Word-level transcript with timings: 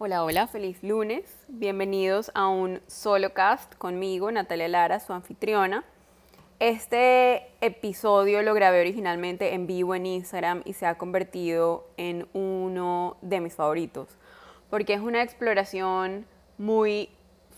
Hola, 0.00 0.22
hola, 0.22 0.46
feliz 0.46 0.80
lunes. 0.84 1.24
Bienvenidos 1.48 2.30
a 2.34 2.46
un 2.46 2.80
solo 2.86 3.34
cast 3.34 3.74
conmigo, 3.74 4.30
Natalia 4.30 4.68
Lara, 4.68 5.00
su 5.00 5.12
anfitriona. 5.12 5.82
Este 6.60 7.48
episodio 7.60 8.40
lo 8.42 8.54
grabé 8.54 8.80
originalmente 8.80 9.54
en 9.54 9.66
vivo 9.66 9.96
en 9.96 10.06
Instagram 10.06 10.62
y 10.64 10.74
se 10.74 10.86
ha 10.86 10.96
convertido 10.98 11.88
en 11.96 12.28
uno 12.32 13.16
de 13.22 13.40
mis 13.40 13.56
favoritos, 13.56 14.06
porque 14.70 14.94
es 14.94 15.00
una 15.00 15.20
exploración 15.20 16.26
muy 16.58 17.08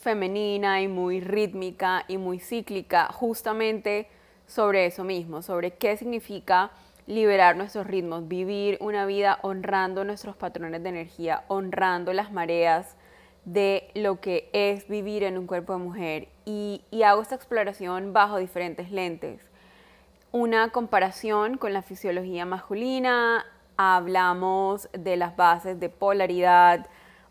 femenina 0.00 0.80
y 0.80 0.88
muy 0.88 1.20
rítmica 1.20 2.06
y 2.08 2.16
muy 2.16 2.40
cíclica, 2.40 3.12
justamente 3.12 4.08
sobre 4.46 4.86
eso 4.86 5.04
mismo, 5.04 5.42
sobre 5.42 5.72
qué 5.72 5.94
significa 5.98 6.70
liberar 7.06 7.56
nuestros 7.56 7.86
ritmos, 7.86 8.28
vivir 8.28 8.78
una 8.80 9.06
vida 9.06 9.38
honrando 9.42 10.04
nuestros 10.04 10.36
patrones 10.36 10.82
de 10.82 10.88
energía, 10.88 11.44
honrando 11.48 12.12
las 12.12 12.32
mareas 12.32 12.96
de 13.44 13.90
lo 13.94 14.20
que 14.20 14.50
es 14.52 14.86
vivir 14.88 15.22
en 15.24 15.38
un 15.38 15.46
cuerpo 15.46 15.72
de 15.72 15.78
mujer. 15.78 16.28
Y, 16.44 16.82
hago 17.04 17.22
esta 17.22 17.34
exploración 17.34 18.12
bajo 18.12 18.38
diferentes 18.38 18.90
lentes. 18.90 19.40
Una 20.32 20.70
comparación 20.70 21.56
con 21.56 21.72
la 21.72 21.82
fisiología 21.82 22.44
masculina, 22.44 23.44
hablamos 23.76 24.88
de 24.92 25.16
las 25.16 25.36
bases 25.36 25.80
de 25.80 25.88
polaridad, 25.88 26.86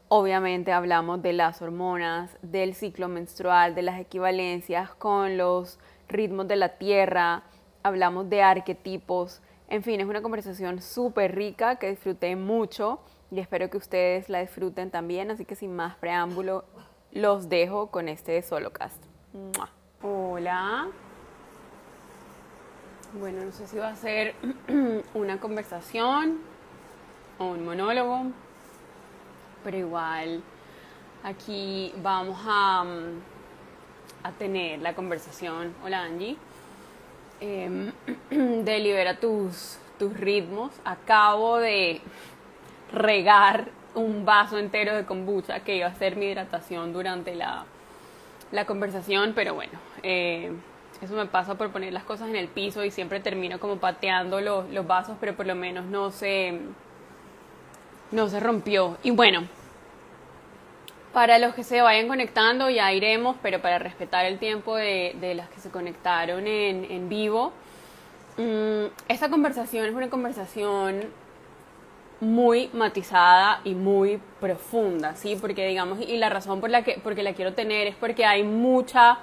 obviamente 0.09 0.73
hablamos 0.73 1.21
de 1.21 1.33
las 1.33 1.61
hormonas, 1.61 2.35
del 2.41 2.73
ciclo 2.73 3.07
menstrual, 3.07 3.75
de 3.75 3.83
las 3.83 3.99
equivalencias 3.99 4.89
con 4.95 5.37
los 5.37 5.79
ritmos 6.09 6.47
de 6.47 6.55
la 6.55 6.69
tierra, 6.77 7.43
hablamos 7.83 8.29
de 8.29 8.41
arquetipos 8.41 9.41
en 9.69 9.83
fin, 9.83 10.01
es 10.01 10.07
una 10.07 10.21
conversación 10.21 10.81
súper 10.81 11.35
rica 11.35 11.77
que 11.77 11.89
disfruté 11.89 12.35
mucho 12.35 12.99
y 13.31 13.39
espero 13.39 13.69
que 13.69 13.77
ustedes 13.77 14.27
la 14.27 14.41
disfruten 14.41 14.89
también, 14.89 15.29
así 15.29 15.45
que 15.45 15.55
sin 15.55 15.75
más 15.75 15.95
preámbulo, 15.95 16.65
los 17.11 17.49
dejo 17.49 17.87
con 17.91 18.09
este 18.09 18.41
solo 18.41 18.73
cast. 18.73 19.03
Hola. 20.01 20.87
Bueno, 23.19 23.45
no 23.45 23.51
sé 23.51 23.67
si 23.67 23.77
va 23.77 23.89
a 23.89 23.95
ser 23.95 24.33
una 25.13 25.39
conversación 25.39 26.39
o 27.37 27.45
un 27.45 27.63
monólogo, 27.63 28.25
pero 29.63 29.77
igual 29.77 30.41
aquí 31.23 31.93
vamos 32.01 32.39
a, 32.43 32.83
mm, 32.83 34.23
a 34.23 34.31
tener 34.31 34.79
la 34.79 34.95
conversación. 34.95 35.75
Hola 35.83 36.03
Angie. 36.03 36.37
Em, 37.41 37.91
de 38.29 38.79
libera 38.79 39.15
tus, 39.15 39.77
tus 39.97 40.13
ritmos. 40.17 40.71
Acabo 40.83 41.57
de 41.57 42.01
regar 42.91 43.69
un 43.95 44.25
vaso 44.25 44.57
entero 44.57 44.95
de 44.95 45.05
kombucha 45.05 45.61
que 45.61 45.77
iba 45.77 45.87
a 45.87 45.95
ser 45.95 46.15
mi 46.15 46.27
hidratación 46.27 46.93
durante 46.93 47.35
la, 47.35 47.65
la 48.51 48.65
conversación, 48.65 49.33
pero 49.35 49.53
bueno, 49.53 49.73
eh, 50.03 50.51
eso 51.01 51.13
me 51.15 51.25
pasa 51.25 51.55
por 51.55 51.71
poner 51.71 51.93
las 51.93 52.03
cosas 52.03 52.29
en 52.29 52.35
el 52.35 52.47
piso 52.47 52.83
y 52.83 52.91
siempre 52.91 53.19
termino 53.19 53.59
como 53.59 53.77
pateando 53.77 54.41
los, 54.41 54.69
los 54.69 54.85
vasos, 54.85 55.17
pero 55.19 55.35
por 55.35 55.45
lo 55.45 55.55
menos 55.55 55.85
no 55.85 56.11
se, 56.11 56.59
no 58.11 58.27
se 58.27 58.39
rompió. 58.39 58.97
Y 59.01 59.11
bueno, 59.11 59.43
para 61.13 61.39
los 61.39 61.55
que 61.55 61.63
se 61.63 61.81
vayan 61.81 62.07
conectando 62.07 62.69
ya 62.69 62.91
iremos, 62.93 63.35
pero 63.41 63.61
para 63.61 63.79
respetar 63.79 64.25
el 64.25 64.37
tiempo 64.37 64.75
de, 64.75 65.15
de 65.19 65.35
las 65.35 65.49
que 65.49 65.59
se 65.59 65.69
conectaron 65.69 66.47
en, 66.47 66.85
en 66.89 67.09
vivo, 67.09 67.51
mm, 68.37 68.85
esta 69.07 69.29
conversación 69.29 69.85
es 69.85 69.93
una 69.93 70.09
conversación 70.09 71.05
muy 72.21 72.69
matizada 72.73 73.61
y 73.63 73.73
muy 73.75 74.19
profunda, 74.39 75.15
¿sí? 75.15 75.37
Porque 75.39 75.65
digamos, 75.67 75.99
y 76.01 76.17
la 76.17 76.29
razón 76.29 76.59
por 76.59 76.69
la 76.69 76.83
que 76.83 76.99
porque 77.03 77.23
la 77.23 77.33
quiero 77.33 77.53
tener 77.53 77.87
es 77.87 77.95
porque 77.95 78.25
hay 78.25 78.43
mucha 78.43 79.19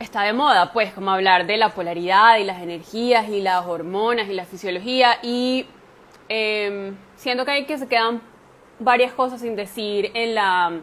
está 0.00 0.22
de 0.22 0.32
moda, 0.32 0.72
pues, 0.72 0.92
como 0.92 1.10
hablar 1.10 1.46
de 1.46 1.58
la 1.58 1.68
polaridad 1.68 2.38
y 2.38 2.44
las 2.44 2.62
energías 2.62 3.28
y 3.28 3.42
las 3.42 3.66
hormonas 3.66 4.28
y 4.28 4.32
la 4.32 4.46
fisiología 4.46 5.18
y 5.22 5.66
eh, 6.28 6.92
siento 7.16 7.44
que 7.44 7.50
hay 7.50 7.66
que 7.66 7.76
se 7.78 7.86
quedan 7.86 8.22
varias 8.80 9.12
cosas 9.12 9.40
sin 9.40 9.54
decir 9.54 10.10
en 10.14 10.34
la, 10.34 10.80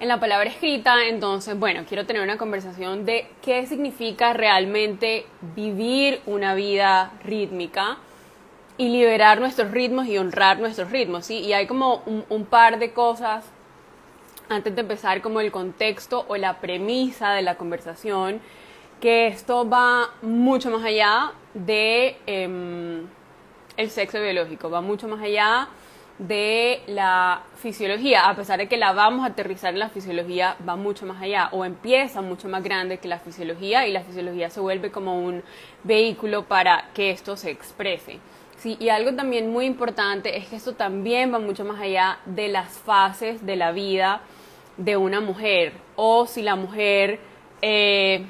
en 0.00 0.08
la 0.08 0.20
palabra 0.20 0.48
escrita, 0.48 1.06
entonces, 1.06 1.58
bueno, 1.58 1.84
quiero 1.88 2.06
tener 2.06 2.22
una 2.22 2.38
conversación 2.38 3.04
de 3.04 3.26
qué 3.42 3.66
significa 3.66 4.32
realmente 4.32 5.26
vivir 5.56 6.20
una 6.26 6.54
vida 6.54 7.12
rítmica 7.24 7.98
y 8.76 8.88
liberar 8.88 9.40
nuestros 9.40 9.70
ritmos 9.70 10.06
y 10.06 10.18
honrar 10.18 10.58
nuestros 10.58 10.90
ritmos. 10.90 11.30
Y 11.30 11.52
hay 11.52 11.66
como 11.66 12.02
un, 12.06 12.24
un 12.28 12.44
par 12.44 12.78
de 12.78 12.92
cosas 12.92 13.44
antes 14.48 14.74
de 14.74 14.82
empezar 14.82 15.20
como 15.22 15.40
el 15.40 15.50
contexto 15.50 16.24
o 16.28 16.36
la 16.36 16.60
premisa 16.60 17.32
de 17.32 17.42
la 17.42 17.56
conversación, 17.56 18.40
que 19.00 19.26
esto 19.26 19.68
va 19.68 20.10
mucho 20.22 20.70
más 20.70 20.84
allá 20.84 21.32
de 21.54 22.16
em, 22.26 23.06
el 23.76 23.90
sexo 23.90 24.20
biológico, 24.20 24.70
va 24.70 24.80
mucho 24.80 25.08
más 25.08 25.20
allá 25.22 25.68
de 26.18 26.82
la 26.86 27.42
fisiología, 27.56 28.28
a 28.28 28.36
pesar 28.36 28.58
de 28.58 28.68
que 28.68 28.76
la 28.76 28.92
vamos 28.92 29.24
a 29.24 29.30
aterrizar 29.30 29.72
en 29.72 29.80
la 29.80 29.88
fisiología, 29.88 30.56
va 30.66 30.76
mucho 30.76 31.06
más 31.06 31.20
allá 31.20 31.48
o 31.52 31.64
empieza 31.64 32.22
mucho 32.22 32.48
más 32.48 32.62
grande 32.62 32.98
que 32.98 33.08
la 33.08 33.18
fisiología 33.18 33.86
y 33.86 33.92
la 33.92 34.02
fisiología 34.02 34.48
se 34.50 34.60
vuelve 34.60 34.90
como 34.90 35.18
un 35.18 35.42
vehículo 35.82 36.44
para 36.44 36.90
que 36.94 37.10
esto 37.10 37.36
se 37.36 37.50
exprese. 37.50 38.20
Sí, 38.56 38.76
y 38.78 38.88
algo 38.88 39.14
también 39.14 39.50
muy 39.50 39.66
importante 39.66 40.38
es 40.38 40.46
que 40.46 40.56
esto 40.56 40.74
también 40.74 41.34
va 41.34 41.38
mucho 41.38 41.64
más 41.64 41.80
allá 41.80 42.18
de 42.24 42.48
las 42.48 42.78
fases 42.78 43.44
de 43.44 43.56
la 43.56 43.72
vida 43.72 44.20
de 44.76 44.96
una 44.96 45.20
mujer 45.20 45.72
o 45.96 46.26
si 46.26 46.42
la 46.42 46.56
mujer 46.56 47.18
eh, 47.60 48.26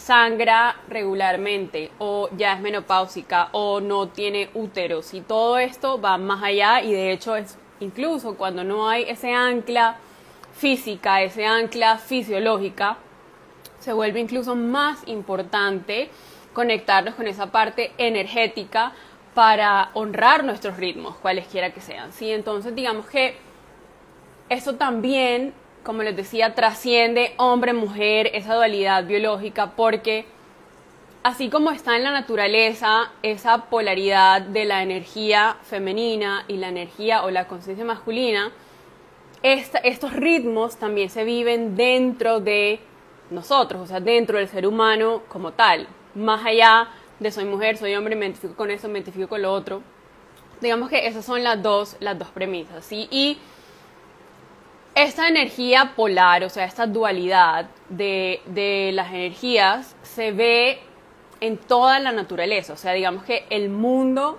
sangra 0.00 0.76
regularmente 0.88 1.90
o 1.98 2.30
ya 2.36 2.54
es 2.54 2.60
menopáusica 2.60 3.50
o 3.52 3.80
no 3.80 4.08
tiene 4.08 4.48
úteros 4.54 5.12
y 5.12 5.20
todo 5.20 5.58
esto 5.58 6.00
va 6.00 6.16
más 6.16 6.42
allá 6.42 6.82
y 6.82 6.92
de 6.92 7.12
hecho 7.12 7.36
es 7.36 7.58
incluso 7.80 8.36
cuando 8.36 8.64
no 8.64 8.88
hay 8.88 9.04
ese 9.04 9.34
ancla 9.34 9.98
física, 10.54 11.22
ese 11.22 11.44
ancla 11.44 11.98
fisiológica, 11.98 12.96
se 13.78 13.92
vuelve 13.92 14.20
incluso 14.20 14.56
más 14.56 15.06
importante 15.06 16.10
conectarnos 16.54 17.14
con 17.14 17.26
esa 17.26 17.52
parte 17.52 17.92
energética 17.98 18.92
para 19.34 19.90
honrar 19.94 20.44
nuestros 20.44 20.76
ritmos, 20.76 21.16
cualesquiera 21.16 21.72
que 21.72 21.80
sean. 21.80 22.12
¿sí? 22.12 22.30
Entonces, 22.32 22.74
digamos 22.74 23.06
que 23.06 23.36
eso 24.48 24.74
también 24.74 25.54
como 25.82 26.02
les 26.02 26.16
decía, 26.16 26.54
trasciende 26.54 27.34
hombre-mujer, 27.36 28.30
esa 28.34 28.54
dualidad 28.54 29.04
biológica, 29.04 29.72
porque 29.76 30.26
así 31.22 31.48
como 31.48 31.70
está 31.70 31.96
en 31.96 32.04
la 32.04 32.12
naturaleza 32.12 33.12
esa 33.22 33.66
polaridad 33.66 34.42
de 34.42 34.64
la 34.64 34.82
energía 34.82 35.56
femenina 35.62 36.44
y 36.48 36.56
la 36.56 36.68
energía 36.68 37.24
o 37.24 37.30
la 37.30 37.46
conciencia 37.46 37.84
masculina, 37.84 38.52
estos 39.42 40.12
ritmos 40.12 40.76
también 40.76 41.08
se 41.08 41.24
viven 41.24 41.76
dentro 41.76 42.40
de 42.40 42.80
nosotros, 43.30 43.82
o 43.82 43.86
sea, 43.86 44.00
dentro 44.00 44.38
del 44.38 44.48
ser 44.48 44.66
humano 44.66 45.22
como 45.28 45.52
tal, 45.52 45.86
más 46.14 46.44
allá 46.44 46.88
de 47.18 47.30
soy 47.30 47.44
mujer, 47.44 47.76
soy 47.76 47.94
hombre, 47.94 48.16
me 48.16 48.26
identifico 48.26 48.54
con 48.54 48.70
eso, 48.70 48.88
me 48.88 48.98
identifico 48.98 49.28
con 49.28 49.42
lo 49.42 49.52
otro. 49.52 49.82
Digamos 50.60 50.90
que 50.90 51.06
esas 51.06 51.24
son 51.24 51.42
las 51.42 51.62
dos, 51.62 51.96
las 52.00 52.18
dos 52.18 52.28
premisas, 52.28 52.84
¿sí? 52.84 53.08
Y 53.10 53.38
esta 54.94 55.28
energía 55.28 55.92
polar, 55.96 56.44
o 56.44 56.48
sea, 56.48 56.64
esta 56.64 56.86
dualidad 56.86 57.68
de, 57.88 58.90
las 58.92 59.08
energías 59.12 59.96
se 60.02 60.32
ve 60.32 60.80
en 61.40 61.56
toda 61.56 62.00
la 62.00 62.12
naturaleza. 62.12 62.72
O 62.72 62.76
sea, 62.76 62.92
digamos 62.92 63.24
que 63.24 63.46
el 63.50 63.70
mundo 63.70 64.38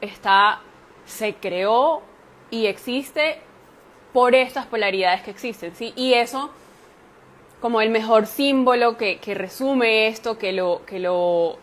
está, 0.00 0.60
se 1.04 1.34
creó 1.34 2.02
y 2.50 2.66
existe 2.66 3.40
por 4.12 4.34
estas 4.34 4.66
polaridades 4.66 5.22
que 5.22 5.30
existen, 5.30 5.74
¿sí? 5.74 5.92
Y 5.96 6.14
eso, 6.14 6.50
como 7.60 7.80
el 7.80 7.90
mejor 7.90 8.26
símbolo 8.26 8.96
que, 8.96 9.18
resume 9.34 10.08
esto, 10.08 10.38
que 10.38 10.52
lo, 10.52 10.82
que 10.86 10.98
lo 10.98 11.58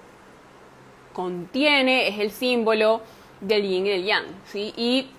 contiene, 1.14 2.10
es 2.10 2.20
el 2.20 2.32
símbolo 2.32 3.02
del 3.42 3.64
yin 3.64 3.88
y 3.88 3.90
del 3.90 4.06
yang, 4.06 4.26
¿sí? 4.46 4.74
Y 4.78 5.10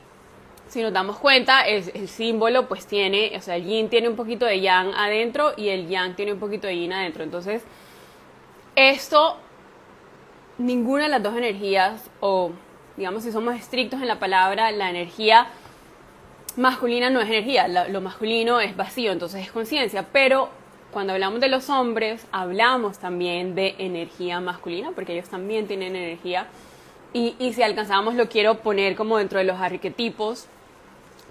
si 0.69 0.83
nos 0.83 0.93
damos 0.93 1.19
cuenta, 1.19 1.63
el, 1.63 1.85
el, 1.95 2.09
símbolo 2.09 2.67
pues 2.67 2.87
tiene, 2.87 3.33
o 3.37 3.41
sea, 3.41 3.57
el 3.57 3.65
yin 3.65 3.89
tiene 3.89 4.09
un 4.09 4.17
poquito 4.17 4.47
de 4.47 4.61
yang 4.61 4.93
adentro 4.95 5.53
y 5.57 5.69
el 5.69 5.89
yang 5.89 6.17
tiene 6.17 6.33
un 6.33 6.41
poquito 6.41 6.67
de 6.67 6.77
yin 6.77 6.93
adentro. 6.93 7.23
Entonces, 7.23 7.63
esto, 8.75 9.39
ninguna 10.59 11.05
de 11.05 11.09
las 11.11 11.23
dos 11.23 11.37
energías, 11.37 12.11
o 12.21 12.51
digamos 12.97 13.23
si 13.23 13.33
somos 13.33 13.55
estrictos 13.55 14.01
en 14.01 14.09
la 14.09 14.19
palabra, 14.19 14.71
la 14.73 14.91
energía 14.91 15.49
masculina 16.57 17.11
no 17.11 17.21
es 17.21 17.29
energía, 17.29 17.69
lo 17.69 18.01
masculino 18.01 18.61
es 18.61 18.77
vacío, 18.77 19.13
entonces 19.13 19.43
es 19.43 19.53
conciencia, 19.53 20.07
pero 20.13 20.49
cuando 20.91 21.13
hablamos 21.13 21.41
de 21.41 21.49
los 21.49 21.69
hombres, 21.69 22.27
hablamos 22.33 22.99
también 22.99 23.55
de 23.55 23.75
energía 23.79 24.41
masculina, 24.41 24.93
porque 24.95 25.13
ellos 25.13 25.29
también 25.29 25.67
tienen 25.67 25.95
energía. 25.95 26.47
Y, 27.13 27.35
y 27.39 27.53
si 27.53 27.63
alcanzamos, 27.63 28.15
lo 28.15 28.29
quiero 28.29 28.59
poner 28.59 28.97
como 28.97 29.19
dentro 29.19 29.39
de 29.39 29.45
los 29.45 29.61
arquetipos 29.61 30.49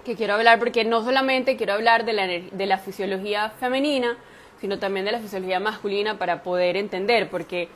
que 0.06 0.14
quiero 0.14 0.34
hablar 0.34 0.60
porque 0.60 0.84
no 0.84 1.04
solamente 1.04 1.56
quiero 1.56 1.72
hablar 1.74 2.04
de 2.04 2.12
la, 2.12 2.26
de 2.28 2.66
la 2.66 2.78
fisiología 2.78 3.50
femenina, 3.50 4.16
sino 4.60 4.78
también 4.78 5.04
de 5.04 5.12
la 5.12 5.18
fisiología 5.18 5.58
masculina 5.58 6.16
para 6.16 6.44
poder 6.44 6.76
entender, 6.76 7.28
porque 7.28 7.68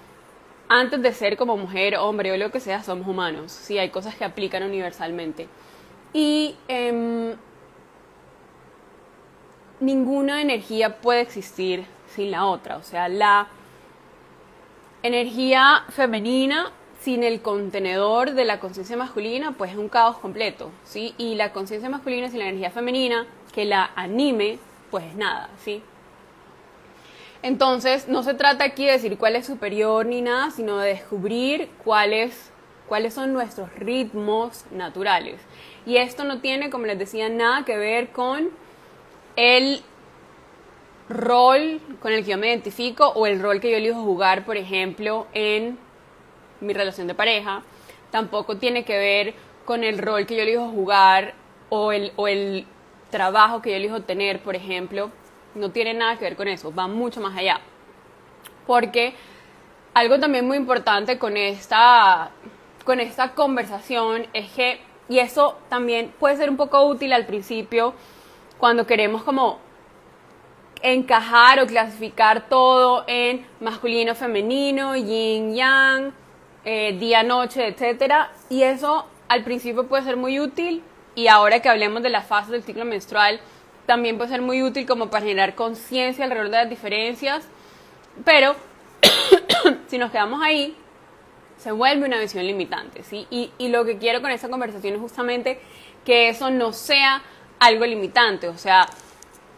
antes 0.69 1.03
de 1.03 1.13
ser 1.13 1.37
como 1.37 1.57
mujer, 1.57 1.97
hombre 1.97 2.31
o 2.31 2.37
lo 2.37 2.53
que 2.53 2.61
sea, 2.61 2.85
somos 2.85 3.09
humanos, 3.09 3.51
sí, 3.51 3.79
hay 3.79 3.91
cosas 3.91 4.15
que 4.15 4.25
aplican 4.25 4.63
universalmente. 4.63 5.49
Y 6.13 6.55
em, 6.69 7.35
ninguna 9.81 10.41
energía 10.41 11.01
puede 11.01 11.23
existir 11.23 11.85
sin 12.15 12.31
la 12.31 12.47
otra, 12.47 12.77
o 12.77 12.85
sea, 12.85 13.09
la 13.09 13.49
energía 15.03 15.85
femenina 15.89 16.71
sin 17.01 17.25
el 17.25 17.41
contenedor 17.41 18.33
de 18.33 18.45
la 18.45 18.61
conciencia 18.61 18.97
masculina, 18.97 19.53
pues 19.53 19.73
es 19.73 19.79
un 19.79 19.89
caos 19.89 20.19
completo, 20.19 20.71
¿sí? 20.85 21.15
Y 21.17 21.35
la 21.35 21.53
conciencia 21.53 21.89
masculina 21.89 22.29
sin 22.29 22.41
la 22.41 22.47
energía 22.47 22.71
femenina 22.71 23.27
que 23.53 23.65
la 23.65 23.91
anime, 23.97 24.59
pues 24.91 25.05
es 25.05 25.15
nada, 25.15 25.49
¿sí? 25.65 25.83
Entonces, 27.43 28.07
no 28.09 28.23
se 28.23 28.35
trata 28.35 28.65
aquí 28.65 28.85
de 28.85 28.93
decir 28.93 29.17
cuál 29.17 29.35
es 29.35 29.47
superior 29.47 30.05
ni 30.05 30.21
nada, 30.21 30.51
sino 30.51 30.77
de 30.77 30.91
descubrir 30.91 31.71
cuáles, 31.83 32.51
cuáles 32.87 33.15
son 33.15 33.33
nuestros 33.33 33.75
ritmos 33.77 34.67
naturales. 34.71 35.41
Y 35.87 35.97
esto 35.97 36.25
no 36.25 36.41
tiene, 36.41 36.69
como 36.69 36.85
les 36.85 36.99
decía, 36.99 37.31
nada 37.31 37.65
que 37.65 37.79
ver 37.79 38.11
con 38.11 38.51
el 39.37 39.83
rol 41.09 41.81
con 42.01 42.13
el 42.13 42.25
que 42.25 42.31
yo 42.33 42.39
me 42.39 42.49
identifico 42.49 43.09
o 43.09 43.27
el 43.27 43.41
rol 43.41 43.61
que 43.61 43.71
yo 43.71 43.79
elijo 43.79 44.03
jugar, 44.03 44.45
por 44.45 44.57
ejemplo, 44.57 45.27
en 45.33 45.79
mi 46.61 46.73
relación 46.73 47.07
de 47.07 47.15
pareja. 47.15 47.63
Tampoco 48.11 48.57
tiene 48.57 48.85
que 48.85 48.97
ver 48.99 49.35
con 49.65 49.85
el 49.85 49.99
rol 49.99 50.27
que 50.27 50.37
yo 50.37 50.43
elijo 50.43 50.69
jugar 50.69 51.35
o 51.69 51.93
el, 51.93 52.13
o 52.17 52.29
el 52.29 52.67
trabajo 53.11 53.63
que 53.63 53.71
yo 53.71 53.77
elijo 53.77 54.03
tener, 54.03 54.41
por 54.41 54.57
ejemplo. 54.57 55.11
No 55.55 55.71
tiene 55.71 55.95
nada 55.95 56.17
que 56.17 56.25
ver 56.25 56.37
con 56.37 56.49
eso, 56.49 56.75
va 56.75 56.87
mucho 56.87 57.21
más 57.21 57.37
allá. 57.37 57.61
Porque 58.67 59.15
algo 59.95 60.19
también 60.19 60.47
muy 60.47 60.57
importante 60.57 61.19
con 61.19 61.37
esta, 61.37 62.31
con 62.85 63.01
esta 63.01 63.35
conversación 63.35 64.27
es 64.33 64.51
que, 64.53 64.81
y 65.09 65.19
eso 65.19 65.59
también 65.69 66.13
puede 66.19 66.37
ser 66.37 66.51
un 66.51 66.57
poco 66.57 66.85
útil 66.85 67.13
al 67.13 67.27
principio, 67.27 67.95
cuando 68.59 68.87
queremos 68.87 69.23
como 69.23 69.59
encajar 70.83 71.61
o 71.61 71.67
clasificar 71.67 72.49
todo 72.49 73.05
en 73.07 73.47
masculino, 73.61 74.15
femenino, 74.15 74.97
yin, 74.97 75.55
yang, 75.55 76.13
eh, 76.65 76.97
día, 76.99 77.23
noche, 77.23 77.67
etcétera. 77.69 78.31
Y 78.49 78.63
eso 78.63 79.07
al 79.29 79.45
principio 79.45 79.87
puede 79.87 80.05
ser 80.05 80.17
muy 80.17 80.41
útil 80.41 80.83
y 81.15 81.29
ahora 81.29 81.61
que 81.61 81.69
hablemos 81.69 82.03
de 82.03 82.11
la 82.11 82.23
fase 82.23 82.53
del 82.53 82.63
ciclo 82.63 82.85
menstrual, 82.85 83.41
también 83.87 84.17
puede 84.17 84.31
ser 84.31 84.43
muy 84.43 84.63
útil 84.63 84.87
como 84.87 85.11
para 85.11 85.23
generar 85.23 85.55
conciencia 85.55 86.25
alrededor 86.25 86.51
de 86.51 86.57
las 86.57 86.71
diferencias. 86.71 87.47
Pero 88.25 88.55
si 89.89 89.99
nos 89.99 90.11
quedamos 90.11 90.43
ahí, 90.43 90.77
se 91.57 91.73
vuelve 91.73 92.07
una 92.07 92.19
visión 92.19 92.47
limitante, 92.47 93.03
¿sí? 93.03 93.27
Y, 93.31 93.51
y 93.59 93.69
lo 93.69 93.85
que 93.85 93.99
quiero 93.99 94.23
con 94.23 94.31
esta 94.31 94.49
conversación 94.49 94.95
es 94.95 95.01
justamente 95.01 95.61
que 96.05 96.29
eso 96.29 96.51
no 96.51 96.73
sea 96.73 97.23
algo 97.59 97.85
limitante, 97.85 98.49
o 98.49 98.57
sea, 98.57 98.87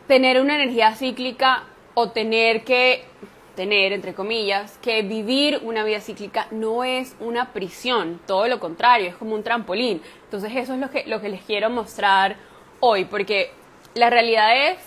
tener 0.09 0.41
una 0.41 0.57
energía 0.57 0.95
cíclica 0.97 1.65
o 1.95 2.11
tener 2.11 2.65
que 2.65 3.05
tener, 3.55 3.93
entre 3.93 4.15
comillas, 4.15 4.79
que 4.79 5.03
vivir 5.03 5.61
una 5.63 5.85
vida 5.85 6.01
cíclica 6.01 6.47
no 6.51 6.85
es 6.85 7.17
una 7.21 7.53
prisión, 7.53 8.21
todo 8.27 8.49
lo 8.49 8.59
contrario, 8.59 9.09
es 9.09 9.17
como 9.17 9.35
un 9.35 9.43
trampolín. 9.43 10.01
Entonces 10.25 10.53
eso 10.57 10.75
es 10.75 10.81
lo 10.81 10.91
que, 10.91 11.05
que 11.05 11.29
les 11.29 11.43
quiero 11.43 11.71
mostrar 11.71 12.37
hoy, 12.81 13.05
porque 13.05 13.51
la 13.95 14.11
realidad 14.11 14.71
es, 14.71 14.79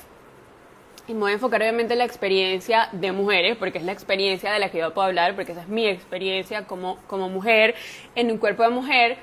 y 1.08 1.14
me 1.14 1.20
voy 1.20 1.32
a 1.32 1.34
enfocar 1.36 1.62
obviamente 1.62 1.94
en 1.94 2.00
la 2.00 2.06
experiencia 2.06 2.90
de 2.92 3.12
mujeres, 3.12 3.56
porque 3.58 3.78
es 3.78 3.84
la 3.84 3.92
experiencia 3.92 4.52
de 4.52 4.60
la 4.60 4.70
que 4.70 4.80
yo 4.80 4.94
puedo 4.94 5.08
hablar, 5.08 5.36
porque 5.36 5.52
esa 5.52 5.62
es 5.62 5.68
mi 5.68 5.88
experiencia 5.88 6.66
como, 6.66 6.98
como 7.08 7.30
mujer, 7.30 7.76
en 8.16 8.32
un 8.32 8.38
cuerpo 8.38 8.64
de 8.64 8.70
mujer, 8.70 9.18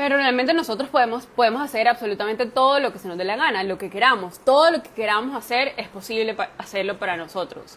pero 0.00 0.16
realmente 0.16 0.54
nosotros 0.54 0.88
podemos, 0.88 1.26
podemos 1.26 1.60
hacer 1.60 1.86
absolutamente 1.86 2.46
todo 2.46 2.80
lo 2.80 2.90
que 2.90 2.98
se 2.98 3.06
nos 3.06 3.18
dé 3.18 3.24
la 3.24 3.36
gana, 3.36 3.62
lo 3.64 3.76
que 3.76 3.90
queramos. 3.90 4.38
Todo 4.38 4.70
lo 4.70 4.82
que 4.82 4.88
queramos 4.88 5.36
hacer 5.36 5.74
es 5.76 5.88
posible 5.88 6.34
hacerlo 6.56 6.98
para 6.98 7.18
nosotros. 7.18 7.76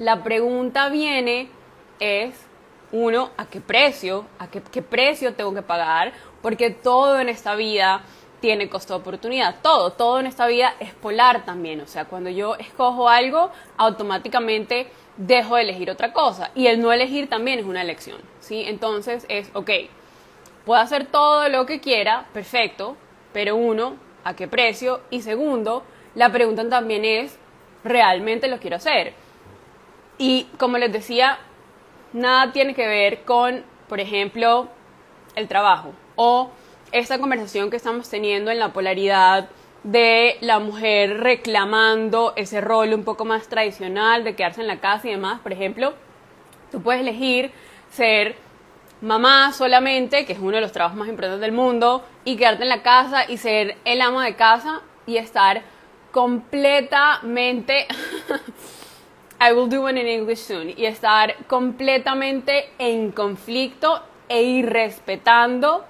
La 0.00 0.24
pregunta 0.24 0.88
viene 0.88 1.48
es, 2.00 2.34
uno, 2.90 3.30
¿a 3.36 3.46
qué 3.46 3.60
precio? 3.60 4.26
¿A 4.40 4.48
qué, 4.48 4.60
qué 4.72 4.82
precio 4.82 5.34
tengo 5.34 5.54
que 5.54 5.62
pagar? 5.62 6.12
Porque 6.42 6.70
todo 6.70 7.20
en 7.20 7.28
esta 7.28 7.54
vida 7.54 8.02
tiene 8.40 8.68
costo 8.68 8.94
de 8.94 9.00
oportunidad. 9.00 9.54
Todo, 9.62 9.92
todo 9.92 10.18
en 10.18 10.26
esta 10.26 10.48
vida 10.48 10.74
es 10.80 10.92
polar 10.94 11.44
también. 11.44 11.80
O 11.80 11.86
sea, 11.86 12.06
cuando 12.06 12.28
yo 12.28 12.56
escojo 12.56 13.08
algo, 13.08 13.52
automáticamente 13.76 14.88
dejo 15.16 15.54
de 15.54 15.62
elegir 15.62 15.92
otra 15.92 16.12
cosa. 16.12 16.50
Y 16.56 16.66
el 16.66 16.80
no 16.80 16.92
elegir 16.92 17.28
también 17.28 17.60
es 17.60 17.66
una 17.66 17.82
elección. 17.82 18.18
¿sí? 18.40 18.64
Entonces 18.66 19.26
es, 19.28 19.48
ok, 19.54 19.70
puedo 20.64 20.80
hacer 20.80 21.06
todo 21.06 21.48
lo 21.48 21.66
que 21.66 21.80
quiera, 21.80 22.26
perfecto, 22.32 22.96
pero 23.32 23.56
uno, 23.56 23.96
¿a 24.24 24.34
qué 24.34 24.48
precio? 24.48 25.00
Y 25.10 25.22
segundo, 25.22 25.84
la 26.14 26.30
pregunta 26.30 26.68
también 26.68 27.04
es, 27.04 27.38
¿realmente 27.84 28.48
lo 28.48 28.58
quiero 28.58 28.76
hacer? 28.76 29.14
Y 30.18 30.44
como 30.58 30.78
les 30.78 30.92
decía, 30.92 31.38
nada 32.12 32.52
tiene 32.52 32.74
que 32.74 32.86
ver 32.86 33.24
con, 33.24 33.64
por 33.88 34.00
ejemplo, 34.00 34.68
el 35.34 35.48
trabajo 35.48 35.92
o 36.16 36.50
esta 36.92 37.18
conversación 37.18 37.70
que 37.70 37.76
estamos 37.76 38.08
teniendo 38.08 38.50
en 38.50 38.58
la 38.58 38.72
polaridad 38.72 39.48
de 39.82 40.36
la 40.40 40.58
mujer 40.58 41.20
reclamando 41.20 42.34
ese 42.36 42.60
rol 42.60 42.92
un 42.92 43.02
poco 43.02 43.24
más 43.24 43.48
tradicional 43.48 44.22
de 44.24 44.36
quedarse 44.36 44.60
en 44.60 44.68
la 44.68 44.78
casa 44.78 45.08
y 45.08 45.12
demás. 45.12 45.40
Por 45.40 45.52
ejemplo, 45.52 45.94
tú 46.70 46.82
puedes 46.82 47.00
elegir 47.00 47.50
ser 47.90 48.36
mamá 49.02 49.52
solamente, 49.52 50.24
que 50.24 50.32
es 50.32 50.38
uno 50.38 50.52
de 50.52 50.60
los 50.60 50.72
trabajos 50.72 50.96
más 50.96 51.08
importantes 51.08 51.40
del 51.40 51.52
mundo, 51.52 52.04
y 52.24 52.36
quedarte 52.36 52.62
en 52.62 52.68
la 52.68 52.82
casa 52.82 53.28
y 53.28 53.36
ser 53.36 53.76
el 53.84 54.00
amo 54.00 54.20
de 54.20 54.36
casa 54.36 54.80
y 55.06 55.16
estar 55.16 55.62
completamente 56.12 57.86
I 59.40 59.52
will 59.52 59.68
do 59.68 59.82
one 59.82 60.00
in 60.00 60.06
English 60.06 60.38
soon 60.38 60.70
y 60.70 60.84
estar 60.86 61.34
completamente 61.48 62.70
en 62.78 63.10
conflicto 63.10 64.00
e 64.28 64.42
irrespetando 64.42 65.84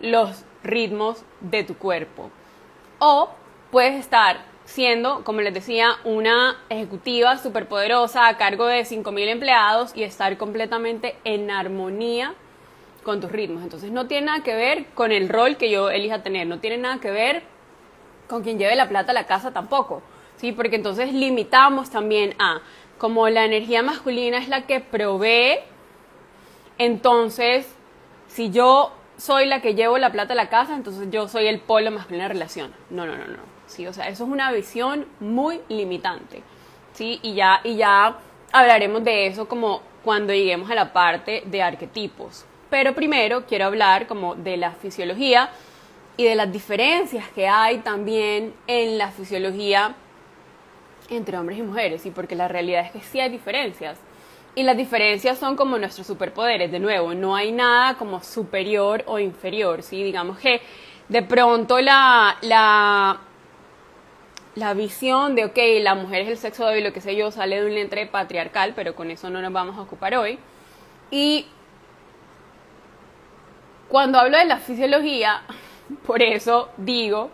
los 0.00 0.44
ritmos 0.64 1.24
de 1.40 1.62
tu 1.62 1.76
cuerpo. 1.76 2.30
O 2.98 3.30
puedes 3.70 3.94
estar 3.94 4.38
siendo, 4.64 5.22
como 5.22 5.40
les 5.40 5.54
decía, 5.54 5.98
una 6.02 6.58
ejecutiva 6.68 7.38
superpoderosa 7.38 8.26
a 8.26 8.36
cargo 8.36 8.66
de 8.66 8.80
5.000 8.80 9.28
empleados 9.28 9.96
y 9.96 10.02
estar 10.02 10.36
completamente 10.36 11.16
en 11.22 11.52
armonía 11.52 12.34
con 13.06 13.20
tus 13.20 13.30
ritmos. 13.30 13.62
Entonces 13.62 13.92
no 13.92 14.08
tiene 14.08 14.26
nada 14.26 14.42
que 14.42 14.54
ver 14.54 14.86
con 14.86 15.12
el 15.12 15.28
rol 15.28 15.56
que 15.56 15.70
yo 15.70 15.88
elija 15.90 16.24
tener, 16.24 16.46
no 16.48 16.58
tiene 16.58 16.76
nada 16.76 16.98
que 16.98 17.12
ver 17.12 17.44
con 18.28 18.42
quien 18.42 18.58
lleve 18.58 18.74
la 18.74 18.88
plata 18.88 19.12
a 19.12 19.14
la 19.14 19.26
casa 19.26 19.52
tampoco, 19.52 20.02
¿sí? 20.36 20.50
Porque 20.50 20.74
entonces 20.74 21.12
limitamos 21.12 21.88
también 21.88 22.34
a, 22.40 22.60
como 22.98 23.28
la 23.28 23.44
energía 23.44 23.84
masculina 23.84 24.38
es 24.38 24.48
la 24.48 24.66
que 24.66 24.80
provee, 24.80 25.60
entonces 26.78 27.72
si 28.26 28.50
yo 28.50 28.92
soy 29.16 29.46
la 29.46 29.62
que 29.62 29.76
llevo 29.76 29.98
la 29.98 30.10
plata 30.10 30.32
a 30.32 30.36
la 30.36 30.48
casa, 30.48 30.74
entonces 30.74 31.08
yo 31.12 31.28
soy 31.28 31.46
el 31.46 31.60
polo 31.60 31.92
masculino 31.92 32.24
de 32.24 32.28
la 32.28 32.34
relación. 32.34 32.74
No, 32.90 33.06
no, 33.06 33.16
no, 33.16 33.24
no. 33.24 33.56
Sí, 33.66 33.86
o 33.86 33.92
sea, 33.92 34.08
eso 34.08 34.24
es 34.24 34.30
una 34.30 34.50
visión 34.50 35.06
muy 35.20 35.60
limitante. 35.68 36.42
¿sí? 36.92 37.20
Y 37.22 37.34
ya, 37.34 37.60
y 37.62 37.76
ya 37.76 38.18
hablaremos 38.52 39.04
de 39.04 39.28
eso 39.28 39.46
como 39.48 39.80
cuando 40.02 40.32
lleguemos 40.32 40.68
a 40.70 40.74
la 40.74 40.92
parte 40.92 41.44
de 41.46 41.62
arquetipos. 41.62 42.44
Pero 42.70 42.94
primero 42.94 43.46
quiero 43.46 43.66
hablar 43.66 44.06
como 44.06 44.34
de 44.34 44.56
la 44.56 44.72
fisiología 44.72 45.50
y 46.16 46.24
de 46.24 46.34
las 46.34 46.50
diferencias 46.50 47.28
que 47.34 47.46
hay 47.46 47.78
también 47.78 48.54
en 48.66 48.98
la 48.98 49.10
fisiología 49.10 49.94
entre 51.08 51.38
hombres 51.38 51.58
y 51.58 51.62
mujeres, 51.62 52.04
y 52.06 52.10
porque 52.10 52.34
la 52.34 52.48
realidad 52.48 52.86
es 52.86 52.92
que 52.92 53.00
sí 53.00 53.20
hay 53.20 53.30
diferencias. 53.30 53.98
Y 54.54 54.62
las 54.62 54.76
diferencias 54.76 55.38
son 55.38 55.54
como 55.54 55.78
nuestros 55.78 56.06
superpoderes, 56.06 56.72
de 56.72 56.80
nuevo, 56.80 57.14
no 57.14 57.36
hay 57.36 57.52
nada 57.52 57.94
como 57.94 58.22
superior 58.22 59.04
o 59.06 59.18
inferior, 59.18 59.82
¿sí? 59.82 60.02
Digamos 60.02 60.38
que 60.38 60.62
de 61.08 61.22
pronto 61.22 61.78
la, 61.80 62.38
la, 62.40 63.20
la 64.54 64.74
visión 64.74 65.34
de, 65.34 65.44
ok, 65.44 65.58
la 65.80 65.94
mujer 65.94 66.22
es 66.22 66.28
el 66.28 66.38
sexo 66.38 66.66
débil, 66.66 66.84
lo 66.84 66.92
que 66.92 67.02
sé 67.02 67.14
yo, 67.14 67.30
sale 67.30 67.60
de 67.60 67.66
un 67.66 67.74
lente 67.74 68.06
patriarcal, 68.06 68.72
pero 68.74 68.96
con 68.96 69.10
eso 69.10 69.28
no 69.28 69.42
nos 69.42 69.52
vamos 69.52 69.76
a 69.76 69.82
ocupar 69.82 70.16
hoy. 70.16 70.38
Y 71.10 71.46
cuando 73.88 74.18
hablo 74.18 74.38
de 74.38 74.44
la 74.44 74.58
fisiología, 74.58 75.42
por 76.06 76.22
eso 76.22 76.70
digo, 76.76 77.30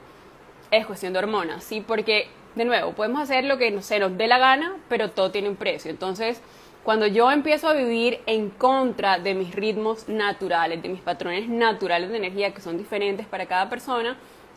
es 0.70 0.86
cuestión 0.86 1.12
de 1.12 1.18
hormonas, 1.20 1.64
¿sí? 1.64 1.80
Porque, 1.80 2.28
de 2.54 2.64
nuevo, 2.64 2.92
podemos 2.92 3.20
hacer 3.22 3.44
lo 3.44 3.58
que 3.58 3.80
se 3.82 3.98
nos 3.98 4.16
dé 4.16 4.26
la 4.26 4.38
gana, 4.38 4.76
pero 4.88 5.10
todo 5.10 5.30
tiene 5.30 5.48
un 5.48 5.56
precio. 5.56 5.90
Entonces, 5.90 6.42
cuando 6.82 7.06
yo 7.06 7.30
empiezo 7.30 7.68
a 7.68 7.74
vivir 7.74 8.20
en 8.26 8.50
contra 8.50 9.18
de 9.18 9.34
mis 9.34 9.54
ritmos 9.54 10.08
naturales, 10.08 10.82
de 10.82 10.88
mis 10.88 11.00
patrones 11.00 11.48
naturales 11.48 12.10
de 12.10 12.16
energía 12.16 12.52
que 12.52 12.60
son 12.60 12.76
diferentes 12.76 13.26
para 13.26 13.46
cada 13.46 13.70
persona, 13.70 14.16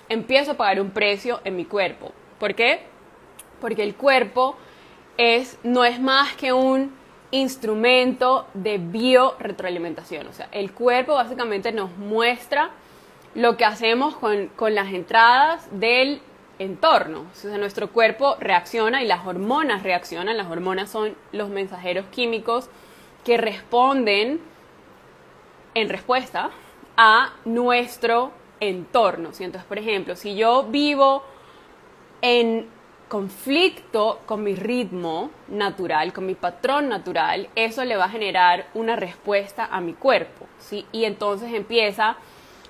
empiezo 0.10 0.52
a 0.52 0.56
pagar 0.56 0.82
un 0.82 0.92
precio 0.92 1.40
en 1.44 1.56
mi 1.56 1.66
cuerpo. 1.66 2.12
¿Por 2.40 2.56
qué? 2.56 2.82
Porque 3.62 3.84
el 3.84 3.96
cuerpo 3.96 4.58
es, 5.18 5.60
no 5.64 5.86
es 5.86 6.00
más 6.00 6.36
que 6.36 6.52
un 6.52 6.92
instrumento 7.36 8.48
de 8.54 8.78
biorretroalimentación. 8.78 10.28
O 10.28 10.34
sea, 10.34 10.48
el 10.52 10.72
cuerpo 10.72 11.14
básicamente 11.14 11.72
nos 11.72 11.96
muestra 11.98 12.72
lo 13.34 13.58
que 13.58 13.66
hacemos 13.66 14.16
con, 14.16 14.48
con 14.56 14.76
las 14.76 14.94
entradas 14.94 15.68
del 15.72 16.22
entorno. 16.60 17.26
O 17.32 17.36
sea, 17.36 17.58
nuestro 17.58 17.92
cuerpo 17.92 18.38
reacciona 18.40 19.04
y 19.04 19.08
las 19.08 19.26
hormonas 19.26 19.84
reaccionan. 19.84 20.38
Las 20.38 20.50
hormonas 20.50 20.90
son 20.90 21.16
los 21.32 21.50
mensajeros 21.50 22.06
químicos 22.08 22.70
que 23.24 23.38
responden 23.38 24.40
en 25.74 25.90
respuesta 25.90 26.52
a 26.96 27.34
nuestro 27.44 28.32
entorno. 28.60 29.30
Entonces, 29.38 29.64
por 29.64 29.78
ejemplo, 29.78 30.16
si 30.16 30.36
yo 30.36 30.64
vivo 30.64 31.24
en 32.22 32.68
conflicto 33.16 34.20
con 34.26 34.44
mi 34.44 34.56
ritmo 34.56 35.32
natural, 35.48 36.12
con 36.12 36.26
mi 36.26 36.36
patrón 36.36 36.90
natural, 36.90 37.48
eso 37.56 37.86
le 37.86 37.96
va 37.96 38.06
a 38.06 38.10
generar 38.10 38.68
una 38.74 38.98
respuesta 38.98 39.70
a 39.72 39.80
mi 39.80 39.94
cuerpo, 39.94 40.48
¿sí? 40.60 40.86
Y 40.92 41.06
entonces 41.06 41.54
empieza, 41.54 42.18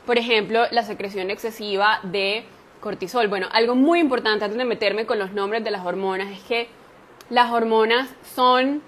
por 0.05 0.19
ejemplo, 0.19 0.65
la 0.69 0.83
secreción 0.83 1.31
excesiva 1.31 1.99
de 2.03 2.45
cortisol. 2.79 3.27
Bueno, 3.27 3.47
algo 3.53 3.73
muy 3.73 3.99
importante 3.99 4.45
antes 4.45 4.59
de 4.59 4.65
meterme 4.65 5.07
con 5.07 5.17
los 5.17 5.31
nombres 5.31 5.63
de 5.63 5.71
las 5.71 5.83
hormonas 5.83 6.31
es 6.31 6.43
que 6.43 6.67
las 7.31 7.51
hormonas 7.51 8.07
son 8.35 8.83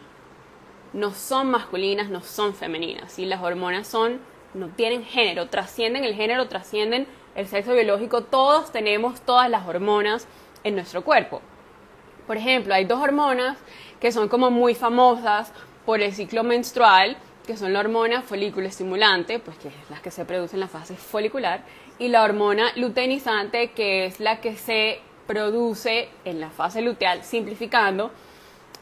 no 0.93 1.11
son 1.11 1.49
masculinas, 1.49 2.11
no 2.11 2.21
son 2.21 2.53
femeninas, 2.53 3.11
¿sí? 3.11 3.25
Las 3.25 3.41
hormonas 3.41 3.87
son 3.87 4.19
no 4.53 4.67
tienen 4.67 5.03
género, 5.03 5.47
trascienden 5.47 6.03
el 6.03 6.13
género, 6.13 6.47
trascienden 6.47 7.07
el 7.33 7.47
sexo 7.47 7.73
biológico, 7.73 8.21
todos 8.21 8.71
tenemos 8.71 9.21
todas 9.21 9.49
las 9.49 9.67
hormonas 9.67 10.27
en 10.63 10.75
nuestro 10.75 11.03
cuerpo. 11.03 11.41
Por 12.25 12.37
ejemplo, 12.37 12.73
hay 12.73 12.85
dos 12.85 13.01
hormonas 13.01 13.57
que 13.99 14.11
son 14.11 14.27
como 14.27 14.51
muy 14.51 14.75
famosas 14.75 15.51
por 15.85 16.01
el 16.01 16.13
ciclo 16.13 16.43
menstrual, 16.43 17.17
que 17.45 17.55
son 17.55 17.71
la 17.71 17.79
hormona 17.79 18.21
folículo 18.21 18.67
estimulante, 18.67 19.39
pues 19.39 19.57
que 19.57 19.69
es 19.69 19.89
la 19.89 20.01
que 20.01 20.11
se 20.11 20.25
produce 20.25 20.55
en 20.55 20.59
la 20.59 20.67
fase 20.67 20.95
folicular, 20.95 21.61
y 21.97 22.09
la 22.09 22.23
hormona 22.23 22.71
luteinizante, 22.75 23.71
que 23.71 24.05
es 24.05 24.19
la 24.19 24.41
que 24.41 24.57
se 24.57 24.99
produce 25.25 26.09
en 26.25 26.39
la 26.39 26.49
fase 26.49 26.81
luteal, 26.81 27.23
simplificando. 27.23 28.11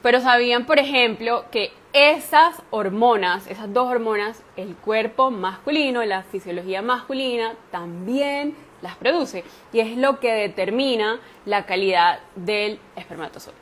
Pero 0.01 0.19
sabían, 0.19 0.65
por 0.65 0.79
ejemplo, 0.79 1.45
que 1.51 1.71
esas 1.93 2.61
hormonas, 2.71 3.47
esas 3.47 3.71
dos 3.71 3.89
hormonas, 3.89 4.41
el 4.57 4.75
cuerpo 4.75 5.31
masculino, 5.31 6.03
la 6.03 6.23
fisiología 6.23 6.81
masculina, 6.81 7.53
también 7.71 8.55
las 8.81 8.95
produce. 8.95 9.43
Y 9.73 9.79
es 9.79 9.97
lo 9.97 10.19
que 10.19 10.33
determina 10.33 11.19
la 11.45 11.65
calidad 11.65 12.19
del 12.35 12.79
espermatozoide. 12.95 13.57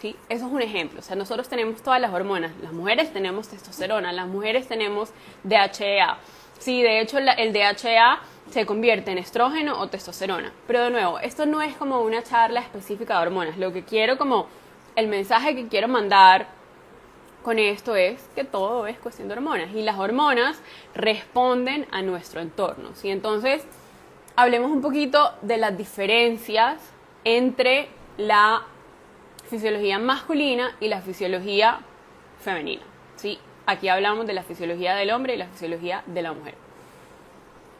¿sí? 0.00 0.16
Eso 0.28 0.46
es 0.46 0.52
un 0.52 0.62
ejemplo. 0.62 1.00
O 1.00 1.02
sea, 1.02 1.16
nosotros 1.16 1.48
tenemos 1.48 1.82
todas 1.82 2.00
las 2.00 2.12
hormonas. 2.12 2.52
Las 2.62 2.72
mujeres 2.72 3.12
tenemos 3.12 3.48
testosterona, 3.48 4.12
las 4.12 4.26
mujeres 4.26 4.68
tenemos 4.68 5.10
DHEA. 5.44 6.18
Sí, 6.58 6.82
de 6.82 7.00
hecho, 7.00 7.18
el 7.18 7.52
DHEA 7.52 8.20
se 8.50 8.66
convierte 8.66 9.10
en 9.10 9.18
estrógeno 9.18 9.80
o 9.80 9.88
testosterona. 9.88 10.52
Pero 10.66 10.84
de 10.84 10.90
nuevo, 10.90 11.18
esto 11.18 11.46
no 11.46 11.62
es 11.62 11.74
como 11.76 12.00
una 12.02 12.22
charla 12.22 12.60
específica 12.60 13.16
de 13.16 13.26
hormonas. 13.26 13.58
Lo 13.58 13.72
que 13.72 13.84
quiero 13.84 14.18
como 14.18 14.46
el 14.94 15.08
mensaje 15.08 15.54
que 15.54 15.68
quiero 15.68 15.88
mandar 15.88 16.46
con 17.42 17.58
esto 17.58 17.96
es 17.96 18.22
que 18.34 18.44
todo 18.44 18.86
es 18.86 18.98
cuestión 18.98 19.28
de 19.28 19.34
hormonas 19.34 19.74
y 19.74 19.82
las 19.82 19.98
hormonas 19.98 20.60
responden 20.94 21.86
a 21.90 22.02
nuestro 22.02 22.40
entorno. 22.40 22.90
¿sí? 22.94 23.10
Entonces, 23.10 23.64
hablemos 24.36 24.70
un 24.70 24.80
poquito 24.80 25.34
de 25.42 25.56
las 25.56 25.76
diferencias 25.76 26.80
entre 27.24 27.88
la 28.16 28.62
fisiología 29.48 29.98
masculina 29.98 30.76
y 30.80 30.88
la 30.88 31.02
fisiología 31.02 31.80
femenina. 32.40 32.82
¿sí? 33.16 33.38
Aquí 33.66 33.88
hablamos 33.88 34.26
de 34.26 34.32
la 34.32 34.42
fisiología 34.42 34.94
del 34.94 35.10
hombre 35.10 35.34
y 35.34 35.38
la 35.38 35.46
fisiología 35.46 36.02
de 36.06 36.22
la 36.22 36.32
mujer. 36.32 36.54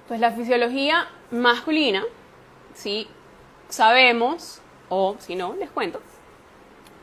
Pues 0.08 0.20
la 0.20 0.32
fisiología 0.32 1.06
masculina, 1.30 2.04
¿sí? 2.74 3.08
sabemos, 3.68 4.60
o 4.88 5.16
si 5.18 5.34
no, 5.34 5.54
les 5.54 5.70
cuento, 5.70 6.00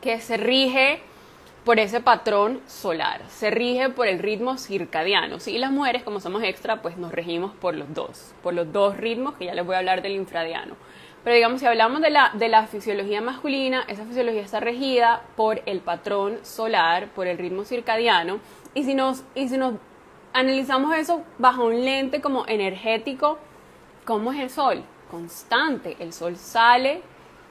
que 0.00 0.20
se 0.20 0.36
rige 0.36 1.02
por 1.70 1.78
ese 1.78 2.00
patrón 2.00 2.60
solar, 2.66 3.22
se 3.28 3.48
rige 3.48 3.90
por 3.90 4.08
el 4.08 4.18
ritmo 4.18 4.58
circadiano. 4.58 5.36
Y 5.46 5.58
las 5.58 5.70
mujeres, 5.70 6.02
como 6.02 6.18
somos 6.18 6.42
extra, 6.42 6.82
pues 6.82 6.96
nos 6.96 7.12
regimos 7.12 7.52
por 7.52 7.76
los 7.76 7.94
dos, 7.94 8.34
por 8.42 8.54
los 8.54 8.72
dos 8.72 8.96
ritmos, 8.96 9.36
que 9.36 9.44
ya 9.44 9.54
les 9.54 9.64
voy 9.64 9.76
a 9.76 9.78
hablar 9.78 10.02
del 10.02 10.16
infradiano. 10.16 10.74
Pero 11.22 11.36
digamos, 11.36 11.60
si 11.60 11.66
hablamos 11.66 12.00
de 12.00 12.10
la, 12.10 12.32
de 12.34 12.48
la 12.48 12.66
fisiología 12.66 13.20
masculina, 13.20 13.84
esa 13.86 14.04
fisiología 14.04 14.40
está 14.40 14.58
regida 14.58 15.22
por 15.36 15.62
el 15.64 15.78
patrón 15.78 16.40
solar, 16.42 17.06
por 17.14 17.28
el 17.28 17.38
ritmo 17.38 17.64
circadiano. 17.64 18.40
Y 18.74 18.82
si 18.82 18.94
nos, 18.94 19.22
y 19.36 19.48
si 19.48 19.56
nos 19.56 19.74
analizamos 20.32 20.96
eso 20.96 21.22
bajo 21.38 21.66
un 21.66 21.84
lente 21.84 22.20
como 22.20 22.48
energético, 22.48 23.38
¿cómo 24.04 24.32
es 24.32 24.40
el 24.40 24.50
sol? 24.50 24.82
Constante. 25.08 25.96
El 26.00 26.12
sol 26.12 26.36
sale, 26.36 27.00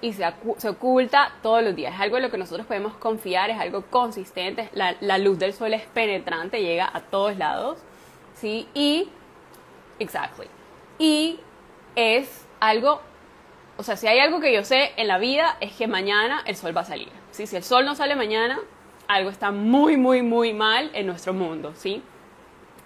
y 0.01 0.13
se, 0.13 0.25
oculta 0.69 1.33
todos 1.41 1.63
los 1.63 1.75
días. 1.75 1.93
Es 1.93 1.99
algo 1.99 2.17
en 2.17 2.23
lo 2.23 2.31
que 2.31 2.37
nosotros 2.37 2.65
podemos 2.65 2.93
confiar, 2.95 3.49
es 3.49 3.59
algo 3.59 3.83
consistente. 3.89 4.69
La, 4.73 5.17
luz 5.17 5.39
del 5.39 5.53
sol 5.53 5.73
es 5.73 5.83
penetrante, 5.83 6.61
llega 6.61 6.89
a 6.91 7.01
todos 7.01 7.37
lados. 7.37 7.79
¿sí? 8.35 8.67
Y, 8.73 9.09
exactly. 9.99 10.47
Y 10.97 11.39
es 11.95 12.47
algo, 12.59 13.01
o 13.77 13.83
sea, 13.83 13.97
si 13.97 14.07
hay 14.07 14.19
algo 14.19 14.39
que 14.39 14.53
yo 14.53 14.63
sé 14.63 14.93
en 14.95 15.07
la 15.07 15.17
vida 15.17 15.57
es 15.59 15.73
que 15.73 15.87
mañana 15.87 16.43
el 16.45 16.55
sol 16.55 16.75
va 16.75 16.81
a 16.81 16.85
salir. 16.85 17.11
¿sí? 17.31 17.47
Si 17.47 17.55
el 17.55 17.63
sol 17.63 17.85
no 17.85 17.95
sale 17.95 18.15
mañana, 18.15 18.59
algo 19.07 19.29
está 19.29 19.51
muy, 19.51 19.97
muy, 19.97 20.21
muy 20.21 20.53
mal 20.53 20.91
en 20.93 21.07
nuestro 21.07 21.33
mundo. 21.33 21.73
¿sí? 21.75 22.01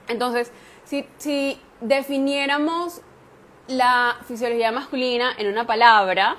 Entonces, 0.07 0.51
si, 0.83 1.05
si 1.17 1.59
definiéramos 1.79 3.01
la 3.67 4.17
fisiología 4.27 4.71
masculina 4.71 5.33
en 5.37 5.47
una 5.47 5.65
palabra, 5.65 6.37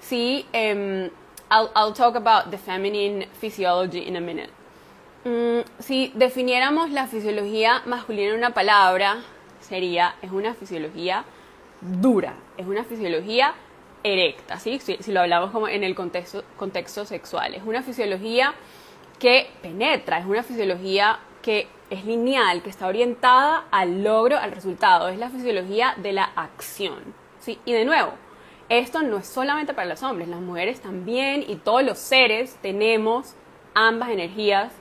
Sí, 0.00 0.46
um, 0.54 1.10
I'll, 1.50 1.70
I'll, 1.74 1.92
talk 1.92 2.16
about 2.16 2.50
the 2.50 2.58
feminine 2.58 3.26
physiology 3.40 4.06
in 4.06 4.16
a 4.16 4.20
minute. 4.20 4.50
Mm, 5.24 5.64
si 5.80 6.12
definiéramos 6.14 6.90
la 6.90 7.06
fisiología 7.06 7.82
masculina 7.86 8.30
en 8.30 8.38
una 8.38 8.50
palabra, 8.50 9.22
sería, 9.60 10.14
es 10.22 10.30
una 10.30 10.54
fisiología 10.54 11.24
dura, 11.80 12.34
es 12.56 12.66
una 12.66 12.84
fisiología 12.84 13.54
erecta, 14.02 14.58
¿sí? 14.58 14.78
si, 14.78 14.96
si 14.98 15.12
lo 15.12 15.20
hablamos 15.20 15.50
como 15.50 15.66
en 15.68 15.82
el 15.82 15.94
contexto, 15.94 16.44
contexto 16.56 17.04
sexual. 17.04 17.54
Es 17.54 17.62
una 17.64 17.82
fisiología 17.82 18.54
que 19.18 19.48
penetra, 19.62 20.18
es 20.18 20.26
una 20.26 20.42
fisiología 20.42 21.18
que 21.42 21.68
es 21.90 22.04
lineal, 22.04 22.62
que 22.62 22.70
está 22.70 22.86
orientada 22.86 23.64
al 23.70 24.02
logro, 24.02 24.38
al 24.38 24.52
resultado. 24.52 25.08
Es 25.08 25.18
la 25.18 25.30
fisiología 25.30 25.94
de 25.96 26.12
la 26.12 26.24
acción. 26.24 27.14
¿sí? 27.40 27.58
Y 27.64 27.72
de 27.72 27.84
nuevo, 27.84 28.12
esto 28.68 29.02
no 29.02 29.18
es 29.18 29.26
solamente 29.26 29.74
para 29.74 29.88
los 29.88 30.02
hombres, 30.02 30.28
las 30.28 30.40
mujeres 30.40 30.80
también 30.80 31.44
y 31.46 31.56
todos 31.56 31.82
los 31.82 31.98
seres 31.98 32.56
tenemos 32.62 33.34
ambas 33.74 34.08
energías 34.08 34.72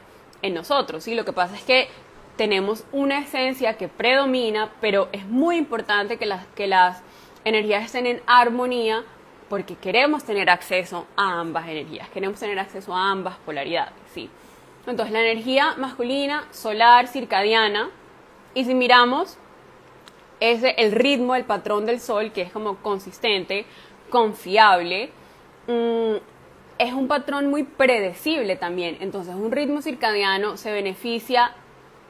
en 0.42 0.54
nosotros. 0.54 1.04
¿sí? 1.04 1.16
Lo 1.16 1.26
que 1.26 1.34
pasa 1.34 1.56
es 1.56 1.64
que 1.64 1.90
tenemos 2.36 2.84
una 2.92 3.20
esencia 3.20 3.78
que 3.78 3.88
predomina, 3.88 4.72
pero 4.82 5.10
es 5.12 5.26
muy 5.26 5.58
importante 5.58 6.18
que 6.18 6.26
las, 6.26 6.46
que 6.48 6.68
las 6.68 7.02
energías 7.44 7.86
estén 7.86 8.08
en 8.08 8.22
armonía 8.26 9.04
porque 9.50 9.76
queremos 9.76 10.24
tener 10.24 10.50
acceso 10.50 11.06
a 11.16 11.40
ambas 11.40 11.68
energías, 11.68 12.10
queremos 12.10 12.40
tener 12.40 12.58
acceso 12.58 12.96
a 12.96 13.12
ambas 13.12 13.38
polaridades. 13.46 13.94
¿sí? 14.14 14.30
Entonces, 14.88 15.14
la 15.14 15.22
energía 15.22 15.76
masculina, 15.78 16.46
solar, 16.52 17.08
circadiana, 17.08 17.90
y 18.54 18.66
si 18.66 18.74
miramos 18.74 19.38
es 20.40 20.62
el 20.78 20.92
ritmo, 20.92 21.36
el 21.36 21.46
patrón 21.46 21.86
del 21.86 22.00
sol, 22.00 22.32
que 22.32 22.42
es 22.42 22.52
como 22.52 22.78
consistente, 22.78 23.66
confiable, 24.10 25.10
mm, 25.68 26.16
es 26.78 26.94
un 26.94 27.08
patrón 27.08 27.48
muy 27.48 27.64
predecible 27.64 28.56
también. 28.56 28.98
Entonces, 29.00 29.34
un 29.36 29.52
ritmo 29.52 29.82
circadiano 29.82 30.58
se 30.58 30.72
beneficia 30.72 31.52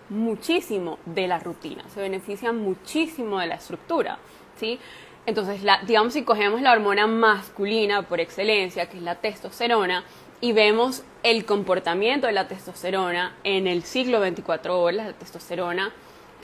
muchísimo 0.09 0.99
de 1.05 1.27
la 1.27 1.39
rutina, 1.39 1.83
se 1.89 2.01
beneficia 2.01 2.51
muchísimo 2.51 3.39
de 3.39 3.47
la 3.47 3.55
estructura, 3.55 4.17
¿sí? 4.59 4.79
Entonces, 5.25 5.61
digamos, 5.87 6.13
si 6.13 6.23
cogemos 6.23 6.61
la 6.61 6.71
hormona 6.71 7.07
masculina 7.07 8.03
por 8.03 8.19
excelencia, 8.19 8.87
que 8.87 8.97
es 8.97 9.03
la 9.03 9.15
testosterona, 9.15 10.03
y 10.41 10.51
vemos 10.51 11.03
el 11.23 11.45
comportamiento 11.45 12.27
de 12.27 12.33
la 12.33 12.47
testosterona 12.47 13.35
en 13.43 13.65
el 13.65 13.83
ciclo 13.83 14.19
24 14.19 14.79
horas, 14.79 15.07
la 15.07 15.13
testosterona 15.13 15.91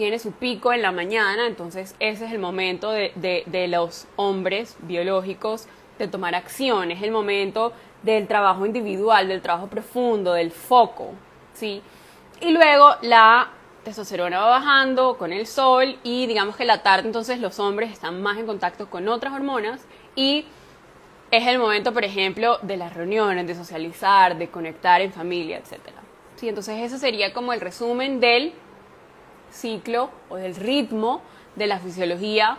tiene 0.01 0.17
su 0.17 0.31
pico 0.31 0.73
en 0.73 0.81
la 0.81 0.91
mañana, 0.91 1.45
entonces 1.45 1.93
ese 1.99 2.25
es 2.25 2.31
el 2.31 2.39
momento 2.39 2.89
de, 2.89 3.67
los 3.69 4.07
hombres 4.15 4.75
biológicos 4.79 5.67
de 5.99 6.07
tomar 6.07 6.33
acción, 6.33 6.89
es 6.89 7.03
el 7.03 7.11
momento 7.11 7.71
del 8.01 8.27
trabajo 8.27 8.65
individual, 8.65 9.27
del 9.27 9.43
trabajo 9.43 9.67
profundo, 9.67 10.33
del 10.33 10.49
foco, 10.49 11.11
¿sí? 11.53 11.83
Y 12.39 12.49
luego 12.49 12.95
la 13.03 13.49
testosterona 13.83 14.39
va 14.39 14.49
bajando 14.49 15.19
con 15.19 15.31
el 15.31 15.45
sol 15.45 15.95
y 16.01 16.25
digamos 16.25 16.55
que 16.55 16.65
la 16.65 16.81
tarde 16.81 17.05
entonces 17.05 17.39
los 17.39 17.59
hombres 17.59 17.91
están 17.91 18.23
más 18.23 18.39
en 18.39 18.47
contacto 18.47 18.89
con 18.89 19.07
otras 19.07 19.31
hormonas 19.33 19.85
y 20.15 20.47
es 21.29 21.45
el 21.45 21.59
momento, 21.59 21.93
por 21.93 22.05
ejemplo, 22.05 22.57
de 22.63 22.75
las 22.75 22.95
reuniones, 22.95 23.45
de 23.45 23.53
socializar, 23.53 24.35
de 24.35 24.49
conectar 24.49 24.99
en 24.99 25.13
familia, 25.13 25.59
etc. 25.59 25.79
Sí, 26.37 26.49
entonces 26.49 26.79
ese 26.79 26.97
sería 26.97 27.33
como 27.33 27.53
el 27.53 27.61
resumen 27.61 28.19
del 28.19 28.55
ciclo 29.51 30.09
o 30.29 30.37
del 30.37 30.55
ritmo 30.55 31.21
de 31.55 31.67
la 31.67 31.79
fisiología 31.79 32.57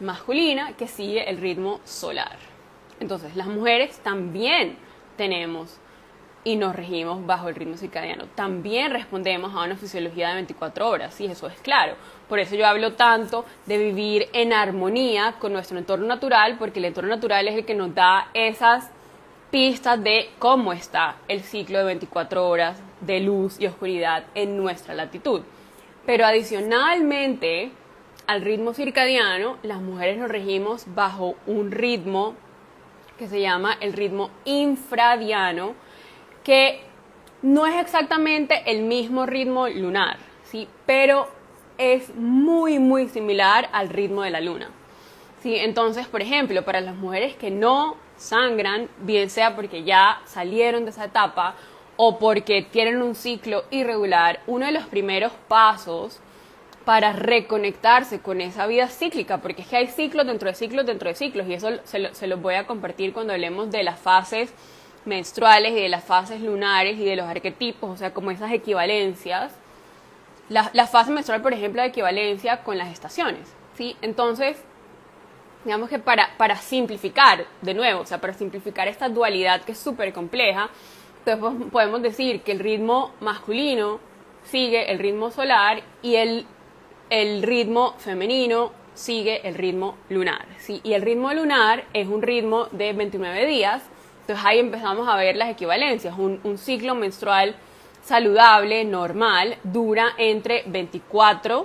masculina 0.00 0.72
que 0.72 0.86
sigue 0.86 1.28
el 1.28 1.38
ritmo 1.38 1.80
solar. 1.84 2.38
Entonces 3.00 3.36
las 3.36 3.46
mujeres 3.46 3.98
también 3.98 4.76
tenemos 5.16 5.78
y 6.46 6.54
nos 6.54 6.76
regimos 6.76 7.26
bajo 7.26 7.48
el 7.48 7.56
ritmo 7.56 7.76
circadiano. 7.76 8.26
También 8.36 8.92
respondemos 8.92 9.52
a 9.52 9.64
una 9.64 9.76
fisiología 9.76 10.28
de 10.28 10.34
24 10.36 10.88
horas, 10.88 11.20
y 11.20 11.26
eso 11.26 11.48
es 11.48 11.58
claro. 11.58 11.96
Por 12.28 12.38
eso 12.38 12.54
yo 12.54 12.64
hablo 12.68 12.92
tanto 12.92 13.44
de 13.66 13.78
vivir 13.78 14.28
en 14.32 14.52
armonía 14.52 15.34
con 15.40 15.52
nuestro 15.52 15.76
entorno 15.76 16.06
natural, 16.06 16.56
porque 16.56 16.78
el 16.78 16.84
entorno 16.84 17.10
natural 17.10 17.48
es 17.48 17.56
el 17.56 17.64
que 17.64 17.74
nos 17.74 17.92
da 17.96 18.28
esas 18.32 18.88
pistas 19.50 20.00
de 20.00 20.30
cómo 20.38 20.72
está 20.72 21.16
el 21.26 21.42
ciclo 21.42 21.78
de 21.78 21.84
24 21.84 22.48
horas 22.48 22.78
de 23.00 23.18
luz 23.18 23.60
y 23.60 23.66
oscuridad 23.66 24.22
en 24.36 24.56
nuestra 24.56 24.94
latitud. 24.94 25.42
Pero 26.06 26.24
adicionalmente 26.24 27.70
al 28.26 28.42
ritmo 28.42 28.72
circadiano, 28.72 29.58
las 29.62 29.80
mujeres 29.80 30.18
nos 30.18 30.28
regimos 30.28 30.86
bajo 30.94 31.34
un 31.46 31.70
ritmo 31.70 32.34
que 33.18 33.28
se 33.28 33.40
llama 33.40 33.76
el 33.80 33.92
ritmo 33.92 34.30
infradiano, 34.44 35.74
que 36.44 36.80
no 37.42 37.66
es 37.66 37.76
exactamente 37.80 38.62
el 38.66 38.82
mismo 38.82 39.26
ritmo 39.26 39.68
lunar, 39.68 40.18
¿sí? 40.44 40.68
pero 40.86 41.28
es 41.78 42.14
muy, 42.14 42.78
muy 42.78 43.08
similar 43.08 43.68
al 43.72 43.88
ritmo 43.88 44.22
de 44.22 44.30
la 44.30 44.40
luna. 44.40 44.70
¿sí? 45.42 45.56
Entonces, 45.56 46.06
por 46.06 46.22
ejemplo, 46.22 46.64
para 46.64 46.80
las 46.80 46.94
mujeres 46.94 47.36
que 47.36 47.50
no 47.50 47.96
sangran, 48.16 48.88
bien 49.00 49.30
sea 49.30 49.54
porque 49.54 49.84
ya 49.84 50.20
salieron 50.24 50.84
de 50.84 50.90
esa 50.90 51.04
etapa 51.04 51.54
o 51.96 52.18
porque 52.18 52.62
tienen 52.62 53.02
un 53.02 53.14
ciclo 53.14 53.64
irregular, 53.70 54.40
uno 54.46 54.66
de 54.66 54.72
los 54.72 54.86
primeros 54.86 55.32
pasos 55.48 56.20
para 56.84 57.12
reconectarse 57.12 58.20
con 58.20 58.40
esa 58.40 58.66
vida 58.66 58.88
cíclica, 58.88 59.38
porque 59.38 59.62
es 59.62 59.68
que 59.68 59.76
hay 59.76 59.86
ciclos 59.88 60.26
dentro 60.26 60.48
de 60.48 60.54
ciclos 60.54 60.86
dentro 60.86 61.08
de 61.08 61.16
ciclos, 61.16 61.48
y 61.48 61.54
eso 61.54 61.68
se, 61.84 62.14
se 62.14 62.26
los 62.26 62.40
voy 62.40 62.54
a 62.54 62.66
compartir 62.66 63.12
cuando 63.12 63.32
hablemos 63.32 63.70
de 63.70 63.82
las 63.82 63.98
fases 63.98 64.52
menstruales 65.06 65.72
y 65.72 65.80
de 65.80 65.88
las 65.88 66.04
fases 66.04 66.40
lunares 66.40 66.98
y 66.98 67.04
de 67.04 67.16
los 67.16 67.26
arquetipos, 67.26 67.90
o 67.90 67.96
sea, 67.96 68.12
como 68.12 68.30
esas 68.30 68.52
equivalencias. 68.52 69.52
La, 70.48 70.86
fase 70.86 71.10
menstrual, 71.10 71.42
por 71.42 71.52
ejemplo, 71.52 71.82
de 71.82 71.88
equivalencia 71.88 72.62
con 72.62 72.78
las 72.78 72.92
estaciones, 72.92 73.52
¿sí? 73.76 73.96
Entonces, 74.00 74.56
digamos 75.64 75.88
que 75.88 75.98
para 75.98 76.56
simplificar, 76.56 77.46
de 77.62 77.74
nuevo, 77.74 78.02
o 78.02 78.06
sea, 78.06 78.20
para 78.20 78.32
simplificar 78.32 78.86
esta 78.86 79.08
dualidad 79.08 79.62
que 79.62 79.72
es 79.72 79.78
súper 79.78 80.12
compleja, 80.12 80.70
pues 81.34 81.54
podemos 81.72 82.02
decir 82.02 82.42
que 82.42 82.52
el 82.52 82.60
ritmo 82.60 83.12
masculino 83.20 83.98
sigue 84.44 84.90
el 84.90 84.98
ritmo 84.98 85.30
solar 85.30 85.82
y 86.02 86.14
el, 86.14 86.46
el 87.10 87.42
ritmo 87.42 87.94
femenino 87.98 88.70
sigue 88.94 89.46
el 89.46 89.54
ritmo 89.56 89.96
lunar. 90.08 90.46
¿sí? 90.58 90.80
Y 90.84 90.92
el 90.92 91.02
ritmo 91.02 91.32
lunar 91.34 91.84
es 91.92 92.06
un 92.08 92.22
ritmo 92.22 92.66
de 92.70 92.92
29 92.92 93.46
días 93.46 93.82
entonces 94.26 94.44
ahí 94.44 94.58
empezamos 94.58 95.06
a 95.06 95.14
ver 95.14 95.36
las 95.36 95.48
equivalencias. 95.50 96.18
Un, 96.18 96.58
ciclo 96.58 96.96
menstrual 96.96 97.54
saludable, 98.02 98.84
normal, 98.84 99.56
dura 99.62 100.14
entre 100.18 100.64
24 100.66 101.64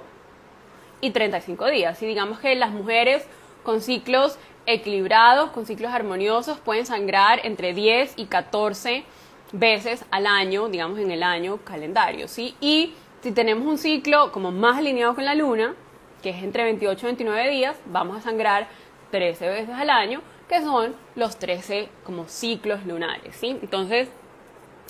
y 1.01 1.09
35 1.09 1.65
días. 1.71 1.99
Y 2.03 2.05
digamos 2.05 2.37
que 2.37 2.53
las 2.53 2.69
mujeres 2.69 3.25
con 3.63 3.81
ciclos 3.81 4.37
equilibrados, 4.67 5.49
con 5.49 5.65
ciclos 5.65 5.91
armoniosos, 5.91 6.59
pueden 6.59 6.85
sangrar 6.85 7.43
entre 7.47 7.73
10 7.73 8.13
y 8.17 8.25
14 8.25 9.05
veces 9.51 10.05
al 10.11 10.27
año, 10.27 10.69
digamos 10.69 10.99
en 10.99 11.11
el 11.11 11.23
año 11.23 11.57
calendario, 11.57 12.27
¿sí? 12.27 12.55
Y 12.61 12.93
si 13.21 13.31
tenemos 13.31 13.67
un 13.67 13.77
ciclo 13.77 14.31
como 14.31 14.51
más 14.51 14.77
alineado 14.77 15.15
con 15.15 15.25
la 15.25 15.35
luna, 15.35 15.75
que 16.21 16.29
es 16.29 16.43
entre 16.43 16.63
28 16.63 16.99
y 17.01 17.05
29 17.07 17.49
días, 17.49 17.77
vamos 17.85 18.17
a 18.17 18.21
sangrar 18.21 18.67
13 19.11 19.47
veces 19.49 19.75
al 19.75 19.89
año 19.89 20.21
que 20.47 20.61
son 20.61 20.95
los 21.15 21.39
13 21.39 21.87
como 22.03 22.27
ciclos 22.27 22.85
lunares, 22.85 23.37
¿sí? 23.37 23.57
Entonces, 23.61 24.09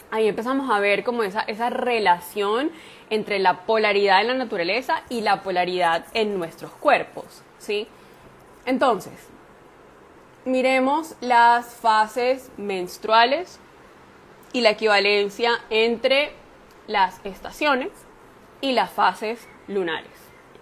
ahí 0.10 0.28
empezamos 0.28 0.72
a 0.72 0.80
ver 0.80 1.04
como 1.04 1.22
esa, 1.22 1.42
esa 1.42 1.70
relación 1.70 2.72
entre 3.12 3.38
la 3.38 3.66
polaridad 3.66 4.22
en 4.22 4.28
la 4.28 4.34
naturaleza 4.34 5.04
y 5.10 5.22
la 5.22 5.44
polaridad 5.44 6.06
en 6.16 6.38
nuestros 6.40 6.72
cuerpos, 6.72 7.44
¿sí? 7.60 7.88
Entonces, 8.66 9.14
miremos 10.46 11.16
las 11.22 11.76
fases 11.76 12.52
menstruales 12.58 13.60
y 14.54 14.62
la 14.62 14.72
equivalencia 14.72 15.60
entre 15.70 16.32
las 16.88 17.20
estaciones 17.26 17.90
y 18.60 18.74
las 18.74 18.92
fases 18.92 19.48
lunares, 19.68 20.12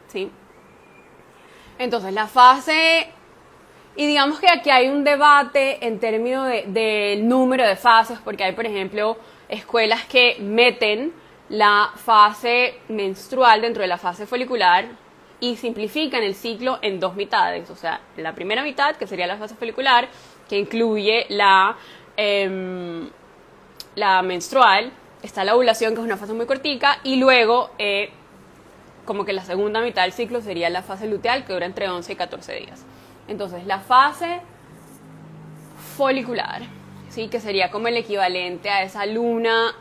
¿sí? 0.08 0.32
Entonces, 1.78 2.14
la 2.14 2.28
fase 2.28 3.08
y 4.00 4.08
digamos 4.08 4.40
que 4.40 4.48
aquí 4.50 4.70
hay 4.70 4.88
un 4.88 5.04
debate 5.04 5.86
en 5.86 6.00
términos 6.00 6.48
del 6.68 7.28
número 7.28 7.68
de 7.68 7.76
fases, 7.76 8.18
porque 8.24 8.46
hay, 8.46 8.54
por 8.54 8.66
ejemplo, 8.66 9.18
escuelas 9.50 10.06
que 10.06 10.38
meten 10.40 11.12
la 11.50 11.92
fase 11.96 12.76
menstrual 12.88 13.62
dentro 13.62 13.82
de 13.82 13.88
la 13.90 13.98
fase 13.98 14.26
folicular 14.26 14.86
y 15.42 15.58
simplifican 15.58 16.24
el 16.24 16.34
ciclo 16.36 16.80
en 16.82 17.00
dos 17.00 17.16
mitades. 17.16 17.70
O 17.70 17.76
sea, 17.76 18.00
la 18.16 18.34
primera 18.34 18.64
mitad, 18.64 18.96
que 18.96 19.06
sería 19.06 19.28
la 19.28 19.36
fase 19.36 19.56
folicular, 19.56 20.08
que 20.48 20.58
incluye 20.58 21.26
la, 21.28 21.76
em, 22.16 23.10
la 24.00 24.22
menstrual, 24.22 24.92
está 25.22 25.44
la 25.44 25.56
ovulación, 25.56 25.94
que 25.94 26.00
es 26.00 26.06
una 26.06 26.18
fase 26.18 26.34
muy 26.34 26.46
cortica, 26.46 27.00
y 27.04 27.18
luego, 27.18 27.72
eh, 27.78 28.10
como 29.06 29.26
que 29.26 29.34
la 29.34 29.44
segunda 29.44 29.82
mitad 29.82 30.04
del 30.04 30.14
ciclo 30.14 30.42
sería 30.42 30.70
la 30.70 30.82
fase 30.82 31.08
luteal, 31.08 31.46
que 31.46 31.54
dura 31.54 31.66
entre 31.66 31.90
11 31.90 32.14
y 32.14 32.16
14 32.16 32.54
días. 32.54 32.86
Entonces, 33.28 33.66
la 33.66 33.80
fase 33.80 34.42
folicular, 35.98 36.62
¿sí? 37.10 37.28
que 37.28 37.40
sería 37.40 37.70
como 37.70 37.88
el 37.90 37.98
equivalente 37.98 38.70
a 38.70 38.84
esa 38.84 39.06
luna 39.06 39.76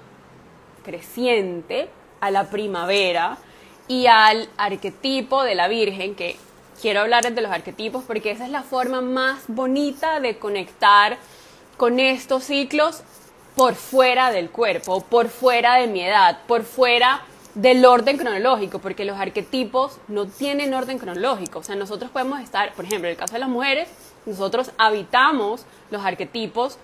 creciente, 0.84 1.88
a 2.20 2.30
la 2.30 2.50
primavera 2.50 3.38
y 3.86 4.06
al 4.06 4.48
arquetipo 4.56 5.44
de 5.44 5.54
la 5.54 5.68
Virgen, 5.68 6.14
que 6.14 6.36
quiero 6.80 7.00
hablar 7.00 7.32
de 7.32 7.40
los 7.40 7.50
arquetipos 7.50 8.04
porque 8.04 8.30
esa 8.30 8.44
es 8.44 8.50
la 8.50 8.62
forma 8.62 9.00
más 9.00 9.44
bonita 9.48 10.20
de 10.20 10.38
conectar 10.38 11.18
con 11.76 12.00
estos 12.00 12.44
ciclos 12.44 13.02
por 13.58 13.74
fuera 13.74 14.30
del 14.30 14.50
cuerpo, 14.50 15.00
por 15.00 15.28
fuera 15.28 15.74
de 15.74 15.88
mi 15.88 16.00
edad, 16.00 16.38
por 16.46 16.62
fuera 16.62 17.22
del 17.56 17.84
orden 17.84 18.16
cronológico, 18.16 18.78
porque 18.78 19.04
los 19.04 19.18
arquetipos 19.18 19.98
no 20.06 20.26
tienen 20.26 20.72
orden 20.74 21.00
cronológico. 21.00 21.58
O 21.58 21.62
sea, 21.64 21.74
nosotros 21.74 22.08
podemos 22.12 22.40
estar, 22.40 22.72
por 22.74 22.84
ejemplo, 22.84 23.08
en 23.08 23.14
el 23.14 23.18
caso 23.18 23.32
de 23.32 23.40
las 23.40 23.48
mujeres, 23.48 23.88
nosotros 24.26 24.70
habitamos 24.78 25.66
los 25.90 26.04
arquetipos 26.04 26.78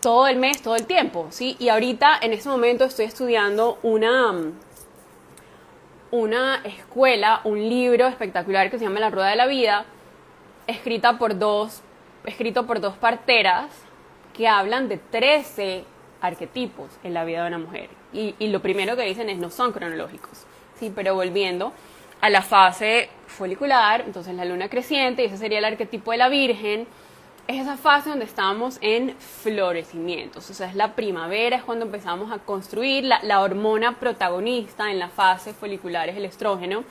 todo 0.00 0.26
el 0.28 0.38
mes, 0.38 0.62
todo 0.62 0.76
el 0.76 0.86
tiempo, 0.86 1.26
¿sí? 1.28 1.56
Y 1.58 1.68
ahorita, 1.68 2.18
en 2.22 2.32
este 2.32 2.48
momento, 2.48 2.86
estoy 2.86 3.04
estudiando 3.04 3.78
una, 3.82 4.32
una 6.10 6.62
escuela, 6.64 7.42
un 7.44 7.68
libro 7.68 8.06
espectacular 8.06 8.70
que 8.70 8.78
se 8.78 8.86
llama 8.86 9.00
La 9.00 9.10
Rueda 9.10 9.28
de 9.28 9.36
la 9.36 9.46
Vida, 9.46 9.84
escrita 10.66 11.18
por 11.18 11.38
dos, 11.38 11.82
escrito 12.24 12.66
por 12.66 12.80
dos 12.80 12.96
parteras 12.96 13.66
que 14.32 14.48
hablan 14.48 14.88
de 14.88 14.96
13 14.96 15.97
arquetipos 16.20 16.90
en 17.04 17.14
la 17.14 17.24
vida 17.24 17.42
de 17.42 17.48
una 17.48 17.58
mujer. 17.58 17.88
Y, 18.12 18.34
lo 18.48 18.60
primero 18.60 18.96
que 18.96 19.02
dicen 19.02 19.28
es 19.30 19.38
no 19.38 19.50
son 19.50 19.72
cronológicos. 19.72 20.44
Sí, 20.78 20.92
pero 20.94 21.14
volviendo 21.14 21.72
a 22.20 22.30
la 22.30 22.42
fase 22.42 23.08
folicular, 23.26 24.02
entonces 24.02 24.34
la 24.34 24.44
luna 24.44 24.68
creciente, 24.68 25.22
y 25.22 25.26
ese 25.26 25.36
sería 25.36 25.58
el 25.58 25.64
arquetipo 25.64 26.12
de 26.12 26.18
la 26.18 26.28
Virgen, 26.28 26.86
es 27.46 27.62
esa 27.62 27.76
fase 27.76 28.10
donde 28.10 28.24
estamos 28.24 28.78
en 28.80 29.14
florecimiento. 29.18 30.40
O 30.40 30.42
sea, 30.42 30.68
es 30.68 30.74
la 30.74 30.94
primavera, 30.94 31.56
es 31.56 31.62
cuando 31.62 31.86
empezamos 31.86 32.30
a 32.30 32.38
construir 32.38 33.04
la, 33.04 33.20
la 33.22 33.40
hormona 33.40 33.98
protagonista 33.98 34.90
en 34.90 34.98
la 34.98 35.08
fase 35.08 35.54
folicular, 35.54 36.08
es 36.08 36.16
el 36.16 36.24
estrógeno. 36.24 36.84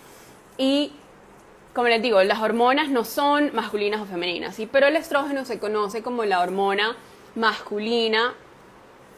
Y 0.57 0.93
como 1.77 1.89
les 1.89 2.01
digo, 2.01 2.23
las 2.23 2.39
hormonas 2.39 2.89
no 2.89 3.03
son 3.03 3.51
masculinas 3.53 4.01
o 4.01 4.05
femeninas, 4.05 4.55
¿sí? 4.55 4.65
pero 4.65 4.87
el 4.87 4.95
estrógeno 4.95 5.45
se 5.45 5.59
conoce 5.59 6.01
como 6.01 6.25
la 6.25 6.41
hormona 6.41 6.95
masculina 7.35 8.33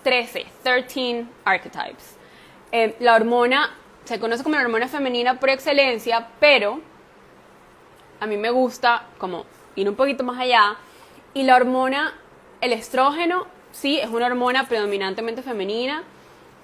13, 0.04 0.46
13 0.64 1.26
archetypes. 1.46 2.16
Eh, 2.72 2.96
la 3.00 3.16
hormona 3.16 3.76
se 4.06 4.20
conoce 4.20 4.44
como 4.44 4.56
la 4.56 4.62
hormona 4.62 4.88
femenina 4.88 5.40
por 5.40 5.50
excelencia, 5.50 6.30
pero 6.40 6.82
a 8.20 8.26
mí 8.26 8.38
me 8.38 8.50
gusta 8.50 9.06
como 9.18 9.46
ir 9.76 9.88
un 9.90 9.96
poquito 9.96 10.24
más 10.24 10.40
allá. 10.40 10.78
Y 11.34 11.44
la 11.44 11.56
hormona, 11.56 12.14
el 12.62 12.74
estrógeno, 12.74 13.48
sí, 13.72 14.00
es 14.00 14.10
una 14.10 14.28
hormona 14.28 14.68
predominantemente 14.68 15.42
femenina, 15.42 16.04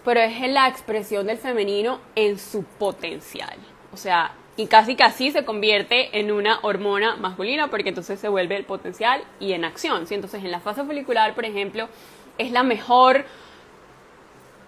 pero 0.04 0.20
es 0.20 0.40
la 0.50 0.68
expresión 0.68 1.28
del 1.28 1.38
femenino 1.38 2.00
en 2.16 2.40
su 2.40 2.64
potencial. 2.64 3.58
O 3.94 3.98
sea, 3.98 4.34
y 4.58 4.68
casi 4.68 4.96
casi 4.96 5.32
se 5.32 5.44
convierte 5.44 6.18
en 6.18 6.32
una 6.32 6.60
hormona 6.62 7.16
masculina 7.18 7.70
porque 7.70 7.90
entonces 7.90 8.20
se 8.20 8.30
vuelve 8.30 8.56
el 8.56 8.66
potencial 8.66 9.24
y 9.40 9.54
en 9.54 9.66
acción. 9.66 10.08
¿sí? 10.08 10.16
Entonces 10.16 10.44
en 10.44 10.52
la 10.52 10.62
fase 10.62 10.84
folicular, 10.84 11.36
por 11.36 11.46
ejemplo, 11.46 11.90
es 12.38 12.52
la 12.52 12.64
mejor 12.64 13.26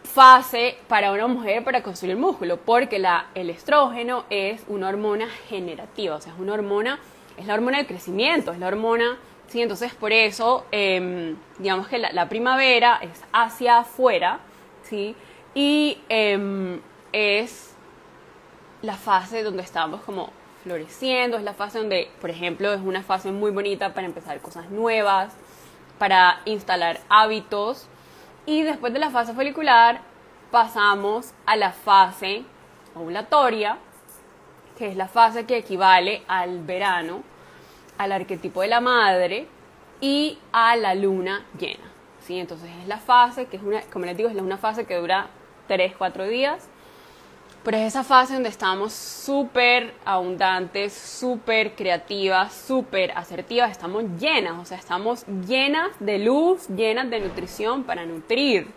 fase 0.03 0.77
para 0.87 1.11
una 1.11 1.27
mujer 1.27 1.63
para 1.63 1.83
construir 1.83 2.17
músculo 2.17 2.57
porque 2.57 2.97
la, 2.97 3.27
el 3.35 3.49
estrógeno 3.49 4.25
es 4.29 4.63
una 4.67 4.89
hormona 4.89 5.27
generativa, 5.47 6.15
o 6.15 6.21
sea, 6.21 6.33
es 6.33 6.39
una 6.39 6.53
hormona, 6.53 6.99
es 7.37 7.45
la 7.45 7.53
hormona 7.53 7.77
del 7.77 7.87
crecimiento, 7.87 8.51
es 8.51 8.59
la 8.59 8.67
hormona, 8.67 9.17
¿sí? 9.47 9.61
Entonces 9.61 9.93
por 9.93 10.11
eso, 10.11 10.65
em, 10.71 11.35
digamos 11.59 11.87
que 11.87 11.99
la, 11.99 12.29
primavera 12.29 12.99
es 13.01 13.21
hacia 13.31 13.79
afuera, 13.79 14.39
¿sí? 14.83 15.15
Y 15.53 15.99
em, 16.09 16.79
es 17.11 17.75
la 18.81 18.95
fase 18.95 19.43
donde 19.43 19.61
estamos 19.61 20.01
como 20.01 20.31
floreciendo, 20.63 21.37
es 21.37 21.43
la 21.43 21.53
fase 21.53 21.79
donde, 21.79 22.09
por 22.19 22.29
ejemplo, 22.29 22.73
es 22.73 22.81
una 22.81 23.03
fase 23.03 23.31
muy 23.31 23.51
bonita 23.51 23.93
para 23.93 24.07
empezar 24.07 24.39
cosas 24.41 24.69
nuevas, 24.69 25.33
para 25.97 26.41
instalar 26.45 26.99
hábitos. 27.09 27.87
Y 28.45 28.63
después 28.63 28.93
de 28.93 28.99
la 28.99 29.09
fase 29.09 29.33
folicular 29.33 30.01
pasamos 30.51 31.33
a 31.45 31.55
la 31.55 31.71
fase 31.71 32.43
ovulatoria, 32.95 33.77
que 34.77 34.87
es 34.87 34.95
la 34.95 35.07
fase 35.07 35.45
que 35.45 35.57
equivale 35.57 36.23
al 36.27 36.63
verano, 36.63 37.23
al 37.97 38.11
arquetipo 38.11 38.61
de 38.61 38.67
la 38.67 38.79
madre 38.79 39.47
y 39.99 40.37
a 40.51 40.75
la 40.75 40.95
luna 40.95 41.45
llena. 41.59 41.91
¿sí? 42.21 42.39
Entonces 42.39 42.69
es 42.81 42.87
la 42.87 42.97
fase, 42.97 43.47
que 43.47 43.57
es 43.57 43.63
una, 43.63 43.81
como 43.91 44.05
les 44.05 44.15
digo, 44.15 44.29
es 44.29 44.35
una 44.35 44.57
fase 44.57 44.85
que 44.85 44.95
dura 44.95 45.27
3-4 45.67 46.27
días 46.27 46.69
pero 47.67 47.79
es 47.79 47.87
esa 47.87 48.05
fase 48.05 48.35
donde 48.35 48.47
estamos 48.47 48.93
súper 48.93 49.93
abundantes, 50.05 50.93
súper 50.93 51.75
creativas, 51.75 52.53
súper 52.53 53.11
asertivas, 53.11 53.71
estamos 53.71 54.05
llenas, 54.17 54.57
o 54.57 54.63
sea, 54.63 54.77
estamos 54.77 55.25
llenas 55.45 55.89
de 55.99 56.17
luz, 56.17 56.69
llenas 56.69 57.09
de 57.09 57.19
nutrición 57.19 57.83
para 57.83 58.05
nutrir. 58.05 58.67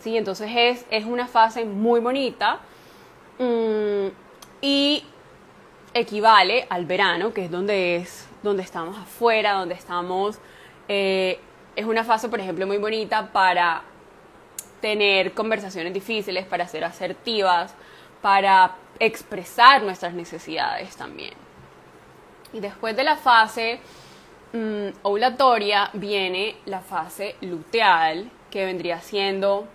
¿sí? 0.00 0.16
Entonces 0.16 0.50
es, 0.52 0.84
es 0.90 1.04
una 1.04 1.28
fase 1.28 1.64
muy 1.64 2.00
bonita 2.00 2.58
mm, 3.38 4.08
y 4.60 5.04
equivale 5.92 6.66
al 6.70 6.86
verano, 6.86 7.32
que 7.32 7.44
es 7.44 7.52
donde, 7.52 7.98
es, 7.98 8.26
donde 8.42 8.64
estamos 8.64 8.98
afuera, 8.98 9.52
donde 9.52 9.76
estamos... 9.76 10.40
Eh, 10.88 11.38
es 11.76 11.86
una 11.86 12.02
fase, 12.02 12.28
por 12.28 12.40
ejemplo, 12.40 12.66
muy 12.66 12.78
bonita 12.78 13.30
para 13.30 13.84
tener 14.80 15.34
conversaciones 15.34 15.94
difíciles, 15.94 16.44
para 16.46 16.66
ser 16.66 16.84
asertivas, 16.84 17.76
para 18.24 18.76
expresar 18.98 19.82
nuestras 19.82 20.14
necesidades 20.14 20.96
también. 20.96 21.34
Y 22.54 22.60
después 22.60 22.96
de 22.96 23.04
la 23.04 23.18
fase 23.18 23.80
mm, 24.54 25.00
ovulatoria 25.02 25.90
viene 25.92 26.56
la 26.64 26.80
fase 26.80 27.36
luteal, 27.42 28.30
que 28.50 28.64
vendría 28.64 28.98
siendo 29.02 29.68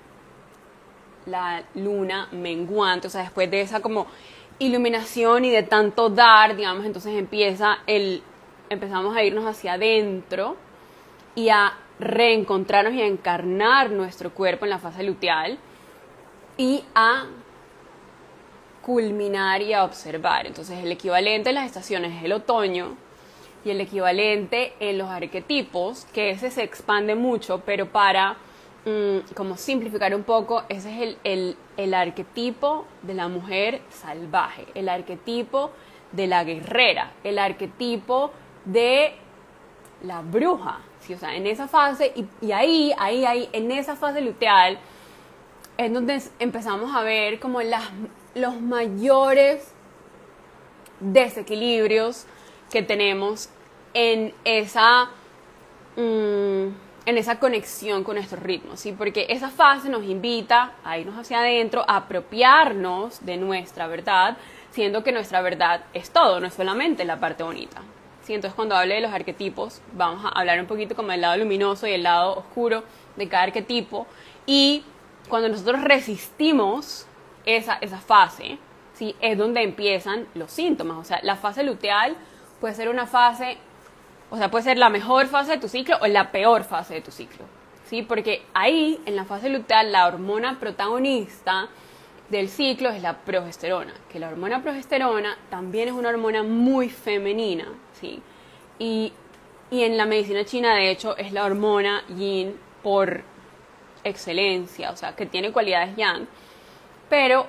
la 1.27 1.62
luna 1.75 2.27
menguante, 2.31 3.05
o 3.05 3.12
sea, 3.12 3.21
después 3.21 3.51
de 3.51 3.62
esa 3.62 3.81
como 3.81 4.07
iluminación 4.57 5.45
y 5.45 5.51
de 5.51 5.62
tanto 5.62 6.09
dar, 6.09 6.55
digamos, 6.55 6.88
entonces 6.88 7.13
empieza 7.19 7.77
el, 7.85 8.23
empezamos 8.71 9.15
a 9.15 9.21
irnos 9.21 9.45
hacia 9.45 9.73
adentro 9.73 10.57
y 11.35 11.49
a 11.49 11.73
reencontrarnos 11.99 12.95
y 12.95 13.01
a 13.03 13.05
encarnar 13.05 13.91
nuestro 13.91 14.33
cuerpo 14.33 14.65
en 14.65 14.71
la 14.71 14.79
fase 14.79 15.03
luteal 15.03 15.59
y 16.57 16.83
a 16.95 17.27
culminar 18.81 19.61
y 19.61 19.73
a 19.73 19.83
observar. 19.83 20.47
Entonces 20.47 20.83
el 20.83 20.91
equivalente 20.91 21.49
en 21.49 21.55
las 21.55 21.65
estaciones 21.65 22.17
es 22.17 22.23
el 22.23 22.33
otoño 22.33 22.95
y 23.63 23.71
el 23.71 23.81
equivalente 23.81 24.73
en 24.79 24.97
los 24.97 25.09
arquetipos, 25.09 26.05
que 26.13 26.31
ese 26.31 26.49
se 26.49 26.63
expande 26.63 27.15
mucho, 27.15 27.61
pero 27.65 27.87
para 27.87 28.37
mm, 28.85 29.33
como 29.35 29.57
simplificar 29.57 30.15
un 30.15 30.23
poco, 30.23 30.63
ese 30.69 30.95
es 30.95 31.01
el, 31.01 31.17
el, 31.23 31.57
el 31.77 31.93
arquetipo 31.93 32.85
de 33.01 33.13
la 33.13 33.27
mujer 33.27 33.81
salvaje, 33.89 34.65
el 34.75 34.87
arquetipo 34.87 35.71
de 36.11 36.27
la 36.27 36.43
guerrera, 36.43 37.11
el 37.23 37.37
arquetipo 37.37 38.31
de 38.65 39.13
la 40.03 40.21
bruja. 40.21 40.79
¿sí? 41.01 41.13
O 41.13 41.17
sea, 41.17 41.35
en 41.35 41.45
esa 41.45 41.67
fase, 41.67 42.13
y, 42.15 42.25
y, 42.45 42.51
ahí, 42.51 42.93
ahí, 42.97 43.25
ahí, 43.25 43.49
en 43.51 43.71
esa 43.71 43.95
fase 43.95 44.21
luteal, 44.21 44.79
es 45.77 45.93
donde 45.93 46.21
empezamos 46.39 46.93
a 46.93 47.03
ver 47.03 47.39
como 47.39 47.61
las, 47.61 47.83
los 48.35 48.59
mayores 48.61 49.73
desequilibrios 50.99 52.25
que 52.71 52.83
tenemos 52.83 53.49
en 53.93 54.33
esa, 54.43 55.09
mm, 55.95 56.67
en 57.05 57.17
esa 57.17 57.39
conexión 57.39 58.03
con 58.03 58.15
nuestros 58.15 58.41
ritmos, 58.41 58.79
¿sí? 58.79 58.91
porque 58.91 59.25
esa 59.29 59.49
fase 59.49 59.89
nos 59.89 60.03
invita 60.03 60.73
a 60.83 60.97
irnos 60.97 61.17
hacia 61.17 61.39
adentro, 61.39 61.83
a 61.87 61.97
apropiarnos 61.97 63.25
de 63.25 63.37
nuestra 63.37 63.87
verdad, 63.87 64.37
siendo 64.71 65.03
que 65.03 65.11
nuestra 65.11 65.41
verdad 65.41 65.81
es 65.93 66.11
todo, 66.11 66.39
no 66.39 66.47
es 66.47 66.53
solamente 66.53 67.05
la 67.05 67.19
parte 67.19 67.43
bonita. 67.43 67.81
¿sí? 68.21 68.33
Entonces 68.33 68.55
cuando 68.55 68.75
hable 68.75 68.95
de 68.95 69.01
los 69.01 69.11
arquetipos, 69.11 69.81
vamos 69.93 70.23
a 70.23 70.29
hablar 70.39 70.59
un 70.59 70.67
poquito 70.67 70.95
como 70.95 71.11
del 71.11 71.21
lado 71.21 71.37
luminoso 71.37 71.87
y 71.87 71.91
el 71.91 72.03
lado 72.03 72.37
oscuro 72.37 72.83
de 73.15 73.27
cada 73.27 73.43
arquetipo, 73.43 74.05
y 74.45 74.83
cuando 75.27 75.49
nosotros 75.49 75.81
resistimos 75.81 77.07
esa, 77.57 77.77
esa 77.81 77.99
fase, 77.99 78.57
¿sí? 78.93 79.15
es 79.21 79.38
donde 79.38 79.63
empiezan 79.63 80.27
los 80.35 80.51
síntomas. 80.51 80.97
O 80.97 81.03
sea, 81.03 81.19
la 81.23 81.35
fase 81.35 81.63
luteal 81.63 82.15
puede 82.59 82.73
ser 82.73 82.89
una 82.89 83.07
fase, 83.07 83.57
o 84.29 84.38
sea, 84.38 84.51
puede 84.51 84.63
ser 84.63 84.77
la 84.77 84.89
mejor 84.89 85.27
fase 85.27 85.53
de 85.53 85.57
tu 85.57 85.67
ciclo 85.67 85.97
o 86.01 86.07
la 86.07 86.31
peor 86.31 86.63
fase 86.63 86.95
de 86.95 87.01
tu 87.01 87.12
ciclo. 87.12 87.45
¿sí? 87.85 88.03
Porque 88.03 88.43
ahí, 88.53 88.99
en 89.05 89.15
la 89.15 89.25
fase 89.25 89.49
luteal, 89.49 89.91
la 89.91 90.07
hormona 90.07 90.59
protagonista 90.59 91.69
del 92.29 92.47
ciclo 92.47 92.89
es 92.89 93.01
la 93.01 93.17
progesterona, 93.17 93.93
que 94.12 94.19
la 94.19 94.29
hormona 94.29 94.62
progesterona 94.62 95.35
también 95.49 95.88
es 95.88 95.93
una 95.95 96.09
hormona 96.09 96.43
muy 96.43 96.89
femenina, 96.89 97.65
¿sí? 97.99 98.21
Y, 98.77 99.12
y 99.71 99.83
en 99.83 99.97
la 99.97 100.05
medicina 100.05 100.45
china, 100.45 100.75
de 100.75 100.91
hecho, 100.91 101.17
es 101.17 101.31
la 101.31 101.43
hormona 101.43 102.03
yin 102.07 102.55
por 102.83 103.23
excelencia, 104.03 104.91
o 104.91 104.95
sea, 104.95 105.15
que 105.15 105.25
tiene 105.25 105.51
cualidades 105.51 105.95
yang 105.95 106.27
pero 107.10 107.48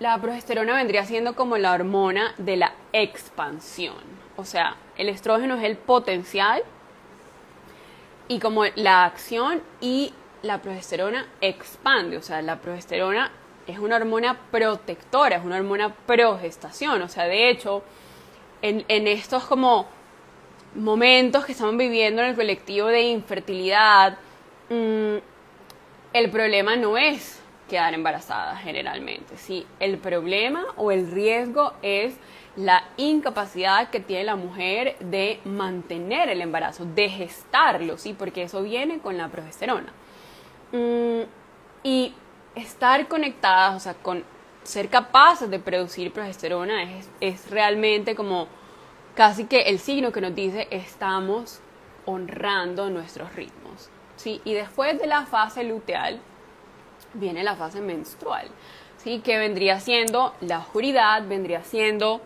la 0.00 0.20
progesterona 0.20 0.76
vendría 0.76 1.04
siendo 1.04 1.34
como 1.34 1.58
la 1.58 1.72
hormona 1.72 2.34
de 2.38 2.56
la 2.56 2.72
expansión. 2.92 3.96
O 4.36 4.44
sea, 4.44 4.76
el 4.96 5.08
estrógeno 5.08 5.56
es 5.56 5.64
el 5.64 5.76
potencial 5.76 6.62
y 8.28 8.38
como 8.38 8.64
la 8.76 9.04
acción 9.04 9.62
y 9.80 10.12
la 10.42 10.62
progesterona 10.62 11.26
expande. 11.40 12.16
O 12.16 12.22
sea, 12.22 12.42
la 12.42 12.60
progesterona 12.60 13.32
es 13.66 13.78
una 13.78 13.96
hormona 13.96 14.38
protectora, 14.50 15.36
es 15.36 15.44
una 15.44 15.56
hormona 15.56 15.92
progestación. 15.92 17.02
O 17.02 17.08
sea, 17.08 17.24
de 17.24 17.50
hecho, 17.50 17.82
en, 18.62 18.84
estos 19.08 19.44
como 19.44 19.86
momentos 20.74 21.44
que 21.44 21.52
estamos 21.52 21.76
viviendo 21.76 22.22
en 22.22 22.28
el 22.28 22.36
colectivo 22.36 22.86
de 22.86 23.02
infertilidad, 23.02 24.18
mm, 24.70 25.16
el 26.12 26.30
problema 26.30 26.76
no 26.76 26.96
es 26.96 27.37
quedar 27.68 27.94
embarazada 27.94 28.56
generalmente. 28.56 29.36
¿sí? 29.36 29.66
El 29.78 29.98
problema 29.98 30.64
o 30.76 30.90
el 30.90 31.10
riesgo 31.10 31.74
es 31.82 32.16
la 32.56 32.82
incapacidad 32.96 33.90
que 33.90 34.00
tiene 34.00 34.24
la 34.24 34.36
mujer 34.36 34.96
de 34.98 35.40
mantener 35.44 36.28
el 36.28 36.40
embarazo, 36.40 36.84
de 36.84 37.08
gestarlo, 37.08 37.96
¿sí? 37.98 38.14
porque 38.14 38.42
eso 38.42 38.62
viene 38.62 38.98
con 38.98 39.16
la 39.16 39.28
progesterona. 39.28 39.92
Mm, 40.72 41.22
y 41.84 42.14
estar 42.56 43.06
conectadas, 43.06 43.76
o 43.76 43.80
sea, 43.80 43.94
con 43.94 44.24
ser 44.64 44.88
capaces 44.88 45.48
de 45.48 45.60
producir 45.60 46.12
progesterona 46.12 46.82
es, 46.82 47.08
es 47.20 47.50
realmente 47.50 48.14
como 48.14 48.48
casi 49.14 49.44
que 49.44 49.62
el 49.62 49.78
signo 49.78 50.12
que 50.12 50.20
nos 50.20 50.34
dice 50.34 50.66
estamos 50.70 51.60
honrando 52.06 52.90
nuestros 52.90 53.34
ritmos. 53.34 53.90
¿sí? 54.16 54.40
Y 54.44 54.54
después 54.54 54.98
de 54.98 55.06
la 55.06 55.26
fase 55.26 55.64
luteal, 55.64 56.20
viene 57.14 57.42
la 57.42 57.56
fase 57.56 57.80
menstrual, 57.80 58.48
¿sí? 58.96 59.20
que 59.20 59.38
vendría 59.38 59.80
siendo 59.80 60.34
la 60.40 60.58
oscuridad, 60.58 61.26
vendría 61.26 61.62
siendo 61.64 62.20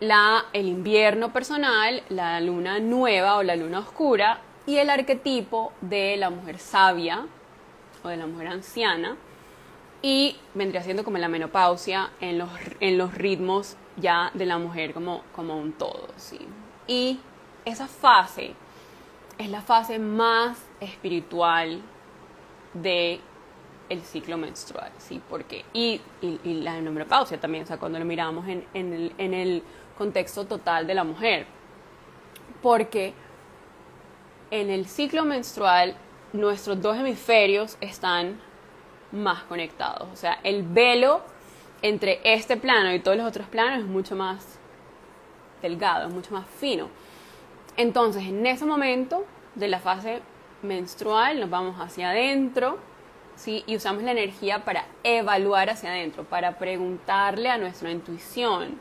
la, 0.00 0.44
el 0.52 0.68
invierno 0.68 1.32
personal, 1.32 2.02
la 2.08 2.40
luna 2.40 2.78
nueva 2.78 3.36
o 3.36 3.42
la 3.42 3.56
luna 3.56 3.80
oscura 3.80 4.40
y 4.66 4.76
el 4.76 4.90
arquetipo 4.90 5.72
de 5.80 6.16
la 6.16 6.30
mujer 6.30 6.58
sabia 6.58 7.26
o 8.02 8.08
de 8.08 8.16
la 8.16 8.26
mujer 8.26 8.48
anciana 8.48 9.16
y 10.02 10.36
vendría 10.54 10.82
siendo 10.82 11.04
como 11.04 11.18
la 11.18 11.28
menopausia 11.28 12.10
en 12.20 12.38
los, 12.38 12.50
en 12.80 12.98
los 12.98 13.14
ritmos 13.14 13.76
ya 13.96 14.30
de 14.34 14.46
la 14.46 14.58
mujer 14.58 14.94
como, 14.94 15.22
como 15.34 15.56
un 15.56 15.72
todo. 15.72 16.08
¿sí? 16.16 16.38
Y 16.86 17.18
esa 17.64 17.88
fase 17.88 18.54
es 19.38 19.50
la 19.50 19.60
fase 19.60 19.98
más 19.98 20.64
espiritual 20.80 21.80
de 22.74 23.20
el 23.88 24.02
ciclo 24.02 24.36
menstrual, 24.36 24.92
¿sí? 24.98 25.20
Porque, 25.28 25.64
y, 25.72 26.00
la 26.44 26.80
menopausia 26.80 27.40
también, 27.40 27.64
o 27.64 27.66
sea, 27.66 27.78
cuando 27.78 27.98
lo 27.98 28.04
miramos 28.04 28.46
en, 28.48 28.64
en, 28.74 28.92
el, 28.92 29.12
en 29.18 29.34
el 29.34 29.62
contexto 29.96 30.46
total 30.46 30.86
de 30.86 30.94
la 30.94 31.04
mujer. 31.04 31.46
Porque 32.62 33.14
en 34.50 34.70
el 34.70 34.86
ciclo 34.86 35.24
menstrual 35.24 35.96
nuestros 36.32 36.80
dos 36.80 36.96
hemisferios 36.96 37.76
están 37.80 38.40
más 39.12 39.42
conectados. 39.44 40.08
O 40.12 40.16
sea, 40.16 40.38
el 40.42 40.62
velo 40.62 41.22
entre 41.82 42.20
este 42.24 42.56
plano 42.56 42.92
y 42.92 43.00
todos 43.00 43.16
los 43.16 43.26
otros 43.26 43.46
planos 43.48 43.80
es 43.80 43.86
mucho 43.86 44.16
más 44.16 44.58
delgado, 45.62 46.08
es 46.08 46.14
mucho 46.14 46.32
más 46.34 46.46
fino. 46.46 46.88
Entonces, 47.76 48.24
en 48.24 48.44
ese 48.46 48.64
momento 48.64 49.24
de 49.54 49.68
la 49.68 49.78
fase 49.78 50.20
menstrual, 50.62 51.40
nos 51.40 51.50
vamos 51.50 51.76
hacia 51.78 52.10
adentro, 52.10 52.78
¿sí? 53.38 53.62
Y 53.66 53.76
usamos 53.76 54.02
la 54.02 54.10
energía 54.10 54.64
para 54.64 54.84
evaluar 55.04 55.70
hacia 55.70 55.90
adentro, 55.90 56.24
para 56.24 56.58
preguntarle 56.58 57.48
a 57.48 57.56
nuestra 57.56 57.90
intuición, 57.90 58.78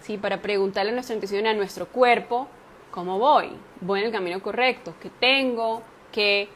¿sí? 0.00 0.18
Para 0.18 0.40
preguntarle 0.42 0.90
a 0.90 0.94
nuestra 0.94 1.14
intuición, 1.14 1.46
a 1.46 1.54
nuestro 1.54 1.86
cuerpo, 1.86 2.48
¿cómo 2.90 3.18
voy? 3.18 3.52
¿Voy 3.80 4.00
en 4.00 4.06
el 4.06 4.12
camino 4.12 4.42
correcto? 4.42 4.94
¿Qué 5.00 5.10
tengo 5.10 5.82
que 6.10 6.48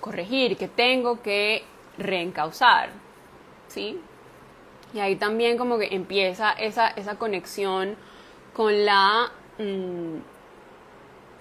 corregir? 0.00 0.56
¿Qué 0.56 0.68
tengo 0.68 1.22
que 1.22 1.62
reencauzar? 1.98 2.88
¿Sí? 3.68 4.00
Y 4.94 5.00
ahí 5.00 5.16
también 5.16 5.58
como 5.58 5.78
que 5.78 5.94
empieza 5.94 6.52
esa, 6.52 6.88
esa 6.88 7.16
conexión 7.18 7.96
con 8.54 8.84
la... 8.84 9.30
Mm, 9.58 10.34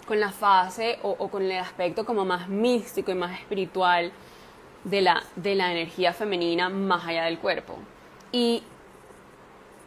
con 0.05 0.19
la 0.19 0.33
fase 0.33 0.99
o, 1.01 1.15
con 1.29 1.43
el 1.43 1.57
aspecto 1.57 2.05
como 2.05 2.25
más 2.25 2.49
místico 2.49 3.11
y 3.11 3.15
más 3.15 3.39
espiritual 3.39 4.11
de 4.83 5.01
la, 5.01 5.23
de 5.35 5.55
la 5.55 5.71
energía 5.71 6.13
femenina 6.13 6.69
más 6.69 7.05
allá 7.05 7.25
del 7.25 7.39
cuerpo. 7.39 7.77
Y 8.31 8.63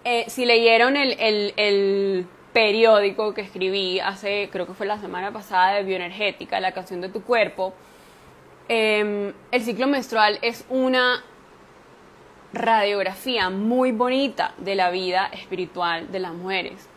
eh, 0.05 0.25
si 0.29 0.45
leyeron 0.45 0.97
el, 0.97 1.17
el, 1.57 2.27
periódico 2.53 3.35
que 3.35 3.43
escribí 3.43 4.01
hace, 4.01 4.49
creo 4.51 4.67
que 4.67 4.73
fue 4.73 4.87
la 4.87 4.99
semana 4.99 5.31
pasada, 5.31 5.75
de 5.75 5.83
bioenergética, 5.83 6.59
la 6.59 6.73
canción 6.73 7.03
de 7.03 7.11
tu 7.11 7.23
cuerpo, 7.23 7.75
em, 8.69 9.35
el 9.51 9.63
ciclo 9.63 9.87
menstrual 9.87 10.39
es 10.41 10.65
una 10.71 11.23
radiografía 12.55 13.51
muy 13.51 13.93
bonita 13.93 14.55
de 14.57 14.75
la 14.75 14.91
vida 14.91 15.29
espiritual 15.33 16.11
de 16.11 16.19
las 16.19 16.33
mujeres 16.33 16.89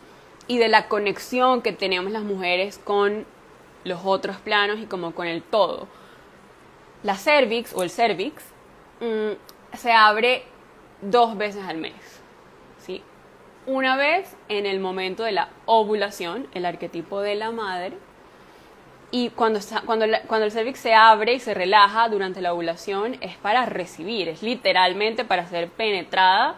y 0.48 0.58
de 0.60 0.70
la 0.70 0.88
conexión 0.88 1.62
que 1.62 1.74
tenemos 1.74 2.14
las 2.14 2.24
mujeres 2.24 2.80
con 2.82 3.26
los 3.84 4.00
otros 4.06 4.38
planos 4.38 4.80
y 4.80 4.86
como 4.86 5.14
con 5.14 5.28
el 5.28 5.44
todo. 5.44 5.88
La 7.04 7.16
cervix 7.16 7.74
o 7.74 7.84
el 7.84 7.90
cervix 7.90 8.44
mm, 9.00 9.78
se 9.78 9.92
abre 9.92 10.44
dos 11.02 11.38
veces 11.38 11.64
al 11.66 11.78
mes. 11.78 11.94
¿sí? 12.80 13.02
Una 13.66 13.96
vez 13.96 14.36
en 14.50 14.66
el 14.66 14.80
momento 14.80 15.24
de 15.24 15.32
la 15.32 15.50
ovulación, 15.66 16.48
el 16.54 16.66
arquetipo 16.66 17.22
de 17.22 17.36
la 17.36 17.52
madre, 17.52 17.98
y 19.12 19.30
cuando, 19.30 19.60
cuando, 19.86 20.06
cuando 20.28 20.46
el 20.46 20.52
cervix 20.52 20.80
se 20.80 20.94
abre 20.94 21.34
y 21.34 21.40
se 21.40 21.56
relaja 21.56 22.08
durante 22.10 22.42
la 22.42 22.54
ovulación 22.54 23.18
es 23.22 23.38
para 23.38 23.66
recibir, 23.66 24.30
es 24.30 24.44
literalmente 24.44 25.26
para 25.26 25.48
ser 25.48 25.70
penetrada 25.70 26.56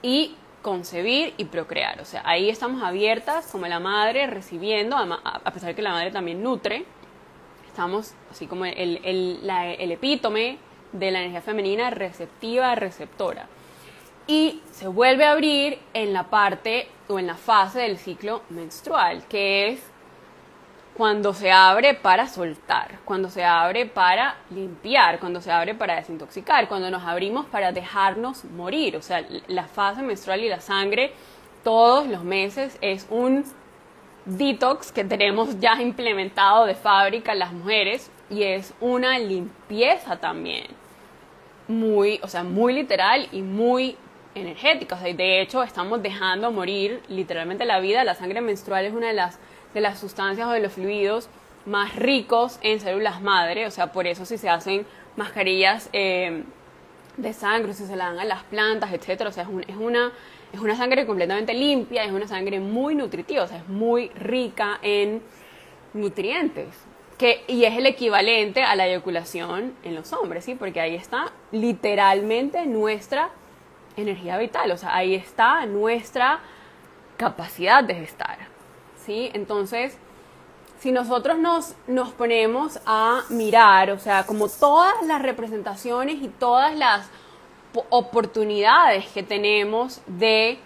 y 0.00 0.36
concebir 0.62 1.34
y 1.36 1.46
procrear. 1.46 2.00
O 2.00 2.04
sea, 2.04 2.22
ahí 2.24 2.48
estamos 2.48 2.82
abiertas 2.82 3.48
como 3.50 3.66
la 3.66 3.80
madre 3.80 4.26
recibiendo, 4.26 4.96
a 4.96 5.50
pesar 5.52 5.74
que 5.74 5.82
la 5.82 5.90
madre 5.90 6.10
también 6.10 6.42
nutre, 6.42 6.84
estamos 7.70 8.14
así 8.30 8.46
como 8.46 8.64
el, 8.64 9.00
el, 9.04 9.92
epítome 9.92 10.58
de 10.92 11.10
la 11.10 11.20
energía 11.20 11.40
femenina 11.40 11.90
receptiva, 11.90 12.74
receptora. 12.74 13.46
Y 14.26 14.60
se 14.72 14.88
vuelve 14.88 15.24
a 15.24 15.32
abrir 15.32 15.78
en 15.94 16.12
la 16.12 16.24
parte 16.24 16.88
o 17.08 17.18
en 17.18 17.26
la 17.26 17.36
fase 17.36 17.80
del 17.80 17.96
ciclo 17.96 18.42
menstrual, 18.50 19.24
que 19.28 19.70
es 19.70 19.82
cuando 20.96 21.32
se 21.32 21.50
abre 21.50 21.94
para 21.94 22.26
soltar, 22.26 22.98
cuando 23.04 23.30
se 23.30 23.44
abre 23.44 23.86
para 23.86 24.36
limpiar, 24.50 25.18
cuando 25.18 25.40
se 25.40 25.50
abre 25.50 25.74
para 25.74 25.96
desintoxicar, 25.96 26.68
cuando 26.68 26.90
nos 26.90 27.04
abrimos 27.04 27.46
para 27.46 27.72
dejarnos 27.72 28.44
morir. 28.44 28.96
O 28.96 29.02
sea, 29.02 29.24
la 29.46 29.64
fase 29.64 30.02
menstrual 30.02 30.40
y 30.40 30.48
la 30.48 30.60
sangre 30.60 31.12
todos 31.64 32.06
los 32.06 32.24
meses 32.24 32.78
es 32.80 33.06
un 33.10 33.44
detox 34.24 34.92
que 34.92 35.04
tenemos 35.04 35.58
ya 35.60 35.80
implementado 35.80 36.66
de 36.66 36.74
fábrica 36.74 37.34
las 37.34 37.52
mujeres 37.52 38.10
y 38.28 38.42
es 38.42 38.74
una 38.80 39.18
limpieza 39.18 40.16
también 40.16 40.66
muy, 41.68 42.20
o 42.22 42.28
sea, 42.28 42.42
muy 42.42 42.72
literal 42.72 43.28
y 43.32 43.42
muy 43.42 43.96
energética. 44.34 44.96
De 44.96 45.40
hecho, 45.40 45.62
estamos 45.62 46.02
dejando 46.02 46.50
morir 46.50 47.02
literalmente 47.08 47.64
la 47.64 47.80
vida. 47.80 48.04
La 48.04 48.14
sangre 48.14 48.40
menstrual 48.40 48.84
es 48.84 48.92
una 48.92 49.08
de 49.08 49.14
las 49.14 49.38
de 49.74 49.80
las 49.80 49.98
sustancias 49.98 50.48
o 50.48 50.50
de 50.52 50.60
los 50.60 50.72
fluidos 50.72 51.28
más 51.66 51.94
ricos 51.96 52.58
en 52.62 52.80
células 52.80 53.20
madre, 53.20 53.66
o 53.66 53.70
sea, 53.70 53.92
por 53.92 54.06
eso 54.06 54.24
si 54.24 54.38
se 54.38 54.48
hacen 54.48 54.86
mascarillas 55.16 55.90
eh, 55.92 56.44
de 57.16 57.32
sangre, 57.32 57.74
si 57.74 57.84
se 57.84 57.96
la 57.96 58.06
dan 58.06 58.18
a 58.18 58.24
las 58.24 58.42
plantas, 58.44 58.92
etcétera, 58.92 59.30
o 59.30 59.32
sea, 59.32 59.46
es, 59.66 59.76
una, 59.76 60.12
es 60.52 60.60
una 60.60 60.76
sangre 60.76 61.06
completamente 61.06 61.54
limpia, 61.54 62.04
es 62.04 62.12
una 62.12 62.26
sangre 62.26 62.60
muy 62.60 62.94
nutritiva, 62.94 63.44
es 63.44 63.68
muy 63.68 64.08
rica 64.10 64.78
en 64.82 65.22
nutrientes. 65.92 66.68
Que, 67.18 67.44
y 67.48 67.64
es 67.64 67.76
el 67.76 67.86
equivalente 67.86 68.62
a 68.62 68.74
la 68.74 68.86
eyaculación 68.86 69.74
en 69.82 69.94
los 69.94 70.12
hombres, 70.14 70.44
¿sí? 70.44 70.54
Porque 70.54 70.80
ahí 70.80 70.94
está 70.94 71.32
literalmente 71.52 72.64
nuestra 72.64 73.28
energía 73.96 74.38
vital, 74.38 74.70
o 74.70 74.78
sea, 74.78 74.96
ahí 74.96 75.14
está 75.14 75.66
nuestra 75.66 76.40
capacidad 77.18 77.84
de 77.84 77.94
gestar. 77.94 78.38
¿sí? 79.04 79.30
Entonces, 79.34 79.96
si 80.78 80.92
nosotros 80.92 81.38
nos, 81.38 81.74
nos 81.86 82.12
ponemos 82.12 82.80
a 82.86 83.22
mirar, 83.28 83.90
o 83.90 83.98
sea, 83.98 84.24
como 84.24 84.48
todas 84.48 84.94
las 85.06 85.20
representaciones 85.20 86.22
y 86.22 86.28
todas 86.28 86.74
las 86.74 87.08
oportunidades 87.90 89.06
que 89.08 89.22
tenemos 89.22 90.00
de 90.06 90.58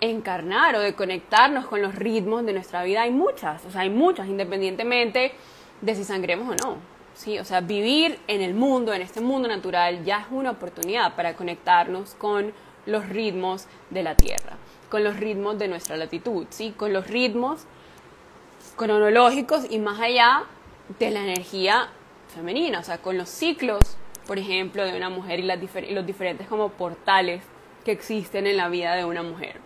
encarnar 0.00 0.74
o 0.76 0.80
de 0.80 0.94
conectarnos 0.94 1.66
con 1.66 1.80
los 1.82 1.94
ritmos 1.94 2.44
de 2.44 2.52
nuestra 2.52 2.82
vida, 2.82 3.02
hay 3.02 3.10
muchas, 3.10 3.64
o 3.64 3.70
sea, 3.70 3.82
hay 3.82 3.90
muchas, 3.90 4.26
independientemente 4.28 5.32
de 5.80 5.94
si 5.94 6.04
sangremos 6.04 6.48
o 6.48 6.66
no. 6.66 6.76
¿sí? 7.14 7.38
O 7.38 7.44
sea, 7.44 7.60
vivir 7.60 8.18
en 8.26 8.40
el 8.40 8.54
mundo, 8.54 8.92
en 8.92 9.02
este 9.02 9.20
mundo 9.20 9.48
natural, 9.48 10.04
ya 10.04 10.20
es 10.20 10.26
una 10.30 10.50
oportunidad 10.50 11.14
para 11.14 11.34
conectarnos 11.34 12.14
con 12.14 12.52
los 12.86 13.08
ritmos 13.08 13.66
de 13.90 14.02
la 14.02 14.14
Tierra 14.14 14.56
con 14.94 15.02
los 15.02 15.16
ritmos 15.16 15.58
de 15.58 15.66
nuestra 15.66 15.96
latitud, 15.96 16.46
¿sí? 16.50 16.70
con 16.70 16.92
los 16.92 17.08
ritmos 17.08 17.62
cronológicos 18.76 19.66
y 19.68 19.80
más 19.80 19.98
allá 20.00 20.44
de 21.00 21.10
la 21.10 21.20
energía 21.20 21.88
femenina, 22.32 22.78
o 22.78 22.84
sea, 22.84 22.98
con 22.98 23.18
los 23.18 23.28
ciclos, 23.28 23.96
por 24.26 24.38
ejemplo, 24.38 24.84
de 24.84 24.96
una 24.96 25.10
mujer 25.10 25.40
y, 25.40 25.42
los 25.42 26.06
diferentes 26.06 26.46
como 26.46 26.70
portales 26.70 27.42
que 27.84 27.92
existen 27.92 28.46
en 28.46 28.56
la 28.56 28.68
vida 28.68 28.94
de 28.94 29.04
una 29.04 29.22
mujer. 29.22 29.60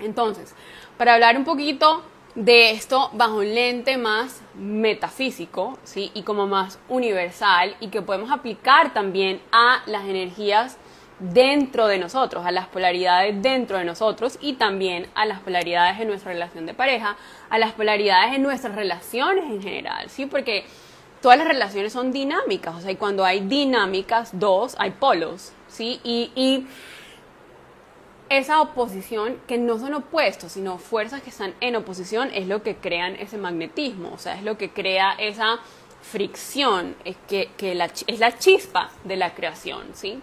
Entonces, 0.00 0.54
para 0.96 1.14
hablar 1.14 1.36
un 1.36 1.44
poquito 1.44 2.02
de 2.34 2.70
esto 2.70 3.10
bajo 3.12 3.36
un 3.38 3.54
lente 3.54 3.96
más 3.96 4.42
metafísico, 4.54 5.78
¿sí? 5.84 6.10
Y 6.14 6.22
como 6.22 6.46
más 6.46 6.78
universal 6.88 7.76
y 7.80 7.88
que 7.88 8.02
podemos 8.02 8.30
aplicar 8.30 8.94
también 8.94 9.40
a 9.52 9.82
las 9.86 10.04
energías 10.04 10.78
dentro 11.18 11.86
de 11.86 11.98
nosotros, 11.98 12.44
a 12.44 12.50
las 12.50 12.66
polaridades 12.66 13.40
dentro 13.42 13.78
de 13.78 13.84
nosotros 13.84 14.38
y 14.40 14.54
también 14.54 15.06
a 15.14 15.24
las 15.24 15.40
polaridades 15.40 16.00
en 16.00 16.08
nuestra 16.08 16.32
relación 16.32 16.66
de 16.66 16.74
pareja, 16.74 17.16
a 17.48 17.58
las 17.58 17.72
polaridades 17.72 18.34
en 18.34 18.42
nuestras 18.42 18.74
relaciones 18.74 19.44
en 19.44 19.62
general, 19.62 20.08
¿sí? 20.08 20.26
Porque 20.26 20.64
todas 21.22 21.38
las 21.38 21.46
relaciones 21.46 21.92
son 21.92 22.12
dinámicas, 22.12 22.74
o 22.74 22.80
sea, 22.80 22.90
y 22.90 22.96
cuando 22.96 23.24
hay 23.24 23.40
dinámicas, 23.40 24.30
dos, 24.38 24.74
hay 24.78 24.90
polos, 24.90 25.52
¿sí? 25.68 26.00
Y, 26.04 26.66
esa 28.28 28.62
oposición, 28.62 29.38
que 29.46 29.58
no 29.58 29.78
son 29.78 29.92
opuestos, 29.92 30.52
sino 30.52 30.78
fuerzas 30.78 31.20
que 31.20 31.28
están 31.28 31.54
en 31.60 31.76
oposición, 31.76 32.30
es 32.32 32.46
lo 32.46 32.62
que 32.62 32.76
crean 32.76 33.14
ese 33.16 33.36
magnetismo, 33.36 34.10
o 34.14 34.16
sea, 34.16 34.36
es 34.36 34.42
lo 34.42 34.56
que 34.56 34.70
crea 34.70 35.12
esa 35.18 35.58
fricción, 36.00 36.96
es, 37.04 37.16
que, 37.28 37.50
que 37.58 37.74
la, 37.74 37.90
es 38.06 38.18
la 38.20 38.38
chispa 38.38 38.90
de 39.04 39.16
la 39.16 39.34
creación, 39.34 39.82
¿sí? 39.92 40.18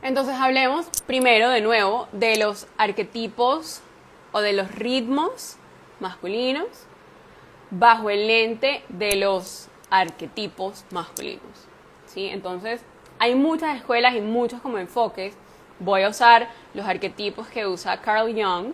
Entonces 0.00 0.36
hablemos 0.40 0.86
primero 1.06 1.50
de 1.50 1.60
nuevo 1.60 2.08
de 2.12 2.36
los 2.38 2.66
arquetipos 2.78 3.82
o 4.32 4.40
de 4.40 4.54
los 4.54 4.74
ritmos 4.74 5.56
masculinos 6.00 6.87
bajo 7.70 8.10
el 8.10 8.26
lente 8.26 8.82
de 8.88 9.16
los 9.16 9.68
arquetipos 9.90 10.84
masculinos. 10.90 11.66
¿sí? 12.06 12.26
Entonces 12.26 12.82
hay 13.18 13.34
muchas 13.34 13.76
escuelas 13.76 14.14
y 14.14 14.20
muchos 14.20 14.60
como 14.60 14.78
enfoques. 14.78 15.36
Voy 15.80 16.02
a 16.02 16.08
usar 16.08 16.48
los 16.74 16.86
arquetipos 16.86 17.46
que 17.48 17.66
usa 17.66 18.00
Carl 18.00 18.32
Jung, 18.32 18.72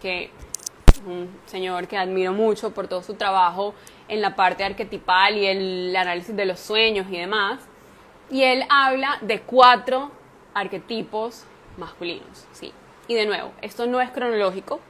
que 0.00 0.24
es 0.24 1.00
un 1.06 1.28
señor 1.46 1.88
que 1.88 1.96
admiro 1.96 2.32
mucho 2.32 2.72
por 2.72 2.86
todo 2.88 3.02
su 3.02 3.14
trabajo 3.14 3.74
en 4.08 4.20
la 4.20 4.36
parte 4.36 4.64
arquetipal 4.64 5.36
y 5.36 5.46
el 5.46 5.96
análisis 5.96 6.36
de 6.36 6.46
los 6.46 6.60
sueños 6.60 7.06
y 7.10 7.18
demás. 7.18 7.60
y 8.30 8.42
él 8.42 8.64
habla 8.70 9.18
de 9.20 9.40
cuatro 9.42 10.10
arquetipos 10.54 11.44
masculinos, 11.76 12.46
¿sí? 12.52 12.72
Y 13.06 13.14
de 13.14 13.26
nuevo, 13.26 13.52
esto 13.60 13.86
no 13.86 14.00
es 14.00 14.10
cronológico, 14.10 14.80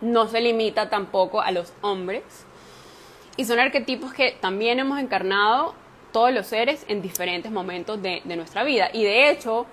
no 0.00 0.28
se 0.28 0.40
limita 0.40 0.88
tampoco 0.90 1.40
a 1.40 1.50
los 1.50 1.72
hombres, 1.80 2.22
y 3.36 3.44
son 3.44 3.58
arquetipos 3.58 4.12
que 4.12 4.32
también 4.40 4.78
hemos 4.78 4.98
encarnado 4.98 5.74
todos 6.12 6.32
los 6.32 6.46
seres 6.46 6.84
en 6.88 7.02
diferentes 7.02 7.52
momentos 7.52 8.00
de, 8.00 8.22
de 8.24 8.36
nuestra 8.36 8.64
vida. 8.64 8.88
Y 8.92 9.04
de 9.04 9.30
hecho, 9.30 9.66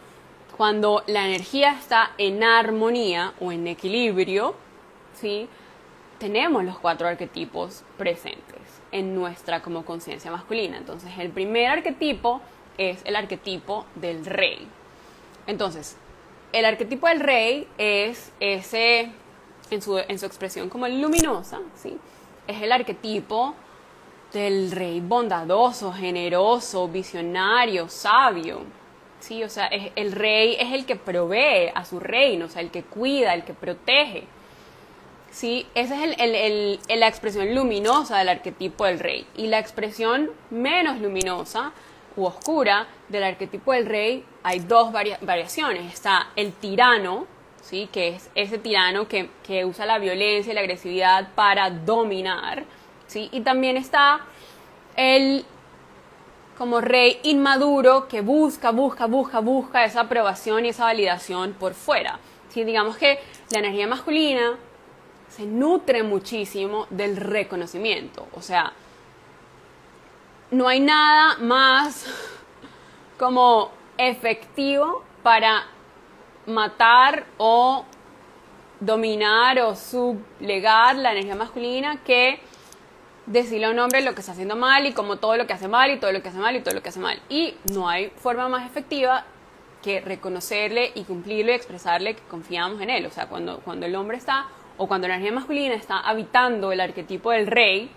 cuando 0.58 1.04
la 1.08 1.26
energía 1.26 1.72
está 1.72 2.12
en 2.18 2.44
armonía 2.44 3.34
o 3.40 3.52
en 3.52 3.68
equilibrio, 3.68 4.56
¿sí? 5.14 5.48
tenemos 6.24 6.64
los 6.64 6.80
cuatro 6.80 7.08
arquetipos 7.08 7.84
presentes 7.98 8.62
en 8.94 9.14
nuestra 9.14 9.62
como 9.62 9.84
conciencia 9.84 10.32
masculina. 10.32 10.78
Entonces, 10.78 11.12
el 11.20 11.30
primer 11.32 11.68
arquetipo 11.68 12.42
es 12.78 13.02
el 13.04 13.18
arquetipo 13.18 13.86
del 13.96 14.26
rey. 14.26 14.66
Entonces, 15.48 15.98
el 16.54 16.64
arquetipo 16.64 17.08
del 17.08 17.20
rey 17.20 17.68
es 17.78 18.32
ese, 18.40 19.12
en 19.69 19.82
su, 19.82 19.97
en 19.97 20.19
su 20.19 20.26
expresión 20.26 20.69
como 20.69 20.88
luminosa, 20.88 21.60
¿sí? 21.76 21.97
es 22.47 22.62
el 22.62 22.71
arquetipo 22.71 23.56
del 24.32 24.71
rey 24.71 24.99
bondadoso, 24.99 25.93
generoso, 25.93 26.88
visionario, 26.88 27.88
sabio. 27.88 28.62
Sí, 29.19 29.43
o 29.43 29.49
sea, 29.49 29.67
el 29.67 30.12
rey 30.12 30.58
es 30.60 30.73
el 30.73 30.86
que 30.86 30.95
provee 30.95 31.71
a 31.73 31.86
su 31.86 31.99
reino, 31.99 32.45
o 32.45 32.49
sea, 32.49 32.62
el 32.62 32.71
que 32.71 32.84
cuida, 32.84 33.34
el 33.34 33.45
que 33.45 33.54
protege. 33.54 34.26
Sí, 35.32 35.65
esa 35.76 36.04
es 36.04 36.15
el, 36.19 36.80
la 36.99 37.08
expresión 37.08 37.56
luminosa 37.56 38.17
del 38.17 38.30
arquetipo 38.30 38.86
del 38.86 38.99
rey. 38.99 39.26
Y 39.36 39.47
la 39.47 39.60
expresión 39.60 40.30
menos 40.49 40.99
luminosa 40.99 41.71
u 42.17 42.26
oscura 42.26 42.88
del 43.10 43.23
arquetipo 43.23 43.71
del 43.71 43.86
rey 43.86 44.26
hay 44.43 44.60
dos 44.60 44.91
variaciones. 44.91 45.93
Está 45.93 46.28
el 46.36 46.52
tirano, 46.52 47.26
¿sí? 47.63 47.89
que 47.91 48.10
es 48.10 48.30
ese 48.36 48.58
tirano 48.60 49.08
que, 49.08 49.30
que, 49.45 49.65
usa 49.65 49.86
la 49.86 49.97
violencia 49.97 50.52
y 50.52 50.54
la 50.54 50.62
agresividad 50.62 51.30
para 51.34 51.71
dominar. 51.71 52.65
¿sí? 53.08 53.30
Y 53.32 53.41
también 53.41 53.78
está 53.78 54.21
el 54.95 55.45
como 56.58 56.82
rey 56.82 57.19
inmaduro 57.23 58.08
que 58.08 58.21
busca, 58.21 58.71
busca, 58.71 59.08
busca, 59.08 59.39
busca 59.39 59.86
esa 59.86 60.02
aprobación 60.02 60.65
y 60.65 60.69
esa 60.69 60.86
validación 60.86 61.54
por 61.54 61.73
fuera. 61.73 62.19
¿sí? 62.49 62.63
Digamos 62.63 62.97
que 62.97 63.19
la 63.49 63.60
energía 63.60 63.88
masculina 63.88 64.58
se 65.30 65.45
nutre 65.45 66.04
muchísimo 66.04 66.86
del 66.91 67.17
reconocimiento. 67.17 68.28
O 68.34 68.41
sea, 68.41 68.73
no 70.52 70.67
hay 70.67 70.80
nada 70.80 71.38
más 71.39 72.06
como 73.17 73.71
efectivo 73.97 75.04
para 75.23 75.73
matar 76.46 77.26
o 77.38 77.86
dominar 78.80 79.60
o 79.60 79.76
sublegar 79.76 80.96
la 80.96 81.12
energía 81.12 81.36
masculina 81.36 81.98
que 82.04 82.40
decirle 83.26 83.68
a 83.68 83.72
un 83.72 83.80
hombre 83.80 84.02
lo 84.02 84.14
que 84.14 84.20
está 84.20 84.34
haciendo 84.34 84.56
mal 84.56 84.86
y 84.86 84.94
como 84.94 85.18
todo 85.18 85.38
lo 85.38 85.48
que 85.48 85.54
hace 85.54 85.68
mal 85.68 85.92
y 85.92 86.00
todo 86.00 86.12
lo 86.12 86.22
que 86.22 86.30
hace 86.30 86.38
mal 86.38 86.56
y 86.56 86.62
todo 86.62 86.76
lo 86.76 86.84
que 86.84 86.90
hace 86.90 87.00
mal. 87.00 87.20
Y 87.30 87.56
no 87.72 87.88
hay 87.88 88.10
forma 88.10 88.50
más 88.50 88.66
efectiva 88.66 89.26
que 89.82 90.02
reconocerle 90.02 90.92
y 90.96 91.04
cumplirle 91.04 91.54
y 91.54 91.56
expresarle 91.56 92.16
que 92.16 92.24
confiamos 92.24 92.82
en 92.82 92.90
él. 92.90 93.06
O 93.06 93.12
sea, 93.12 93.28
cuando, 93.28 93.60
cuando 93.60 93.86
el 93.86 93.96
hombre 93.96 94.18
está 94.18 94.48
o 94.78 94.88
cuando 94.88 95.08
la 95.08 95.16
energía 95.16 95.36
masculina 95.36 95.76
está 95.76 96.00
habitando 96.00 96.72
el 96.72 96.82
arquetipo 96.82 97.32
del 97.32 97.48
rey, 97.48 97.90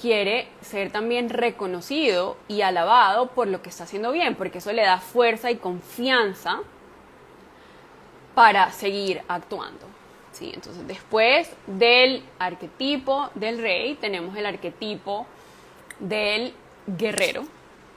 quiere 0.00 0.48
ser 0.60 0.90
también 0.90 1.28
reconocido 1.28 2.36
y 2.46 2.62
alabado 2.62 3.28
por 3.28 3.48
lo 3.48 3.62
que 3.62 3.68
está 3.68 3.84
haciendo 3.84 4.12
bien, 4.12 4.36
porque 4.36 4.58
eso 4.58 4.72
le 4.72 4.82
da 4.82 4.98
fuerza 4.98 5.50
y 5.50 5.56
confianza 5.56 6.60
para 8.38 8.70
seguir 8.70 9.20
actuando. 9.26 9.84
¿sí? 10.30 10.52
Entonces, 10.54 10.86
después 10.86 11.50
del 11.66 12.22
arquetipo 12.38 13.30
del 13.34 13.58
rey, 13.60 13.96
tenemos 13.96 14.36
el 14.36 14.46
arquetipo 14.46 15.26
del 15.98 16.54
guerrero, 16.86 17.42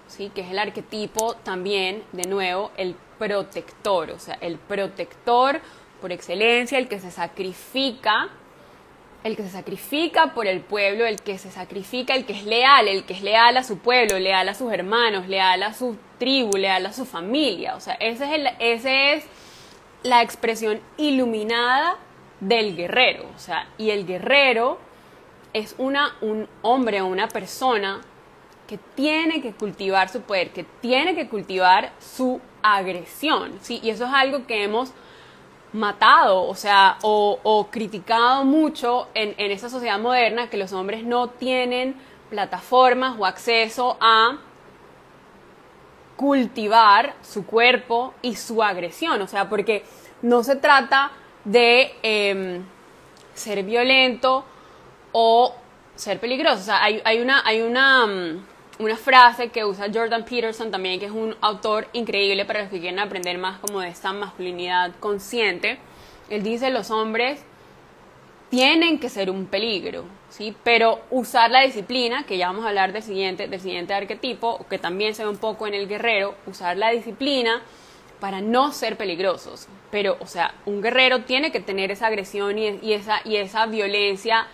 ¿sí? 0.07 0.31
que 0.33 0.41
es 0.41 0.49
el 0.49 0.57
arquetipo 0.57 1.35
también, 1.43 2.03
de 2.11 2.27
nuevo, 2.27 2.71
el 2.75 2.95
protector, 3.19 4.09
o 4.09 4.17
sea, 4.17 4.33
el 4.41 4.57
protector 4.57 5.61
por 6.01 6.11
excelencia, 6.11 6.79
el 6.79 6.87
que 6.87 6.99
se 6.99 7.11
sacrifica, 7.11 8.29
el 9.23 9.35
que 9.35 9.43
se 9.43 9.51
sacrifica 9.51 10.33
por 10.33 10.47
el 10.47 10.61
pueblo, 10.61 11.05
el 11.05 11.21
que 11.21 11.37
se 11.37 11.51
sacrifica, 11.51 12.15
el 12.15 12.25
que 12.25 12.33
es 12.33 12.45
leal, 12.45 12.87
el 12.87 13.03
que 13.03 13.13
es 13.13 13.21
leal 13.21 13.57
a 13.57 13.63
su 13.63 13.77
pueblo, 13.77 14.17
leal 14.17 14.49
a 14.49 14.55
sus 14.55 14.73
hermanos, 14.73 15.27
leal 15.27 15.61
a 15.61 15.75
su 15.75 15.97
tribu, 16.17 16.57
leal 16.57 16.87
a 16.87 16.93
su 16.93 17.05
familia. 17.05 17.75
O 17.75 17.79
sea, 17.79 17.93
ese 17.93 18.23
es, 18.23 18.31
el, 18.31 18.47
ese 18.57 19.13
es 19.13 19.25
la 20.03 20.21
expresión 20.21 20.79
iluminada 20.97 21.97
del 22.39 22.75
guerrero. 22.75 23.25
O 23.35 23.39
sea, 23.39 23.67
y 23.77 23.91
el 23.91 24.05
guerrero 24.05 24.79
es 25.53 25.75
una, 25.77 26.15
un 26.21 26.47
hombre 26.61 27.01
o 27.01 27.07
una 27.07 27.27
persona 27.27 28.01
que 28.67 28.77
tiene 28.95 29.41
que 29.41 29.51
cultivar 29.51 30.09
su 30.09 30.21
poder, 30.21 30.51
que 30.51 30.63
tiene 30.63 31.15
que 31.15 31.27
cultivar 31.27 31.91
su 31.99 32.39
agresión. 32.63 33.59
¿sí? 33.61 33.79
Y 33.83 33.89
eso 33.89 34.05
es 34.05 34.13
algo 34.13 34.45
que 34.47 34.63
hemos 34.63 34.93
matado, 35.73 36.43
o 36.43 36.55
sea, 36.55 36.97
o, 37.01 37.67
criticado 37.71 38.43
mucho 38.43 39.07
en, 39.13 39.35
en 39.37 39.51
esta 39.51 39.69
sociedad 39.69 39.99
moderna 39.99 40.49
que 40.49 40.57
los 40.57 40.73
hombres 40.73 41.03
no 41.03 41.29
tienen 41.29 41.95
plataformas 42.29 43.15
o 43.17 43.25
acceso 43.25 43.97
a 44.01 44.37
cultivar 46.21 47.15
su 47.23 47.47
cuerpo 47.47 48.13
y 48.21 48.35
su 48.35 48.61
agresión, 48.61 49.19
o 49.23 49.27
sea, 49.27 49.49
porque 49.49 49.83
no 50.21 50.43
se 50.43 50.55
trata 50.55 51.11
de 51.43 51.95
em, 52.03 52.63
ser 53.33 53.63
violento 53.63 54.45
o 55.13 55.55
ser 55.95 56.19
peligroso, 56.19 56.59
o 56.59 56.65
sea, 56.65 56.83
hay, 56.83 57.01
hay 57.05 57.21
una, 57.21 57.41
hay 57.43 57.61
una, 57.61 58.05
mm, 58.05 58.45
una 58.83 58.95
frase 58.97 59.49
que 59.49 59.65
usa 59.65 59.87
Jordan 59.91 60.23
Peterson 60.23 60.69
también, 60.69 60.99
que 60.99 61.07
es 61.07 61.11
un 61.11 61.35
autor 61.41 61.87
increíble 61.93 62.45
para 62.45 62.61
los 62.61 62.69
que 62.69 62.79
quieren 62.79 62.99
aprender 62.99 63.39
más 63.39 63.57
como 63.57 63.79
de 63.79 63.87
esta 63.87 64.13
masculinidad 64.13 64.91
consciente. 64.99 65.79
Él 66.29 66.43
dice, 66.43 66.69
los 66.69 66.91
hombres 66.91 67.43
tienen 68.51 68.99
que 68.99 69.09
ser 69.09 69.31
un 69.31 69.47
peligro, 69.47 70.05
¿sí? 70.31 70.55
Pero 70.63 71.01
usar 71.11 71.51
la 71.51 71.61
disciplina, 71.61 72.25
que 72.25 72.37
ya 72.37 72.47
vamos 72.47 72.65
a 72.65 72.69
hablar 72.69 72.93
del 72.93 73.03
siguiente, 73.03 73.47
del 73.47 73.59
siguiente 73.59 73.93
arquetipo, 73.93 74.65
que 74.69 74.79
también 74.79 75.13
se 75.13 75.23
ve 75.23 75.29
un 75.29 75.37
poco 75.37 75.67
en 75.67 75.75
el 75.75 75.87
guerrero, 75.87 76.35
usar 76.47 76.77
la 76.77 76.89
disciplina 76.89 77.61
para 78.19 78.41
no 78.41 78.71
ser 78.71 78.97
peligrosos. 78.97 79.67
Pero, 79.91 80.17
o 80.19 80.25
sea, 80.25 80.55
un 80.65 80.81
guerrero 80.81 81.23
tiene 81.23 81.51
que 81.51 81.59
tener 81.59 81.91
esa 81.91 82.07
agresión 82.07 82.57
y, 82.57 82.93
esa, 82.93 83.21
y 83.25 83.35
esa 83.35 83.65
violencia 83.65 84.47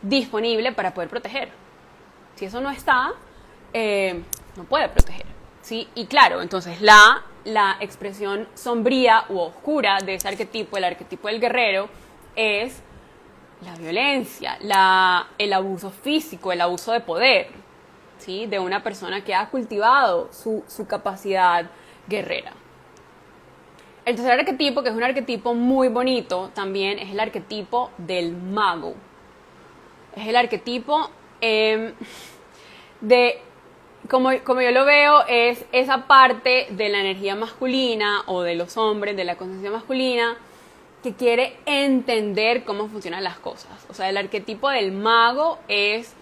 disponible 0.00 0.72
para 0.72 0.94
poder 0.94 1.10
proteger. 1.10 1.50
Si 2.36 2.44
eso 2.44 2.60
no 2.60 2.70
está, 2.70 3.12
eh, 3.72 4.22
no 4.56 4.64
puede 4.64 4.88
proteger. 4.88 5.26
¿sí? 5.62 5.88
Y 5.96 6.06
claro, 6.06 6.40
entonces 6.40 6.80
la, 6.80 7.24
la 7.44 7.78
expresión 7.80 8.46
sombría 8.54 9.24
u 9.28 9.40
oscura 9.40 9.98
de 10.04 10.14
ese 10.14 10.28
arquetipo, 10.28 10.76
el 10.76 10.84
arquetipo 10.84 11.26
del 11.26 11.40
guerrero, 11.40 11.88
es 12.36 12.82
la 13.66 13.74
violencia, 13.74 14.58
el 15.38 15.52
abuso 15.52 15.90
físico, 15.90 16.52
el 16.52 16.60
abuso 16.60 16.92
de 16.92 17.00
poder, 17.00 17.48
¿sí? 18.18 18.46
de 18.46 18.60
una 18.60 18.82
persona 18.82 19.24
que 19.24 19.34
ha 19.34 19.50
cultivado 19.50 20.32
su, 20.32 20.62
su 20.68 20.86
capacidad 20.86 21.68
guerrera. 22.06 22.52
El 24.04 24.14
tercer 24.14 24.38
arquetipo, 24.38 24.84
que 24.84 24.90
es 24.90 24.94
un 24.94 25.02
arquetipo 25.02 25.52
muy 25.52 25.88
bonito 25.88 26.50
también, 26.54 27.00
es 27.00 27.10
el 27.10 27.18
arquetipo 27.18 27.90
del 27.98 28.36
mago. 28.36 28.94
Es 30.14 30.28
el 30.28 30.36
arquetipo 30.36 31.10
em, 31.40 31.92
de 33.00 33.42
como, 34.08 34.30
como, 34.44 34.60
yo 34.60 34.70
lo 34.70 34.84
veo, 34.84 35.26
es 35.26 35.64
esa 35.72 36.06
parte 36.06 36.68
de 36.70 36.88
la 36.88 37.00
energía 37.00 37.34
masculina 37.34 38.22
o 38.26 38.42
de 38.42 38.54
los 38.54 38.76
hombres, 38.76 39.16
de 39.16 39.24
la 39.24 39.34
conciencia 39.34 39.72
masculina, 39.72 40.36
que 41.06 41.14
quiere 41.14 41.56
entender 41.66 42.64
cómo 42.64 42.88
funcionan 42.88 43.22
las 43.22 43.38
cosas. 43.38 43.86
O 43.88 43.94
sea, 43.94 44.08
el 44.08 44.16
arquetipo 44.16 44.68
del 44.70 44.90
mago 44.90 45.60
es 45.68 46.14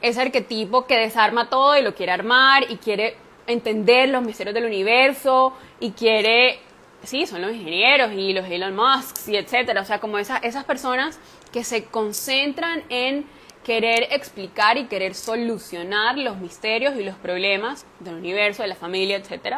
ese 0.00 0.20
arquetipo 0.20 0.86
que 0.86 0.96
desarma 0.96 1.50
todo 1.50 1.76
y 1.76 1.82
lo 1.82 1.92
quiere 1.96 2.12
armar 2.12 2.70
y 2.70 2.76
quiere 2.76 3.16
entender 3.48 4.10
los 4.10 4.22
misterios 4.22 4.54
del 4.54 4.66
universo 4.66 5.54
y 5.80 5.90
quiere, 5.90 6.60
sí, 7.02 7.26
son 7.26 7.42
los 7.42 7.52
ingenieros 7.52 8.12
y 8.12 8.32
los 8.32 8.48
Elon 8.48 8.76
Musk 8.76 9.26
y 9.26 9.36
etcétera. 9.36 9.80
O 9.80 9.84
sea, 9.84 9.98
como 9.98 10.18
esas, 10.18 10.44
esas 10.44 10.62
personas 10.62 11.18
que 11.50 11.64
se 11.64 11.86
concentran 11.86 12.84
en 12.90 13.26
querer 13.64 14.06
explicar 14.12 14.78
y 14.78 14.84
querer 14.84 15.16
solucionar 15.16 16.16
los 16.16 16.36
misterios 16.36 16.94
y 16.94 17.02
los 17.02 17.16
problemas 17.16 17.86
del 17.98 18.14
universo, 18.14 18.62
de 18.62 18.68
la 18.68 18.76
familia, 18.76 19.16
etc. 19.16 19.56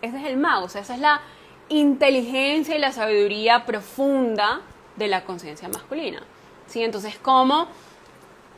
Ese 0.00 0.16
es 0.16 0.24
el 0.24 0.38
mago, 0.38 0.64
o 0.64 0.68
sea, 0.70 0.80
esa 0.80 0.94
es 0.94 1.00
la 1.00 1.20
inteligencia 1.68 2.76
y 2.76 2.78
la 2.78 2.92
sabiduría 2.92 3.66
profunda 3.66 4.60
de 4.96 5.08
la 5.08 5.24
conciencia 5.24 5.68
masculina. 5.68 6.22
¿sí? 6.66 6.82
Entonces, 6.82 7.18
¿cómo 7.20 7.68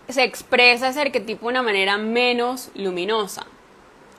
se 0.09 0.25
expresa 0.25 0.89
ese 0.89 1.01
arquetipo 1.01 1.47
de 1.47 1.53
una 1.53 1.63
manera 1.63 1.99
menos 1.99 2.71
luminosa? 2.75 3.47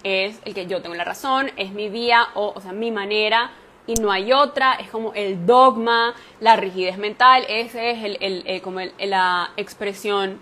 es 0.03 0.39
el 0.45 0.53
que 0.53 0.65
yo 0.67 0.81
tengo 0.81 0.95
la 0.95 1.03
razón, 1.03 1.51
es 1.57 1.71
mi 1.71 1.89
vía 1.89 2.29
o, 2.35 2.53
o 2.55 2.61
sea, 2.61 2.71
mi 2.71 2.91
manera 2.91 3.51
y 3.87 3.95
no 3.95 4.11
hay 4.11 4.31
otra, 4.31 4.73
es 4.73 4.89
como 4.89 5.13
el 5.13 5.45
dogma, 5.45 6.13
la 6.39 6.55
rigidez 6.55 6.97
mental, 6.97 7.43
ese 7.49 7.91
es 7.91 8.17
el, 8.19 8.61
como 8.61 8.81
la 8.99 9.51
expresión 9.57 10.39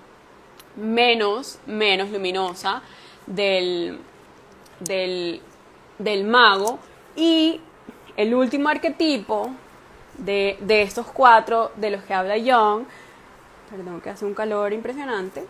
menos, 0.75 1.59
menos 1.65 2.09
luminosa 2.09 2.81
del, 3.25 3.99
del, 4.81 5.41
del 5.97 6.23
mago. 6.25 6.79
Y 7.15 7.61
el 8.17 8.33
último 8.33 8.67
arquetipo 8.67 9.51
de, 10.17 10.57
de, 10.61 10.81
estos 10.81 11.05
cuatro 11.05 11.71
de 11.75 11.91
los 11.91 12.03
que 12.03 12.13
habla 12.13 12.37
Young, 12.37 12.85
perdón 13.69 14.01
que 14.01 14.09
hace 14.09 14.25
un 14.25 14.33
calor 14.33 14.73
impresionante, 14.73 15.45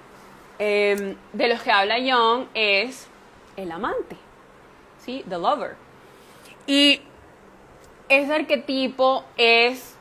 em, 0.60 1.16
de 1.32 1.48
los 1.48 1.62
que 1.62 1.72
habla 1.72 1.98
Young 1.98 2.48
es 2.54 3.08
el 3.56 3.72
amante, 3.72 4.18
¿sí? 5.00 5.24
The 5.30 5.38
lover. 5.38 5.76
Y 6.68 7.02
ese 8.10 8.36
arquetipo 8.36 9.24
es 9.38 9.96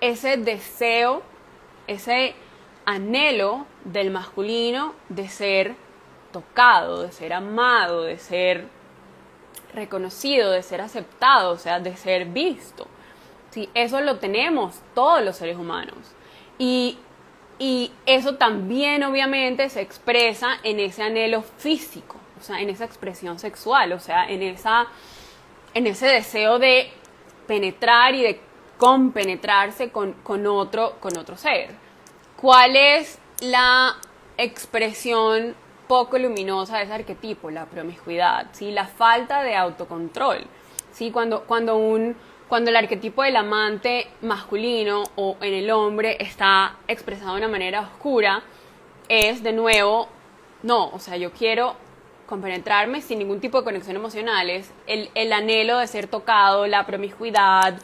ese 0.00 0.36
deseo, 0.36 1.22
ese 1.86 2.34
anhelo 2.84 3.66
del 3.84 4.10
masculino 4.10 4.94
de 5.08 5.28
ser 5.28 5.76
tocado, 6.32 7.02
de 7.02 7.12
ser 7.12 7.32
amado, 7.32 8.02
de 8.02 8.18
ser 8.18 8.66
reconocido, 9.74 10.50
de 10.50 10.62
ser 10.62 10.80
aceptado, 10.80 11.52
o 11.52 11.58
sea, 11.58 11.80
de 11.80 11.96
ser 11.96 12.26
visto. 12.26 12.86
Sí, 13.50 13.68
eso 13.74 14.00
lo 14.00 14.18
tenemos 14.18 14.80
todos 14.94 15.22
los 15.22 15.36
seres 15.36 15.56
humanos. 15.56 15.96
Y, 16.58 16.98
y 17.58 17.92
eso 18.06 18.36
también 18.36 19.02
obviamente 19.02 19.68
se 19.68 19.80
expresa 19.80 20.58
en 20.62 20.80
ese 20.80 21.02
anhelo 21.02 21.42
físico, 21.42 22.16
o 22.40 22.42
sea, 22.42 22.60
en 22.60 22.70
esa 22.70 22.84
expresión 22.84 23.38
sexual, 23.38 23.92
o 23.92 24.00
sea, 24.00 24.28
en, 24.28 24.42
esa, 24.42 24.86
en 25.74 25.86
ese 25.86 26.06
deseo 26.06 26.58
de 26.58 26.90
penetrar 27.46 28.14
y 28.14 28.22
de 28.22 28.40
compenetrarse 28.78 29.90
con, 29.90 30.12
con, 30.22 30.46
otro, 30.46 30.96
con 31.00 31.16
otro 31.16 31.36
ser. 31.36 31.70
¿Cuál 32.36 32.74
es 32.74 33.18
la 33.40 33.96
expresión 34.36 35.54
poco 35.92 36.16
luminosa 36.16 36.78
de 36.78 36.84
ese 36.84 36.94
arquetipo, 36.94 37.50
la 37.50 37.66
promiscuidad, 37.66 38.46
¿sí? 38.52 38.70
la 38.70 38.86
falta 38.86 39.42
de 39.42 39.54
autocontrol. 39.54 40.38
¿sí? 40.90 41.10
Cuando, 41.10 41.42
cuando, 41.42 41.76
un, 41.76 42.16
cuando 42.48 42.70
el 42.70 42.76
arquetipo 42.76 43.22
del 43.22 43.36
amante 43.36 44.06
masculino 44.22 45.04
o 45.16 45.36
en 45.42 45.52
el 45.52 45.70
hombre 45.70 46.16
está 46.18 46.76
expresado 46.88 47.32
de 47.32 47.40
una 47.40 47.48
manera 47.48 47.82
oscura, 47.82 48.42
es 49.06 49.42
de 49.42 49.52
nuevo, 49.52 50.08
no, 50.62 50.88
o 50.88 50.98
sea, 50.98 51.18
yo 51.18 51.30
quiero 51.30 51.76
compenetrarme 52.24 53.02
sin 53.02 53.18
ningún 53.18 53.40
tipo 53.40 53.58
de 53.58 53.64
conexión 53.64 53.94
emocional, 53.94 54.48
es 54.48 54.72
el, 54.86 55.10
el 55.14 55.30
anhelo 55.30 55.76
de 55.76 55.86
ser 55.88 56.06
tocado, 56.06 56.66
la 56.66 56.86
promiscuidad, 56.86 57.74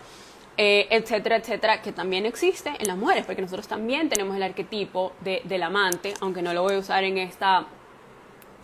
eh, 0.56 0.86
etcétera, 0.88 1.36
etcétera, 1.36 1.82
que 1.82 1.92
también 1.92 2.24
existe 2.24 2.72
en 2.78 2.88
las 2.88 2.96
mujeres, 2.96 3.26
porque 3.26 3.42
nosotros 3.42 3.68
también 3.68 4.08
tenemos 4.08 4.34
el 4.34 4.42
arquetipo 4.42 5.12
de, 5.20 5.42
del 5.44 5.62
amante, 5.62 6.14
aunque 6.22 6.40
no 6.40 6.54
lo 6.54 6.62
voy 6.62 6.76
a 6.76 6.78
usar 6.78 7.04
en 7.04 7.18
esta 7.18 7.66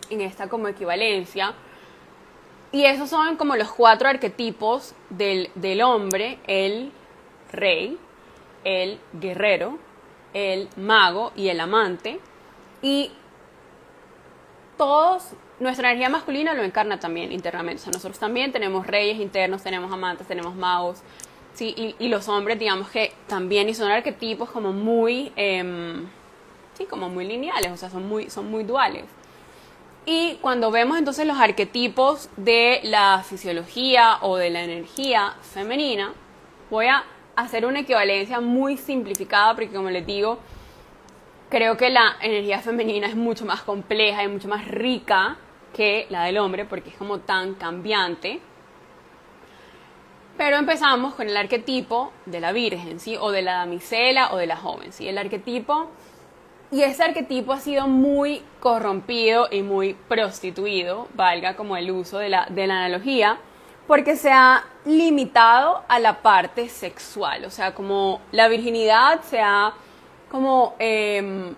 en 0.09 0.21
esta 0.21 0.47
como 0.47 0.67
equivalencia. 0.67 1.53
Y 2.71 2.85
esos 2.85 3.09
son 3.09 3.37
como 3.37 3.55
los 3.55 3.71
cuatro 3.71 4.09
arquetipos 4.09 4.93
del, 5.09 5.49
del 5.55 5.81
hombre, 5.81 6.39
el 6.47 6.91
rey, 7.51 7.97
el 8.63 8.99
guerrero, 9.13 9.77
el 10.33 10.67
mago 10.75 11.31
y 11.35 11.47
el 11.47 11.59
amante. 11.59 12.19
Y 12.81 13.11
todos, 14.77 15.29
nuestra 15.59 15.89
energía 15.89 16.09
masculina 16.09 16.53
lo 16.53 16.63
encarna 16.63 16.99
también 16.99 17.31
internamente. 17.31 17.81
O 17.81 17.83
sea, 17.85 17.93
nosotros 17.93 18.19
también 18.19 18.51
tenemos 18.51 18.85
reyes 18.85 19.19
internos, 19.19 19.63
tenemos 19.63 19.91
amantes, 19.91 20.27
tenemos 20.27 20.55
magos. 20.55 21.01
Sí, 21.53 21.73
y, 21.77 21.95
y 22.03 22.09
los 22.09 22.27
hombres, 22.27 22.59
digamos 22.59 22.89
que 22.89 23.13
también, 23.27 23.69
y 23.69 23.73
son 23.73 23.89
arquetipos 23.89 24.49
como 24.49 24.73
muy, 24.73 25.31
em, 25.37 26.05
sí, 26.73 26.85
como 26.85 27.07
muy 27.07 27.25
lineales, 27.25 27.71
o 27.71 27.77
sea, 27.77 27.89
son 27.89 28.07
muy, 28.09 28.29
son 28.29 28.51
muy 28.51 28.65
duales. 28.65 29.05
Y 30.05 30.35
cuando 30.35 30.69
vemos 30.69 30.99
entonces 30.99 31.25
los 31.25 31.39
arquetipos 31.39 32.29
de 32.37 32.79
la 32.83 33.23
fisiología 33.27 34.19
o 34.21 34.37
de 34.37 34.51
la 34.51 34.63
energía 34.63 35.33
femenina, 35.41 36.13
voy 36.69 36.85
a 36.85 37.03
hacer 37.35 37.65
una 37.65 37.79
equivalencia 37.79 38.39
muy 38.39 38.77
simplificada 38.77 39.55
porque 39.55 39.73
como 39.73 39.89
les 39.89 40.05
digo, 40.05 40.37
creo 41.49 41.75
que 41.75 41.89
la 41.89 42.17
energía 42.21 42.59
femenina 42.59 43.07
es 43.07 43.15
mucho 43.15 43.45
más 43.45 43.61
compleja 43.63 44.23
y 44.23 44.27
mucho 44.27 44.47
más 44.47 44.67
rica 44.67 45.37
que 45.73 46.05
la 46.09 46.23
del 46.23 46.37
hombre 46.37 46.65
porque 46.65 46.91
es 46.91 46.95
como 46.97 47.19
tan 47.19 47.55
cambiante. 47.55 48.39
Pero 50.37 50.57
empezamos 50.57 51.15
con 51.15 51.29
el 51.29 51.37
arquetipo 51.37 52.11
de 52.25 52.41
la 52.41 52.51
virgen, 52.51 52.99
¿sí? 52.99 53.17
O 53.17 53.31
de 53.31 53.41
la 53.41 53.53
damisela 53.53 54.33
o 54.33 54.37
de 54.37 54.45
la 54.45 54.57
joven, 54.57 54.91
¿sí? 54.91 55.07
El 55.07 55.17
arquetipo 55.17 55.89
y 56.71 56.81
ese 56.81 57.03
arquetipo 57.03 57.53
ha 57.53 57.59
sido 57.59 57.87
muy 57.87 58.41
corrompido 58.59 59.47
y 59.51 59.61
muy 59.61 59.93
prostituido, 59.93 61.07
valga 61.13 61.55
como 61.55 61.77
el 61.77 61.91
uso 61.91 62.17
de 62.17 62.29
la, 62.29 62.47
de 62.49 62.67
la 62.67 62.77
analogía, 62.77 63.37
porque 63.87 64.15
se 64.15 64.31
ha 64.31 64.63
limitado 64.85 65.83
a 65.87 65.99
la 65.99 66.21
parte 66.21 66.69
sexual, 66.69 67.45
o 67.45 67.51
sea, 67.51 67.75
como 67.75 68.19
la 68.31 68.47
virginidad 68.47 69.21
se 69.21 69.39
ha 69.39 69.73
como 70.29 70.75
em, 70.79 71.55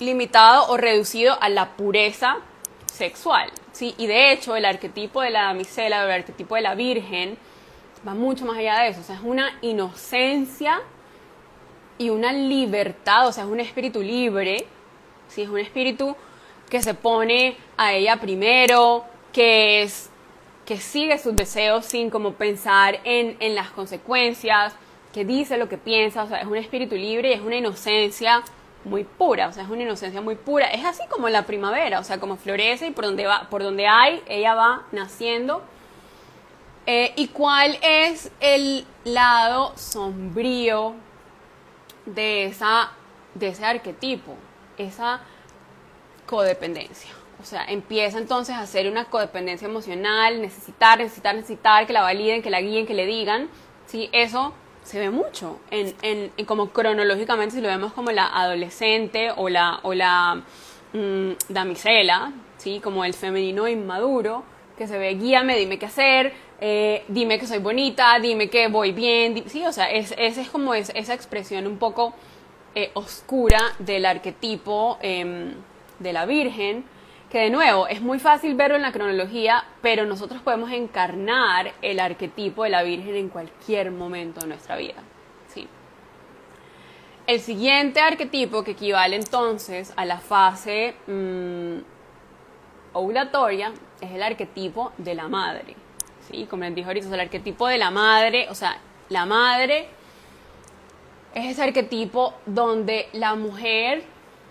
limitado 0.00 0.68
o 0.68 0.76
reducido 0.76 1.36
a 1.40 1.48
la 1.50 1.76
pureza 1.76 2.38
sexual, 2.86 3.50
¿sí? 3.72 3.94
Y 3.98 4.06
de 4.06 4.32
hecho 4.32 4.56
el 4.56 4.64
arquetipo 4.64 5.20
de 5.20 5.30
la 5.30 5.44
damisela 5.44 6.02
o 6.02 6.06
el 6.06 6.12
arquetipo 6.12 6.54
de 6.54 6.62
la 6.62 6.74
virgen 6.74 7.36
va 8.06 8.14
mucho 8.14 8.46
más 8.46 8.56
allá 8.56 8.80
de 8.80 8.88
eso, 8.88 9.00
o 9.00 9.04
sea, 9.04 9.16
es 9.16 9.22
una 9.22 9.58
inocencia 9.60 10.80
y 12.02 12.10
una 12.10 12.32
libertad, 12.32 13.28
o 13.28 13.32
sea, 13.32 13.44
es 13.44 13.50
un 13.50 13.60
espíritu 13.60 14.02
libre, 14.02 14.66
¿sí? 15.28 15.42
es 15.42 15.48
un 15.48 15.58
espíritu 15.58 16.16
que 16.68 16.82
se 16.82 16.94
pone 16.94 17.56
a 17.76 17.92
ella 17.92 18.16
primero, 18.16 19.04
que 19.32 19.82
es 19.82 20.10
que 20.66 20.78
sigue 20.78 21.18
sus 21.18 21.34
deseos 21.34 21.86
sin 21.86 22.10
como 22.10 22.32
pensar 22.32 23.00
en, 23.04 23.36
en 23.40 23.54
las 23.54 23.70
consecuencias, 23.70 24.74
que 25.12 25.24
dice 25.24 25.58
lo 25.58 25.68
que 25.68 25.78
piensa, 25.78 26.24
o 26.24 26.28
sea, 26.28 26.40
es 26.40 26.46
un 26.46 26.56
espíritu 26.56 26.94
libre 26.94 27.30
y 27.30 27.32
es 27.34 27.40
una 27.40 27.56
inocencia 27.56 28.42
muy 28.84 29.04
pura, 29.04 29.48
o 29.48 29.52
sea, 29.52 29.62
es 29.62 29.70
una 29.70 29.82
inocencia 29.82 30.20
muy 30.20 30.34
pura. 30.34 30.66
Es 30.66 30.84
así 30.84 31.02
como 31.08 31.28
la 31.28 31.44
primavera, 31.44 32.00
o 32.00 32.04
sea, 32.04 32.18
como 32.18 32.36
florece 32.36 32.88
y 32.88 32.90
por 32.90 33.04
donde 33.04 33.26
va, 33.26 33.48
por 33.48 33.62
donde 33.62 33.86
hay, 33.86 34.22
ella 34.26 34.54
va 34.54 34.82
naciendo. 34.92 35.62
Eh, 36.86 37.12
¿Y 37.16 37.28
cuál 37.28 37.78
es 37.80 38.32
el 38.40 38.84
lado 39.04 39.72
sombrío 39.76 40.94
de, 42.06 42.46
esa, 42.46 42.92
de 43.34 43.48
ese 43.48 43.64
arquetipo, 43.64 44.34
esa 44.78 45.20
codependencia. 46.26 47.10
O 47.40 47.44
sea, 47.44 47.64
empieza 47.64 48.18
entonces 48.18 48.54
a 48.54 48.60
hacer 48.60 48.88
una 48.88 49.06
codependencia 49.06 49.66
emocional, 49.66 50.40
necesitar, 50.40 50.98
necesitar, 50.98 51.34
necesitar, 51.34 51.86
que 51.86 51.92
la 51.92 52.02
validen, 52.02 52.40
que 52.40 52.50
la 52.50 52.60
guíen, 52.60 52.86
que 52.86 52.94
le 52.94 53.04
digan. 53.04 53.48
¿sí? 53.86 54.08
Eso 54.12 54.54
se 54.84 54.98
ve 54.98 55.10
mucho, 55.10 55.60
en, 55.70 55.94
en, 56.02 56.44
como 56.44 56.70
cronológicamente, 56.70 57.56
si 57.56 57.60
lo 57.60 57.68
vemos 57.68 57.92
como 57.92 58.10
la 58.10 58.26
adolescente 58.26 59.30
o 59.36 59.48
la, 59.48 59.80
o 59.82 59.94
la 59.94 60.42
mm, 60.92 61.30
damisela, 61.48 62.32
¿sí? 62.58 62.80
como 62.80 63.04
el 63.04 63.14
femenino 63.14 63.68
inmaduro, 63.68 64.44
que 64.76 64.86
se 64.86 64.98
ve, 64.98 65.14
guíame, 65.14 65.56
dime 65.56 65.78
qué 65.78 65.86
hacer, 65.86 66.32
eh, 66.64 67.02
dime 67.08 67.40
que 67.40 67.46
soy 67.48 67.58
bonita, 67.58 68.20
dime 68.20 68.48
que 68.48 68.68
voy 68.68 68.92
bien, 68.92 69.42
sí, 69.48 69.66
o 69.66 69.72
sea, 69.72 69.90
esa 69.90 70.14
es, 70.14 70.48
como 70.48 70.74
esa 70.74 71.12
expresión 71.12 71.66
un 71.66 71.76
poco 71.76 72.14
eh, 72.76 72.92
oscura 72.94 73.58
del 73.80 74.06
arquetipo 74.06 74.96
em, 75.02 75.54
de 75.98 76.12
la 76.12 76.24
Virgen, 76.24 76.84
que 77.28 77.40
de 77.40 77.50
nuevo 77.50 77.88
es 77.88 78.00
muy 78.00 78.20
fácil 78.20 78.54
verlo 78.54 78.76
en 78.76 78.82
la 78.82 78.92
cronología, 78.92 79.64
pero 79.80 80.06
nosotros 80.06 80.40
podemos 80.40 80.70
encarnar 80.70 81.72
el 81.82 81.98
arquetipo 81.98 82.62
de 82.62 82.70
la 82.70 82.84
Virgen 82.84 83.16
en 83.16 83.28
cualquier 83.28 83.90
momento 83.90 84.42
de 84.42 84.46
nuestra 84.46 84.76
vida. 84.76 85.02
¿sí? 85.48 85.66
El 87.26 87.40
siguiente 87.40 87.98
arquetipo 87.98 88.62
que 88.62 88.70
equivale 88.70 89.16
entonces 89.16 89.92
a 89.96 90.04
la 90.04 90.18
fase 90.18 90.94
mm, 91.08 91.78
ovulatoria 92.92 93.72
es 94.00 94.12
el 94.12 94.22
arquetipo 94.22 94.92
de 94.96 95.16
la 95.16 95.26
madre. 95.26 95.81
Como 96.48 96.64
les 96.64 96.74
dije 96.74 96.86
ahorita, 96.86 97.14
el 97.14 97.20
arquetipo 97.20 97.68
de 97.68 97.78
la 97.78 97.90
madre, 97.90 98.48
o 98.50 98.54
sea, 98.54 98.78
la 99.08 99.26
madre 99.26 99.88
es 101.34 101.52
ese 101.52 101.62
arquetipo 101.62 102.34
donde 102.46 103.08
la 103.12 103.34
mujer 103.34 104.04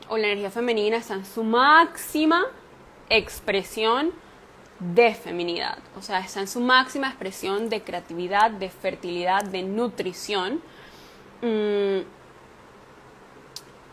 o 0.09 0.17
la 0.17 0.27
energía 0.27 0.51
femenina 0.51 0.97
está 0.97 1.15
en 1.15 1.25
su 1.25 1.43
máxima 1.43 2.45
expresión 3.09 4.11
de 4.79 5.13
feminidad, 5.13 5.77
o 5.95 6.01
sea, 6.01 6.19
está 6.19 6.39
en 6.39 6.47
su 6.47 6.59
máxima 6.59 7.07
expresión 7.07 7.69
de 7.69 7.82
creatividad, 7.82 8.49
de 8.49 8.69
fertilidad, 8.69 9.43
de 9.43 9.61
nutrición. 9.61 10.61
Mm, 11.41 11.99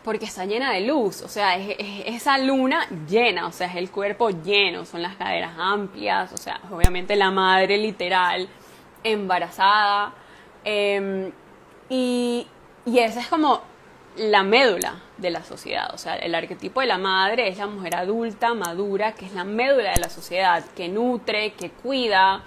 porque 0.03 0.25
está 0.25 0.45
llena 0.45 0.71
de 0.73 0.81
luz, 0.81 1.21
o 1.21 1.27
sea, 1.27 1.57
es, 1.57 1.75
esa 2.05 2.37
luna 2.37 2.87
llena, 3.07 3.47
o 3.47 3.51
sea, 3.51 3.67
es 3.67 3.75
el 3.75 3.91
cuerpo 3.91 4.29
lleno, 4.29 4.85
son 4.85 5.01
las 5.01 5.15
caderas 5.15 5.53
amplias, 5.57 6.31
o 6.33 6.37
sea, 6.37 6.61
obviamente 6.71 7.15
la 7.15 7.31
madre 7.31 7.77
literal 7.77 8.47
embarazada, 9.03 10.13
em, 10.63 11.31
y, 11.89 12.47
y 12.85 12.99
esa 12.99 13.19
es 13.19 13.27
como 13.27 13.61
la 14.15 14.43
médula 14.43 15.01
de 15.17 15.29
la 15.29 15.43
sociedad, 15.43 15.93
o 15.93 15.97
sea, 15.97 16.15
el 16.15 16.33
arquetipo 16.33 16.81
de 16.81 16.87
la 16.87 16.97
madre 16.97 17.49
es 17.49 17.57
la 17.57 17.67
mujer 17.67 17.95
adulta, 17.95 18.53
madura, 18.53 19.13
que 19.13 19.25
es 19.25 19.33
la 19.33 19.43
médula 19.43 19.91
de 19.91 19.99
la 19.99 20.09
sociedad, 20.09 20.63
que 20.75 20.87
nutre, 20.87 21.53
que 21.53 21.71
cuida, 21.71 22.43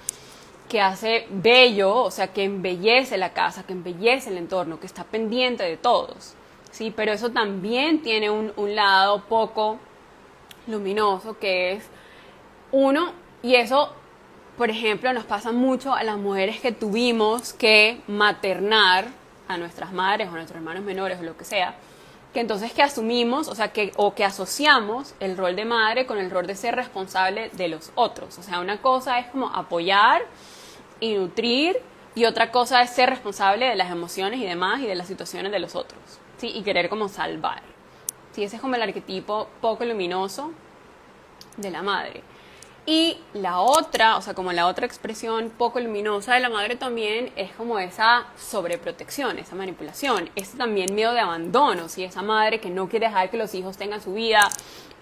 que 0.68 0.80
hace 0.80 1.26
bello, 1.28 1.94
o 1.96 2.11
sea, 2.11 2.28
que 2.28 2.44
embellece 2.44 3.18
la 3.18 3.34
casa, 3.34 3.64
que 3.64 3.74
embellece 3.74 4.30
el 4.30 4.38
entorno, 4.38 4.80
que 4.80 4.86
está 4.86 5.05
pendiente 5.05 5.64
de 5.64 5.76
todos. 5.76 6.34
¿Sí? 6.73 6.93
Pero 6.95 7.12
eso 7.12 7.31
también 7.31 8.03
tiene 8.03 8.31
un, 8.31 8.53
lado 8.75 9.23
poco 9.29 9.79
luminoso, 10.66 11.39
que 11.39 11.73
es 11.73 11.85
uno, 12.73 13.12
y 13.43 13.55
eso, 13.55 13.93
por 14.57 14.70
ejemplo, 14.70 15.12
nos 15.12 15.25
pasa 15.25 15.53
mucho 15.53 15.95
a 15.95 16.03
las 16.03 16.16
mujeres 16.16 16.61
que 16.61 16.73
tuvimos 16.73 17.53
que 17.53 18.01
maternar 18.09 19.07
a 19.47 19.57
nuestras 19.59 19.93
madres 19.93 20.29
o 20.29 20.31
a 20.31 20.35
nuestros 20.35 20.57
hermanos 20.57 20.83
menores 20.83 21.20
o 21.20 21.23
lo 21.23 21.37
que 21.37 21.45
sea, 21.45 21.77
que 22.33 22.41
entonces 22.41 22.73
que 22.73 22.83
asumimos, 22.83 23.49
o 23.49 23.55
sea, 23.55 23.73
que, 23.73 23.93
o 23.97 24.14
que 24.14 24.25
asociamos 24.25 25.14
el 25.20 25.37
rol 25.37 25.55
de 25.55 25.66
madre 25.66 26.07
con 26.07 26.18
el 26.18 26.31
rol 26.31 26.47
de 26.47 26.57
ser 26.57 26.75
responsable 26.75 27.51
de 27.51 27.68
los 27.68 27.93
otros. 27.95 28.39
O 28.39 28.43
sea, 28.43 28.61
una 28.61 28.81
cosa 28.81 29.18
es 29.18 29.27
como 29.27 29.49
apoyar 29.55 30.23
y 30.99 31.14
nutrir, 31.14 31.77
y 32.14 32.25
otra 32.27 32.51
cosa 32.51 32.83
es 32.83 32.91
ser 32.91 33.11
responsable 33.11 33.66
de 33.66 33.75
las 33.75 33.91
emociones 33.91 34.41
y 34.41 34.47
demás 34.47 34.81
y 34.81 34.87
de 34.87 34.95
las 34.95 35.09
situaciones 35.09 35.51
de 35.51 35.59
los 35.59 35.75
otros 35.75 36.22
y 36.49 36.62
querer 36.62 36.88
como 36.88 37.09
salvar. 37.09 37.62
¿sí? 38.32 38.45
Ese 38.45 38.57
es 38.57 38.62
como 38.62 38.74
el 38.74 38.82
arquetipo 38.82 39.49
poco 39.61 39.84
luminoso 39.84 40.53
de 41.57 41.70
la 41.70 41.82
madre. 41.82 42.22
Y 42.84 43.18
la 43.32 43.61
otra, 43.61 44.16
o 44.16 44.22
sea, 44.22 44.34
como 44.34 44.53
la 44.53 44.66
otra 44.66 44.86
expresión 44.86 45.51
poco 45.57 45.78
luminosa 45.78 46.34
de 46.34 46.40
la 46.40 46.49
madre 46.49 46.74
también 46.74 47.30
es 47.36 47.53
como 47.53 47.78
esa 47.78 48.26
sobreprotección, 48.36 49.38
esa 49.38 49.55
manipulación, 49.55 50.30
ese 50.34 50.57
también 50.57 50.93
miedo 50.93 51.12
de 51.12 51.20
abandono, 51.20 51.88
¿sí? 51.88 52.03
esa 52.03 52.22
madre 52.22 52.59
que 52.59 52.70
no 52.70 52.88
quiere 52.88 53.07
dejar 53.07 53.30
que 53.30 53.36
los 53.36 53.55
hijos 53.55 53.76
tengan 53.76 54.01
su 54.01 54.14
vida, 54.14 54.49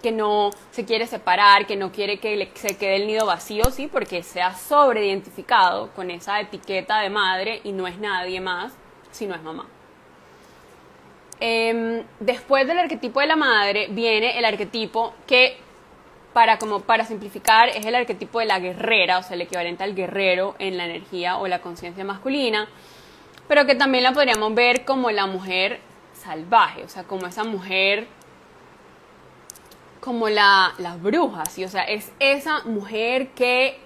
que 0.03 0.13
no 0.13 0.51
se 0.73 0.85
quiere 0.85 1.07
separar, 1.07 1.67
que 1.67 1.77
no 1.77 1.91
quiere 1.91 2.19
que 2.19 2.51
se 2.55 2.77
quede 2.77 2.97
el 2.97 3.07
nido 3.07 3.25
vacío, 3.25 3.65
sí, 3.71 3.87
porque 3.87 4.23
se 4.23 4.43
ha 4.43 4.55
sobreidentificado 4.55 5.91
con 5.95 6.11
esa 6.11 6.39
etiqueta 6.39 7.01
de 7.01 7.09
madre 7.09 7.63
y 7.65 7.73
no 7.73 7.87
es 7.87 7.99
nadie 7.99 8.43
más 8.43 8.75
si 9.11 9.27
no 9.27 9.35
es 9.35 9.43
mamá. 9.43 9.67
Em, 11.41 12.03
después 12.21 12.67
del 12.67 12.79
arquetipo 12.79 13.21
de 13.21 13.27
la 13.27 13.37
madre 13.37 13.89
viene 13.91 14.39
el 14.39 14.45
arquetipo 14.45 15.15
que, 15.27 15.57
para, 16.35 16.59
como 16.59 16.81
para 16.81 17.07
simplificar, 17.07 17.71
es 17.71 17.87
el 17.87 17.95
arquetipo 17.95 18.41
de 18.41 18.45
la 18.45 18.61
guerrera, 18.61 19.19
o 19.19 19.23
sea, 19.23 19.35
el 19.35 19.41
equivalente 19.41 19.83
al 19.83 19.95
guerrero 19.95 20.55
en 20.59 20.77
la 20.77 20.85
energía 20.85 21.39
o 21.39 21.49
la 21.49 21.61
conciencia 21.61 22.05
masculina, 22.05 22.69
pero 23.49 23.65
que 23.65 23.75
también 23.75 24.05
la 24.05 24.13
podríamos 24.13 24.55
ver 24.55 24.85
como 24.85 25.11
la 25.11 25.27
mujer 25.27 25.81
salvaje, 26.13 26.85
o 26.85 26.89
sea, 26.89 27.05
como 27.05 27.27
esa 27.27 27.45
mujer 27.45 28.07
como 30.01 30.29
la, 30.29 30.73
las 30.79 31.01
brujas, 31.01 31.53
¿sí? 31.53 31.65
o 31.65 31.69
sea, 31.69 31.83
es 31.85 32.13
esa 32.21 32.63
mujer 32.65 33.29
que 33.29 33.79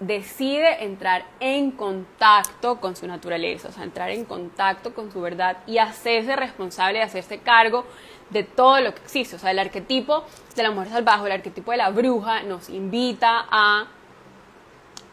decide 0.00 0.84
entrar 0.84 1.24
en 1.40 1.72
contacto 1.72 2.80
con 2.80 2.94
su 2.94 3.06
naturaleza, 3.06 3.68
o 3.68 3.72
sea, 3.72 3.82
entrar 3.82 4.10
en 4.10 4.24
contacto 4.24 4.94
con 4.94 5.10
su 5.10 5.20
verdad 5.20 5.58
y 5.66 5.78
hacerse 5.78 6.36
responsable 6.36 6.98
de 6.98 7.04
hacerse 7.04 7.38
cargo 7.38 7.84
de 8.30 8.44
todo 8.44 8.80
lo 8.80 8.94
que 8.94 9.02
existe. 9.02 9.36
O 9.36 9.38
sea, 9.38 9.50
el 9.50 9.58
arquetipo 9.58 10.24
de 10.54 10.62
la 10.62 10.70
mujer 10.70 10.90
salvaje, 10.90 11.26
el 11.26 11.32
arquetipo 11.32 11.72
de 11.72 11.78
la 11.78 11.90
bruja 11.90 12.42
nos 12.42 12.68
invita 12.68 13.46
a 13.50 13.88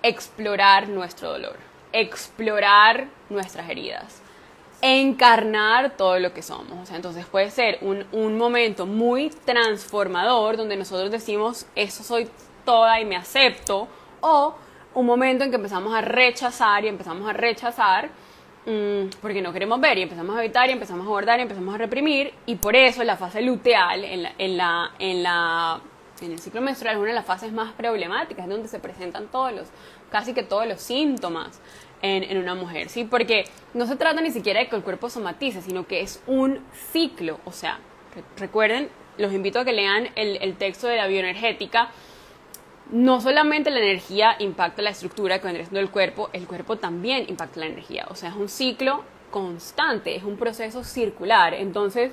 explorar 0.04 0.88
nuestro 0.88 1.32
dolor, 1.32 1.58
explorar 1.92 3.08
nuestras 3.30 3.68
heridas, 3.70 4.22
encarnar 4.82 5.98
todo 5.98 6.20
lo 6.20 6.32
que 6.32 6.44
somos. 6.44 6.78
O 6.84 6.86
sea, 6.86 6.96
entonces 6.96 7.26
puede 7.26 7.50
ser 7.50 7.80
un, 7.82 8.06
un 8.12 8.38
momento 8.38 8.86
muy 8.86 9.32
transformador 9.32 10.58
donde 10.58 10.78
nosotros 10.78 11.10
decimos, 11.10 11.66
eso 11.74 12.04
soy 12.04 12.30
toda 12.66 13.00
y 13.00 13.06
me 13.06 13.16
acepto, 13.16 13.88
o 14.22 14.56
un 14.96 15.06
momento 15.06 15.44
en 15.44 15.52
que 15.52 15.58
empezamos 15.58 15.94
a 15.94 16.02
rechazar 16.02 16.84
y 16.84 16.88
empezamos 16.88 17.30
a 17.30 17.34
rechazar 17.34 18.10
mm, 18.66 19.10
porque 19.22 19.42
no 19.42 19.54
queremos 19.54 19.80
ver 19.80 19.98
y 19.98 20.02
empezamos 20.02 20.36
a 20.36 20.44
evitar 20.44 20.70
y 20.70 20.74
empezamos 20.74 21.06
a 21.06 21.10
guardar 21.10 21.40
y 21.40 21.44
empezamos 21.44 21.76
a 21.76 21.78
reprimir 21.78 22.34
y 22.46 22.56
por 22.56 22.76
eso 22.76 23.04
la 23.04 23.18
fase 23.18 23.42
luteal 23.42 24.04
en 24.04 24.24
la, 24.24 24.32
en 24.38 24.58
la, 24.58 24.92
en 25.00 25.24
la 25.24 25.82
en 26.22 26.32
el 26.32 26.40
ciclo 26.40 26.62
menstrual 26.62 26.96
es 26.96 27.00
una 27.00 27.10
de 27.10 27.16
las 27.16 27.26
fases 27.26 27.52
más 27.52 27.74
problemáticas, 27.74 28.48
donde 28.48 28.68
se 28.68 28.80
presentan 28.80 29.28
todos 29.28 29.52
los, 29.52 29.68
casi 30.10 30.34
que 30.34 30.44
todos 30.44 30.68
los 30.68 30.82
síntomas 30.82 31.60
en, 32.02 32.24
en, 32.24 32.38
una 32.38 32.56
mujer, 32.56 32.90
¿sí? 32.90 33.04
Porque 33.04 33.46
no 33.74 33.86
se 33.86 33.96
trata 33.96 34.22
ni 34.22 34.32
siquiera 34.32 34.60
de 34.62 34.70
que 34.70 34.76
el 34.76 34.84
cuerpo 34.84 35.10
somatice, 35.10 35.62
sino 35.62 35.86
que 35.88 36.02
es 36.02 36.22
un 36.28 36.60
ciclo, 36.92 37.40
o 37.46 37.52
sea, 37.52 37.80
recuerden, 38.38 38.90
los 39.18 39.34
invito 39.34 39.60
a 39.60 39.66
que 39.66 39.74
lean 39.74 40.10
el, 40.16 40.38
el 40.42 40.56
texto 40.56 40.88
de 40.88 40.98
la 40.98 41.08
bioenergética, 41.08 41.90
no 42.92 43.20
solamente 43.22 43.72
la 43.72 43.80
energía 43.80 44.36
impacta 44.40 44.82
la 44.82 44.92
estructura 44.92 45.40
que 45.40 45.46
vendría 45.46 45.66
siendo 45.66 45.80
el 45.80 45.90
cuerpo, 45.90 46.30
el 46.34 46.46
cuerpo 46.46 46.78
también 46.78 47.26
impacta 47.28 47.60
la 47.60 47.66
energía. 47.68 48.06
O 48.10 48.16
sea, 48.16 48.30
es 48.30 48.36
un 48.36 48.50
ciclo 48.50 49.04
constante, 49.32 50.16
es 50.16 50.24
un 50.24 50.38
proceso 50.38 50.84
circular. 50.84 51.54
Entonces, 51.54 52.12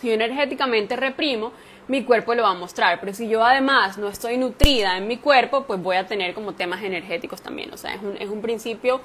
si 0.00 0.08
yo 0.08 0.14
energéticamente 0.14 0.96
reprimo, 0.96 1.52
mi 1.88 2.04
cuerpo 2.04 2.34
lo 2.34 2.42
va 2.42 2.50
a 2.50 2.54
mostrar. 2.54 3.00
Pero 3.00 3.12
si 3.12 3.28
yo 3.28 3.44
además 3.44 3.98
no 3.98 4.08
estoy 4.08 4.38
nutrida 4.38 4.96
en 4.96 5.06
mi 5.06 5.18
cuerpo, 5.18 5.64
pues 5.64 5.82
voy 5.82 5.96
a 5.96 6.06
tener 6.06 6.34
como 6.34 6.54
temas 6.54 6.82
energéticos 6.82 7.42
también. 7.42 7.72
O 7.72 7.76
sea, 7.76 7.94
es 7.94 8.02
un, 8.02 8.16
es 8.18 8.30
un 8.30 8.40
principio 8.40 9.00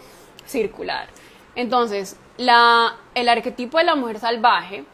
circular. 0.46 1.08
Entonces, 1.56 2.18
la, 2.38 2.96
el 3.14 3.28
arquetipo 3.30 3.78
de 3.78 3.84
la 3.84 3.96
mujer 3.96 4.20
salvaje 4.20 4.86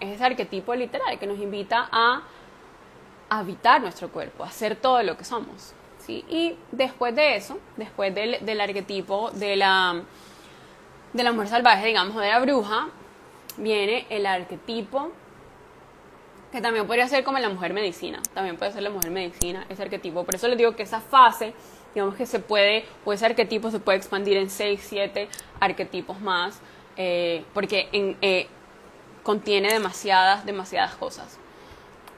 es 0.00 0.14
ese 0.14 0.24
arquetipo 0.24 0.74
literal 0.74 1.18
que 1.18 1.26
nos 1.26 1.38
invita 1.38 1.88
a 1.90 2.22
habitar 3.28 3.80
nuestro 3.80 4.10
cuerpo, 4.10 4.44
hacer 4.44 4.76
todo 4.76 5.02
lo 5.02 5.16
que 5.16 5.24
somos. 5.24 5.74
¿sí? 5.98 6.24
Y 6.28 6.56
después 6.72 7.14
de 7.14 7.36
eso, 7.36 7.58
después 7.76 8.14
del, 8.14 8.44
del 8.44 8.60
arquetipo 8.60 9.30
de 9.32 9.56
la, 9.56 10.02
de 11.12 11.22
la 11.22 11.32
mujer 11.32 11.48
salvaje, 11.48 11.86
digamos, 11.86 12.16
de 12.16 12.28
la 12.28 12.38
bruja, 12.40 12.88
viene 13.56 14.06
el 14.10 14.26
arquetipo 14.26 15.12
que 16.52 16.60
también 16.60 16.86
podría 16.86 17.06
ser 17.08 17.24
como 17.24 17.38
la 17.38 17.50
mujer 17.50 17.74
medicina, 17.74 18.20
también 18.32 18.56
puede 18.56 18.72
ser 18.72 18.82
la 18.82 18.90
mujer 18.90 19.10
medicina, 19.10 19.66
ese 19.68 19.82
arquetipo. 19.82 20.24
Por 20.24 20.34
eso 20.34 20.48
les 20.48 20.56
digo 20.56 20.74
que 20.74 20.82
esa 20.82 21.00
fase, 21.00 21.52
digamos 21.94 22.14
que 22.14 22.24
se 22.24 22.38
puede, 22.38 22.86
o 23.04 23.12
ese 23.12 23.26
arquetipo 23.26 23.70
se 23.70 23.80
puede 23.80 23.98
expandir 23.98 24.36
en 24.38 24.48
6, 24.48 24.80
7 24.82 25.28
arquetipos 25.60 26.20
más, 26.20 26.60
eh, 26.96 27.44
porque 27.52 27.88
en, 27.92 28.16
eh, 28.22 28.48
contiene 29.22 29.70
demasiadas, 29.72 30.46
demasiadas 30.46 30.94
cosas. 30.94 31.38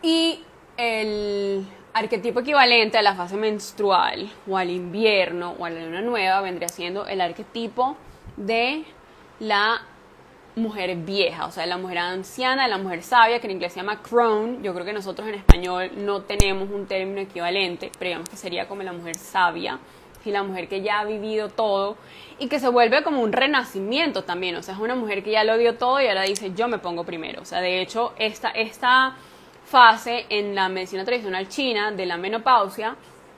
Y 0.01 0.45
el 0.81 1.66
arquetipo 1.93 2.41
equivalente 2.41 2.99
a 2.99 3.03
la 3.03 3.14
fase 3.14 3.37
menstrual 3.37 4.31
o 4.49 4.57
al 4.57 4.70
invierno 4.70 5.55
o 5.59 5.64
a 5.64 5.70
la 5.70 5.85
luna 5.85 6.01
nueva 6.01 6.41
vendría 6.41 6.68
siendo 6.68 7.07
el 7.07 7.20
arquetipo 7.20 7.97
de 8.37 8.85
la 9.41 9.83
mujer 10.57 10.97
vieja, 10.97 11.47
o 11.47 11.51
sea, 11.51 11.64
la 11.66 11.78
mujer 11.78 11.99
anciana, 11.99 12.66
la 12.68 12.78
mujer 12.78 13.03
sabia, 13.03 13.41
que 13.41 13.47
en 13.47 13.53
inglés 13.53 13.72
se 13.72 13.81
llama 13.81 14.03
crone. 14.03 14.59
Yo 14.62 14.74
creo 14.74 14.85
que 14.85 14.93
nosotros 14.93 15.28
en 15.28 15.35
español 15.35 15.91
no 15.97 16.22
tenemos 16.22 16.70
un 16.70 16.87
término 16.87 17.20
equivalente, 17.20 17.91
pero 17.99 18.09
digamos 18.09 18.28
que 18.28 18.37
sería 18.37 18.66
como 18.66 18.83
la 18.83 18.93
mujer 18.93 19.16
sabia, 19.16 19.78
y 20.24 20.31
la 20.31 20.43
mujer 20.43 20.68
que 20.68 20.83
ya 20.83 21.01
ha 21.01 21.05
vivido 21.05 21.49
todo 21.49 21.97
y 22.39 22.49
que 22.49 22.61
se 22.61 22.68
vuelve 22.68 23.03
como 23.03 23.22
un 23.22 23.33
renacimiento 23.33 24.24
también, 24.24 24.57
o 24.57 24.62
sea, 24.62 24.74
es 24.74 24.81
una 24.81 24.95
mujer 24.95 25.22
que 25.22 25.31
ya 25.31 25.45
lo 25.45 25.57
dio 25.57 25.76
todo 25.76 26.01
y 26.01 26.07
ahora 26.07 26.22
dice, 26.22 26.53
yo 26.55 26.68
me 26.68 26.78
pongo 26.78 27.05
primero. 27.05 27.43
O 27.43 27.45
sea, 27.45 27.61
de 27.61 27.81
hecho, 27.81 28.12
esta, 28.18 28.51
esta 28.51 29.16
fase 29.71 30.27
en 30.31 30.57
la 30.57 30.68
medicina 30.68 31.05
tradicional 31.05 31.49
china 31.49 31.93
de 31.93 32.05
la 32.05 32.16
menopausia 32.16 32.97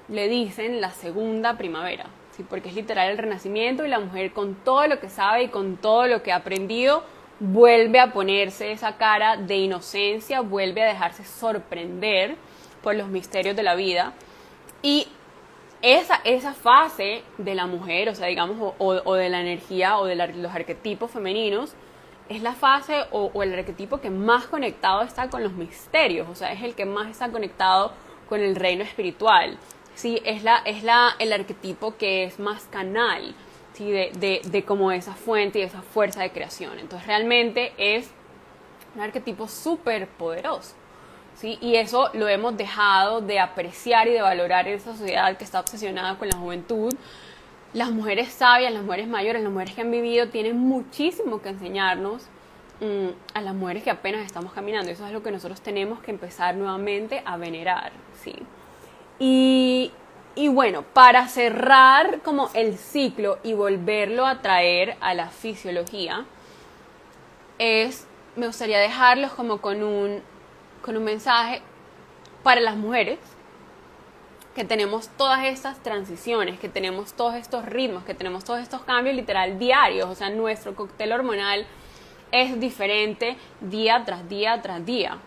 le 0.09 0.29
dicen 0.29 0.81
la 0.81 0.91
segunda 0.91 1.59
primavera, 1.59 2.07
porque 2.49 2.71
es 2.71 2.75
literal 2.75 3.11
el 3.11 3.19
renacimiento 3.19 3.85
y 3.85 3.89
la 3.89 4.01
mujer 4.01 4.33
con 4.33 4.55
todo 4.55 4.87
lo 4.87 4.99
que 4.99 5.11
sabe 5.11 5.45
y 5.45 5.49
con 5.49 5.77
todo 5.77 6.07
lo 6.07 6.23
que 6.23 6.33
ha 6.33 6.37
aprendido 6.37 7.05
vuelve 7.39 8.01
a 8.01 8.15
ponerse 8.15 8.73
esa 8.73 8.97
cara 8.97 9.37
de 9.37 9.57
inocencia, 9.57 10.41
vuelve 10.41 10.83
a 10.83 10.87
dejarse 10.87 11.25
sorprender 11.25 12.37
por 12.83 12.95
los 12.95 13.09
misterios 13.09 13.55
de 13.55 13.63
la 13.63 13.75
vida. 13.75 14.15
Y 14.81 15.09
esa, 15.83 16.21
esa 16.25 16.55
fase 16.55 17.25
de 17.37 17.55
la 17.55 17.67
mujer, 17.67 18.09
o 18.09 18.15
sea, 18.15 18.29
digamos, 18.29 18.75
o, 18.79 19.15
de 19.15 19.29
la 19.29 19.41
energía 19.41 19.99
o 19.99 20.07
de 20.07 20.17
los 20.17 20.55
arquetipos 20.55 21.11
femeninos, 21.11 21.75
es 22.29 22.43
la 22.43 22.55
fase 22.55 23.05
o, 23.11 23.31
el 23.43 23.55
arquetipo 23.55 24.01
que 24.01 24.11
más 24.11 24.47
conectado 24.47 25.03
está 25.03 25.29
con 25.29 25.43
los 25.43 25.53
misterios, 25.53 26.29
o 26.29 26.35
sea, 26.35 26.53
es 26.53 26.63
el 26.63 26.75
que 26.75 26.87
más 26.87 27.11
está 27.11 27.31
conectado 27.31 27.93
con 28.29 28.41
el 28.41 28.57
reino 28.57 28.83
espiritual. 28.83 29.59
Sí, 29.95 30.23
es, 30.25 30.43
la, 30.43 30.59
es 30.65 30.83
la, 30.83 31.11
el 31.19 31.33
arquetipo 31.33 31.97
que 31.97 32.25
es 32.25 32.39
más 32.39 32.65
canal 32.65 33.35
¿sí? 33.75 33.91
de, 33.91 34.11
de, 34.19 34.41
de 34.45 34.65
como 34.65 34.91
esa 34.91 35.13
fuente 35.15 35.59
y 35.59 35.63
esa 35.63 35.83
fuerza 35.83 36.23
de 36.23 36.31
creación. 36.31 36.79
Entonces 36.79 37.07
realmente 37.07 37.75
es 37.77 38.11
un 38.95 39.03
arquetipo 39.03 39.49
súper 39.49 40.09
poderoso. 40.09 40.75
¿sí? 41.37 41.59
Y 41.61 41.77
eso 41.77 42.11
lo 42.15 42.29
hemos 42.29 42.57
dejado 42.57 43.21
de 43.21 43.39
apreciar 43.39 44.09
y 44.09 44.13
de 44.13 44.23
valorar 44.23 44.69
en 44.69 44.75
esta 44.75 44.93
sociedad 44.97 45.37
que 45.37 45.45
está 45.45 45.61
obsesionada 45.61 46.17
con 46.17 46.29
la 46.29 46.37
juventud. 46.37 46.95
Las 47.73 47.91
mujeres 47.91 48.33
sabias, 48.33 48.73
las 48.73 48.83
mujeres 48.83 49.09
mayores, 49.09 49.43
las 49.43 49.51
mujeres 49.51 49.75
que 49.75 49.81
han 49.81 49.91
vivido 49.91 50.29
tienen 50.29 50.59
muchísimo 50.59 51.41
que 51.41 51.49
enseñarnos 51.49 52.25
mm, 52.81 53.09
a 53.35 53.41
las 53.41 53.55
mujeres 53.55 53.83
que 53.83 53.91
apenas 53.91 54.27
estamos 54.27 54.53
caminando. 54.53 54.91
Eso 54.91 55.07
es 55.07 55.13
lo 55.13 55.23
que 55.23 55.31
nosotros 55.31 55.61
tenemos 55.63 56.01
que 56.01 56.11
empezar 56.11 56.55
nuevamente 56.55 57.23
a 57.25 57.37
venerar. 57.39 57.93
¿sí? 58.23 58.35
Y, 59.19 59.91
y 60.35 60.49
bueno, 60.49 60.83
para 60.83 61.29
cerrar 61.29 62.21
como 62.23 62.51
el 62.55 62.77
ciclo 62.77 63.39
y 63.43 63.55
volverlo 63.55 64.27
a 64.27 64.43
traer 64.43 64.97
a 65.01 65.15
la 65.15 65.29
fisiología, 65.29 66.27
es, 67.59 68.07
me 68.37 68.47
gustaría 68.47 68.79
dejarlos 68.79 69.33
como 69.33 69.61
con 69.61 69.83
un, 69.83 70.21
con 70.83 70.97
un 70.97 71.05
mensaje 71.05 71.63
para 72.43 72.61
las 72.61 72.77
mujeres, 72.77 73.19
que 74.55 74.65
tenemos 74.65 75.09
todas 75.17 75.45
estas 75.45 75.83
transiciones, 75.83 76.59
que 76.61 76.69
tenemos 76.69 77.15
todos 77.15 77.35
estos 77.35 77.65
ritmos, 77.65 78.05
que 78.05 78.15
tenemos 78.15 78.45
todos 78.45 78.61
estos 78.61 78.83
cambios 78.83 79.17
literal 79.17 79.59
diarios, 79.59 80.09
o 80.09 80.15
sea, 80.15 80.29
nuestro 80.31 80.75
cóctel 80.75 81.13
hormonal 81.13 81.67
es 82.33 82.59
diferente 82.61 83.37
día 83.61 84.03
tras 84.05 84.29
día 84.29 84.61
tras 84.63 84.85
día. 84.85 85.19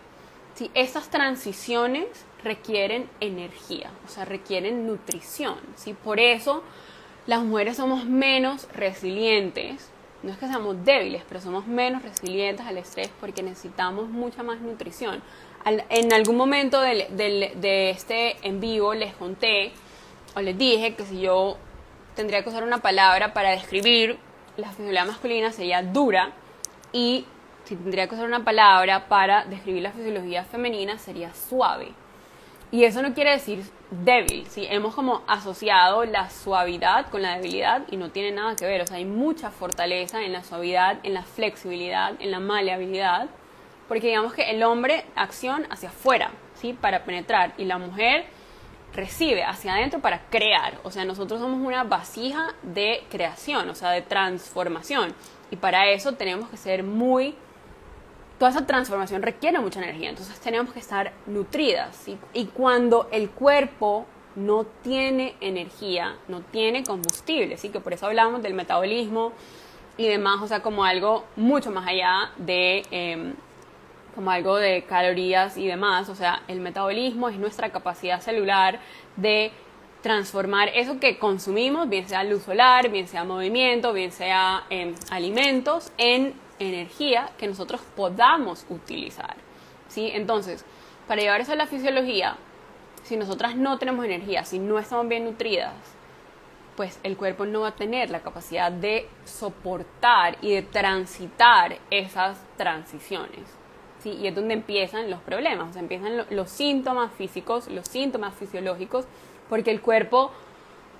¿sí? 0.54 0.70
Estas 0.74 1.10
transiciones 1.10 2.06
requieren 2.44 3.08
energía, 3.20 3.90
o 4.04 4.08
sea, 4.08 4.24
requieren 4.24 4.86
nutrición, 4.86 5.56
¿sí? 5.74 5.94
Por 5.94 6.20
eso 6.20 6.62
las 7.26 7.42
mujeres 7.42 7.76
somos 7.76 8.04
menos 8.04 8.68
resilientes, 8.72 9.90
no 10.22 10.30
es 10.30 10.38
que 10.38 10.46
seamos 10.46 10.84
débiles, 10.84 11.24
pero 11.28 11.40
somos 11.40 11.66
menos 11.66 12.02
resilientes 12.02 12.64
al 12.64 12.78
estrés 12.78 13.10
porque 13.20 13.42
necesitamos 13.42 14.08
mucha 14.08 14.44
más 14.44 14.60
nutrición 14.60 15.22
en 15.66 16.12
algún 16.12 16.36
momento 16.36 16.80
de 16.80 17.90
este 17.90 18.36
en 18.46 18.60
vivo 18.60 18.94
les 18.94 19.12
conté 19.14 19.72
o 20.36 20.40
les 20.40 20.56
dije 20.56 20.94
que 20.94 21.04
si 21.04 21.20
yo 21.20 21.56
tendría 22.14 22.42
que 22.42 22.48
usar 22.50 22.62
una 22.62 22.78
palabra 22.78 23.34
para 23.34 23.50
describir 23.50 24.16
la 24.56 24.68
fisiología 24.68 25.04
masculina 25.04 25.52
sería 25.52 25.82
dura 25.82 26.32
y 26.92 27.26
si 27.64 27.74
tendría 27.74 28.06
que 28.06 28.14
usar 28.14 28.26
una 28.26 28.44
palabra 28.44 29.08
para 29.08 29.44
describir 29.44 29.82
la 29.82 29.90
fisiología 29.90 30.44
femenina 30.44 30.98
sería 30.98 31.34
suave. 31.34 31.92
Y 32.70 32.84
eso 32.84 33.02
no 33.02 33.14
quiere 33.14 33.30
decir 33.30 33.64
débil, 33.90 34.46
¿sí? 34.48 34.66
hemos 34.68 34.94
como 34.94 35.22
asociado 35.26 36.04
la 36.04 36.30
suavidad 36.30 37.08
con 37.10 37.22
la 37.22 37.36
debilidad 37.36 37.82
y 37.90 37.96
no 37.96 38.10
tiene 38.10 38.32
nada 38.32 38.56
que 38.56 38.66
ver, 38.66 38.80
o 38.82 38.86
sea, 38.86 38.96
hay 38.96 39.04
mucha 39.04 39.50
fortaleza 39.50 40.22
en 40.22 40.32
la 40.32 40.42
suavidad, 40.42 40.98
en 41.02 41.14
la 41.14 41.22
flexibilidad, 41.22 42.14
en 42.18 42.30
la 42.30 42.40
maleabilidad 42.40 43.28
porque 43.88 44.08
digamos 44.08 44.34
que 44.34 44.50
el 44.50 44.62
hombre 44.62 45.04
acción 45.14 45.66
hacia 45.70 45.90
afuera, 45.90 46.30
¿sí? 46.54 46.72
Para 46.72 47.04
penetrar 47.04 47.54
y 47.56 47.64
la 47.64 47.78
mujer 47.78 48.26
recibe 48.96 49.44
hacia 49.44 49.74
adentro 49.74 50.00
para 50.00 50.22
crear. 50.30 50.80
O 50.82 50.90
sea, 50.90 51.04
nosotros 51.04 51.40
somos 51.40 51.64
una 51.64 51.84
vasija 51.84 52.54
de 52.62 53.04
creación, 53.10 53.68
o 53.68 53.74
sea, 53.74 53.90
de 53.90 54.02
transformación. 54.02 55.14
Y 55.50 55.56
para 55.56 55.90
eso 55.90 56.12
tenemos 56.12 56.48
que 56.48 56.56
ser 56.56 56.82
muy... 56.82 57.36
Toda 58.38 58.50
esa 58.50 58.66
transformación 58.66 59.22
requiere 59.22 59.58
mucha 59.60 59.82
energía, 59.82 60.10
entonces 60.10 60.38
tenemos 60.40 60.72
que 60.72 60.78
estar 60.78 61.12
nutridas. 61.26 61.96
¿sí? 61.96 62.18
Y 62.34 62.46
cuando 62.46 63.08
el 63.10 63.30
cuerpo 63.30 64.06
no 64.34 64.64
tiene 64.82 65.36
energía, 65.40 66.16
no 66.28 66.40
tiene 66.42 66.84
combustible, 66.84 67.56
¿sí? 67.56 67.70
que 67.70 67.80
por 67.80 67.94
eso 67.94 68.06
hablamos 68.06 68.42
del 68.42 68.52
metabolismo 68.52 69.32
y 69.96 70.08
demás, 70.08 70.42
o 70.42 70.48
sea, 70.48 70.60
como 70.60 70.84
algo 70.84 71.24
mucho 71.36 71.70
más 71.70 71.86
allá 71.86 72.32
de... 72.36 72.82
Em, 72.90 73.34
como 74.16 74.32
algo 74.32 74.56
de 74.56 74.82
calorías 74.82 75.56
y 75.56 75.68
demás. 75.68 76.08
O 76.08 76.16
sea, 76.16 76.42
el 76.48 76.58
metabolismo 76.60 77.28
es 77.28 77.38
nuestra 77.38 77.70
capacidad 77.70 78.20
celular 78.20 78.80
de 79.14 79.52
transformar 80.02 80.70
eso 80.74 80.98
que 80.98 81.18
consumimos, 81.18 81.88
bien 81.88 82.08
sea 82.08 82.24
luz 82.24 82.42
solar, 82.42 82.88
bien 82.90 83.06
sea 83.06 83.24
movimiento, 83.24 83.92
bien 83.92 84.10
sea 84.10 84.64
em, 84.70 84.94
alimentos, 85.10 85.92
en 85.98 86.34
energía 86.58 87.30
que 87.38 87.46
nosotros 87.46 87.80
podamos 87.94 88.66
utilizar. 88.70 89.36
¿sí? 89.88 90.10
Entonces, 90.12 90.64
para 91.06 91.20
llevar 91.20 91.40
eso 91.40 91.52
a 91.52 91.56
la 91.56 91.66
fisiología, 91.66 92.36
si 93.02 93.16
nosotras 93.16 93.54
no 93.54 93.78
tenemos 93.78 94.04
energía, 94.04 94.44
si 94.44 94.58
no 94.58 94.78
estamos 94.78 95.08
bien 95.08 95.24
nutridas, 95.24 95.74
pues 96.76 97.00
el 97.02 97.16
cuerpo 97.16 97.46
no 97.46 97.62
va 97.62 97.68
a 97.68 97.74
tener 97.74 98.10
la 98.10 98.20
capacidad 98.20 98.70
de 98.70 99.08
soportar 99.24 100.36
y 100.40 100.54
de 100.54 100.62
transitar 100.62 101.78
esas 101.90 102.38
transiciones. 102.56 103.55
Y 104.10 104.26
es 104.26 104.34
donde 104.34 104.54
empiezan 104.54 105.10
los 105.10 105.20
problemas, 105.20 105.70
o 105.70 105.72
sea, 105.72 105.82
empiezan 105.82 106.24
los 106.30 106.50
síntomas 106.50 107.12
físicos, 107.12 107.68
los 107.68 107.86
síntomas 107.88 108.34
fisiológicos, 108.34 109.06
porque 109.48 109.70
el 109.70 109.80
cuerpo 109.80 110.30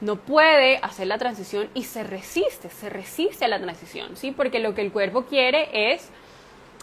no 0.00 0.16
puede 0.16 0.78
hacer 0.78 1.06
la 1.06 1.18
transición 1.18 1.68
y 1.74 1.84
se 1.84 2.02
resiste, 2.02 2.68
se 2.68 2.90
resiste 2.90 3.44
a 3.44 3.48
la 3.48 3.60
transición, 3.60 4.16
¿sí? 4.16 4.30
Porque 4.30 4.58
lo 4.58 4.74
que 4.74 4.82
el 4.82 4.92
cuerpo 4.92 5.24
quiere 5.24 5.94
es 5.94 6.10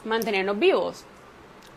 mantenernos 0.06 0.58
vivos. 0.58 1.06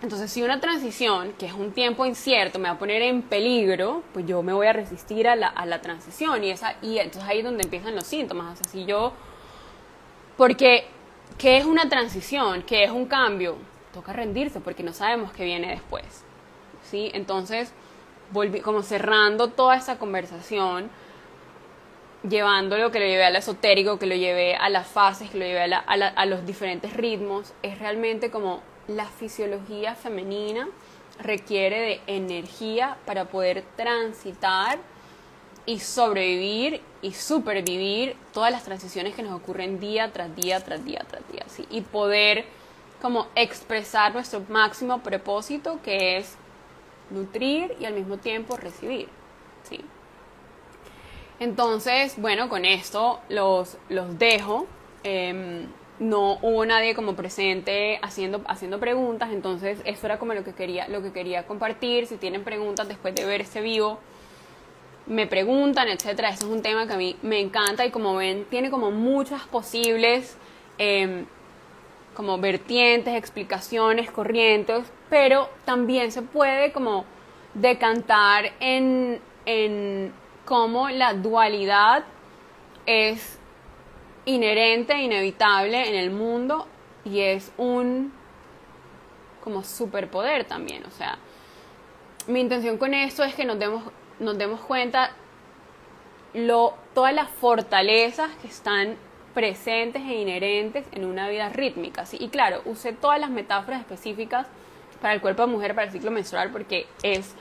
Entonces, 0.03 0.31
si 0.31 0.43
una 0.43 0.61
transición, 0.61 1.33
que 1.39 1.47
es 1.47 1.53
un 1.53 1.73
tiempo 1.73 2.05
incierto, 2.05 2.59
me 2.59 2.69
va 2.69 2.75
a 2.75 2.79
poner 2.79 3.01
en 3.03 3.23
peligro, 3.23 4.03
pues 4.13 4.27
yo 4.27 4.43
me 4.43 4.53
voy 4.53 4.67
a 4.67 4.73
resistir 4.73 5.27
a 5.27 5.37
la, 5.37 5.81
transición. 5.81 6.45
Y, 6.45 6.51
esa, 6.51 6.77
y 6.83 6.99
entonces 6.99 7.29
ahí 7.29 7.39
es 7.39 7.45
donde 7.45 7.65
empiezan 7.65 7.95
los 7.95 8.05
síntomas. 8.05 8.53
O 8.53 8.57
sea, 8.63 8.71
si 8.71 8.85
yo... 8.85 9.13
Porque, 10.37 10.85
¿qué 11.39 11.57
es 11.57 11.65
una 11.65 11.89
transición? 11.89 12.63
¿Qué 12.63 12.85
es 12.85 12.91
un 12.91 13.07
cambio? 13.07 13.57
Toca 13.97 14.13
rendirse 14.13 14.61
porque 14.61 14.83
no 14.83 14.93
sabemos 14.93 15.33
qué 15.33 15.45
viene 15.45 15.69
después. 15.69 16.05
¿sí? 16.91 17.11
Entonces, 17.15 17.73
volví, 18.31 18.61
como 18.61 18.83
cerrando 18.83 19.49
toda 19.49 19.77
esa 19.77 19.99
conversación, 19.99 20.91
llevando 22.29 22.77
lo 22.77 22.91
que 22.91 23.01
lo 23.01 23.07
llevé 23.07 23.25
al 23.25 23.37
esotérico, 23.37 23.99
que 23.99 24.07
lo 24.07 24.15
llevé 24.15 24.55
a 24.55 24.69
las 24.69 24.87
fases, 24.87 25.31
que 25.31 25.39
lo 25.39 25.45
llevé 25.45 25.75
a, 25.75 25.79
a 25.79 26.27
los 26.27 26.45
diferentes 26.45 26.93
ritmos, 26.93 27.55
es 27.63 27.79
realmente 27.79 28.31
como 28.31 28.61
la 28.87 29.07
fisiología 29.07 29.95
femenina 29.95 30.69
requiere 31.19 31.81
de 31.81 32.01
energía 32.07 32.99
para 33.07 33.25
poder 33.25 33.65
transitar 33.77 34.79
y 35.65 35.81
sobrevivir 35.81 36.83
y 37.01 37.13
supervivir 37.13 38.15
todas 38.35 38.53
las 38.53 38.63
transiciones 38.65 39.15
que 39.15 39.23
nos 39.23 39.33
ocurren 39.33 39.81
día 39.81 40.13
tras 40.13 40.37
día, 40.37 40.63
tras 40.63 40.85
día, 40.85 41.05
tras 41.09 41.27
día, 41.33 41.45
¿sí? 41.49 41.65
y 41.71 41.81
poder 41.81 42.45
como 43.01 43.27
expresar 43.35 44.13
nuestro 44.15 44.43
máximo 44.49 45.01
propósito 45.01 45.81
que 45.83 46.17
es 46.17 46.37
nutrir 47.11 47.75
y 47.79 47.85
al 47.85 47.95
mismo 47.95 48.17
tiempo 48.19 48.57
recibir. 48.57 49.09
¿sí? 49.69 49.81
Entonces, 51.39 52.15
bueno, 52.17 52.49
con 52.49 52.65
esto 52.65 53.21
los, 53.29 53.77
los 53.89 54.19
dejo. 54.19 54.67
Em, 55.05 55.67
no 55.99 56.39
hubo 56.43 56.67
nadie 56.67 56.95
como 56.95 57.15
presente 57.17 57.99
haciendo, 58.03 58.43
haciendo 58.49 58.79
preguntas, 58.79 59.31
entonces 59.33 59.79
eso 59.85 60.07
era 60.07 60.19
como 60.19 60.35
lo 60.35 60.45
que, 60.45 60.53
quería, 60.53 60.89
lo 60.89 61.03
que 61.03 61.13
quería 61.13 61.47
compartir. 61.47 62.07
Si 62.07 62.17
tienen 62.17 62.45
preguntas 62.45 62.89
después 62.89 63.15
de 63.15 63.25
ver 63.25 63.41
este 63.41 63.61
vivo, 63.61 63.99
me 65.07 65.27
preguntan, 65.27 65.89
etcétera. 65.89 66.31
Eso 66.31 66.47
es 66.47 66.53
un 66.53 66.63
tema 66.63 66.87
que 66.87 66.95
a 66.95 66.97
mí 66.97 67.17
me 67.23 67.41
encanta 67.41 67.87
y 67.87 67.91
como 67.91 68.17
ven, 68.17 68.45
tiene 68.51 68.71
como 68.71 68.91
muchas 68.91 69.43
posibles 69.47 70.37
eh, 70.79 71.25
como 72.17 72.39
vertientes, 72.39 73.15
explicaciones, 73.15 74.11
corrientes, 74.11 74.91
pero 75.11 75.51
también 75.67 76.11
se 76.11 76.23
puede 76.23 76.73
como 76.73 77.05
decantar 77.53 78.53
en, 78.59 79.21
en 79.45 80.13
cómo 80.47 80.89
la 80.89 81.13
dualidad 81.13 82.05
es 82.87 83.39
inherente 84.25 84.99
inevitable 84.99 85.89
en 85.89 85.95
el 85.95 86.11
mundo 86.11 86.67
y 87.05 87.21
es 87.21 87.53
un 87.59 88.13
como 89.45 89.63
superpoder 89.63 90.45
también, 90.45 90.85
o 90.87 90.91
sea, 90.91 91.19
mi 92.27 92.41
intención 92.41 92.79
con 92.79 92.95
esto 92.95 93.23
es 93.23 93.35
que 93.35 93.45
nos 93.45 93.59
demos, 93.59 93.85
nos 94.19 94.37
demos 94.37 94.61
cuenta 94.61 95.13
lo, 96.35 96.75
todas 96.95 97.15
las 97.15 97.31
fortalezas 97.31 98.31
que 98.43 98.49
están 98.49 98.97
presentes 99.37 100.01
e 100.01 100.15
inherentes 100.15 100.87
en 100.93 101.05
una 101.05 101.29
vida 101.29 101.51
rítmica. 101.51 102.07
¿sí? 102.07 102.17
Y 102.19 102.29
claro, 102.29 102.63
usé 102.65 102.95
todas 102.95 103.21
las 103.21 103.29
metáforas 103.29 103.81
específicas 103.81 104.47
para 105.03 105.13
el 105.13 105.21
cuerpo 105.21 105.43
de 105.43 105.49
mujer, 105.49 105.75
para 105.75 105.89
el 105.89 105.93
ciclo 105.93 106.11
menstrual, 106.11 106.51
porque 106.53 106.87
es, 107.03 107.35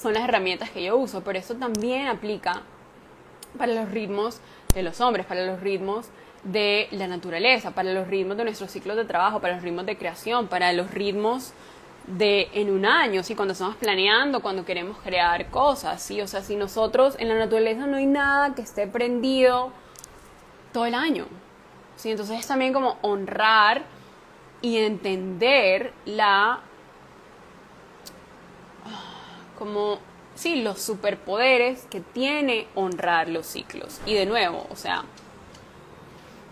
son 0.00 0.14
las 0.14 0.22
herramientas 0.22 0.70
que 0.70 0.84
yo 0.84 0.96
uso, 0.96 1.24
pero 1.24 1.40
eso 1.40 1.56
también 1.56 2.06
aplica 2.06 2.62
para 3.58 3.74
los 3.74 3.90
ritmos 3.90 4.40
de 4.76 4.84
los 4.84 5.00
hombres, 5.00 5.26
para 5.26 5.44
los 5.44 5.58
ritmos 5.58 6.06
de 6.44 6.86
la 6.92 7.08
naturaleza, 7.08 7.72
para 7.72 7.92
los 7.92 8.06
ritmos 8.06 8.36
de 8.36 8.44
nuestros 8.44 8.70
ciclos 8.70 8.96
de 8.96 9.04
trabajo, 9.04 9.40
para 9.40 9.54
los 9.54 9.64
ritmos 9.64 9.86
de 9.86 9.98
creación, 9.98 10.46
para 10.46 10.72
los 10.72 10.92
ritmos 10.92 11.52
de 12.06 12.48
en 12.52 12.70
un 12.70 12.86
año, 12.86 13.24
¿sí? 13.24 13.34
cuando 13.34 13.54
estamos 13.54 13.74
planeando, 13.74 14.40
cuando 14.40 14.64
queremos 14.64 14.98
crear 14.98 15.50
cosas, 15.50 16.00
¿sí? 16.00 16.20
o 16.20 16.28
sea, 16.28 16.42
si 16.42 16.54
nosotros 16.54 17.16
en 17.18 17.26
la 17.26 17.34
naturaleza 17.34 17.88
no 17.88 17.96
hay 17.96 18.06
nada 18.06 18.54
que 18.54 18.62
esté 18.62 18.86
prendido 18.86 19.72
todo 20.72 20.86
el 20.86 20.94
año. 20.94 21.26
¿sí? 21.96 22.10
Entonces 22.10 22.40
es 22.40 22.46
también 22.46 22.72
como 22.72 22.98
honrar 23.02 23.82
y 24.62 24.78
entender 24.78 25.92
la 26.04 26.60
como 29.58 29.98
sí, 30.34 30.62
los 30.62 30.80
superpoderes 30.80 31.86
que 31.90 32.00
tiene 32.00 32.66
honrar 32.74 33.28
los 33.28 33.46
ciclos. 33.46 34.00
Y 34.06 34.14
de 34.14 34.24
nuevo, 34.24 34.66
o 34.70 34.76
sea, 34.76 35.04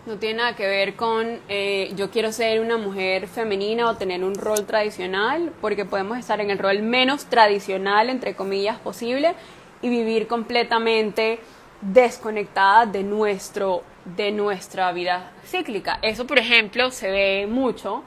no 0.05 0.17
tiene 0.17 0.37
nada 0.37 0.55
que 0.55 0.67
ver 0.67 0.95
con 0.95 1.39
eh, 1.49 1.91
yo 1.95 2.11
quiero 2.11 2.31
ser 2.31 2.61
una 2.61 2.77
mujer 2.77 3.27
femenina 3.27 3.89
o 3.89 3.95
tener 3.95 4.23
un 4.23 4.35
rol 4.35 4.65
tradicional, 4.65 5.51
porque 5.59 5.85
podemos 5.85 6.19
estar 6.19 6.39
en 6.39 6.51
el 6.51 6.59
rol 6.59 6.83
menos 6.83 7.25
tradicional, 7.25 8.09
entre 8.09 8.35
comillas, 8.35 8.77
posible 8.79 9.33
y 9.81 9.89
vivir 9.89 10.27
completamente 10.27 11.39
desconectada 11.81 12.85
de 12.85 13.03
nuestro 13.03 13.83
de 14.15 14.31
nuestra 14.31 14.91
vida 14.91 15.31
cíclica. 15.45 15.99
Eso, 16.01 16.25
por 16.25 16.39
ejemplo, 16.39 16.91
se 16.91 17.09
ve 17.11 17.47
mucho 17.47 18.03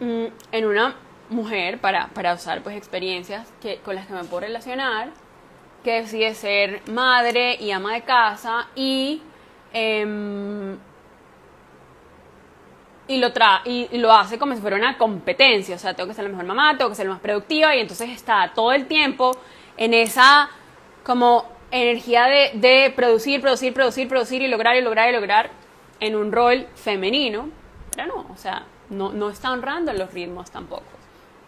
mm, 0.00 0.26
en 0.52 0.66
una 0.66 0.94
mujer 1.30 1.78
para, 1.80 2.08
para 2.08 2.34
usar 2.34 2.62
pues 2.62 2.76
experiencias 2.76 3.52
que, 3.60 3.78
con 3.78 3.94
las 3.94 4.06
que 4.06 4.12
me 4.12 4.24
puedo 4.24 4.40
relacionar, 4.40 5.10
que 5.84 6.02
decide 6.02 6.34
ser 6.34 6.82
madre 6.90 7.56
y 7.60 7.70
ama 7.70 7.94
de 7.94 8.02
casa 8.02 8.68
y, 8.74 9.22
em, 9.72 10.76
y, 13.06 13.18
lo 13.18 13.28
y, 13.64 13.98
lo 13.98 14.12
hace 14.12 14.38
como 14.38 14.54
si 14.54 14.60
fuera 14.60 14.76
una 14.76 14.98
competencia, 14.98 15.76
o 15.76 15.78
sea, 15.78 15.94
tengo 15.94 16.08
que 16.08 16.14
ser 16.14 16.24
la 16.24 16.30
mejor 16.30 16.46
mamá, 16.46 16.76
tengo 16.76 16.90
que 16.90 16.96
ser 16.96 17.06
la 17.06 17.12
más 17.12 17.20
productiva 17.20 17.74
y 17.74 17.80
entonces 17.80 18.10
está 18.10 18.52
todo 18.54 18.72
el 18.72 18.86
tiempo 18.86 19.36
en 19.76 19.94
esa 19.94 20.50
como 21.04 21.57
energía 21.70 22.24
de, 22.24 22.50
de 22.54 22.92
producir, 22.94 23.40
producir, 23.40 23.74
producir, 23.74 24.08
producir 24.08 24.42
y 24.42 24.48
lograr 24.48 24.76
y 24.76 24.80
lograr 24.80 25.10
y 25.10 25.12
lograr 25.12 25.50
en 26.00 26.16
un 26.16 26.32
rol 26.32 26.66
femenino, 26.74 27.50
pero 27.94 28.08
no, 28.08 28.26
o 28.32 28.36
sea, 28.36 28.64
no, 28.90 29.12
no 29.12 29.30
está 29.30 29.52
honrando 29.52 29.92
los 29.92 30.12
ritmos 30.12 30.50
tampoco. 30.50 30.84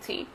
¿sí? 0.00 0.26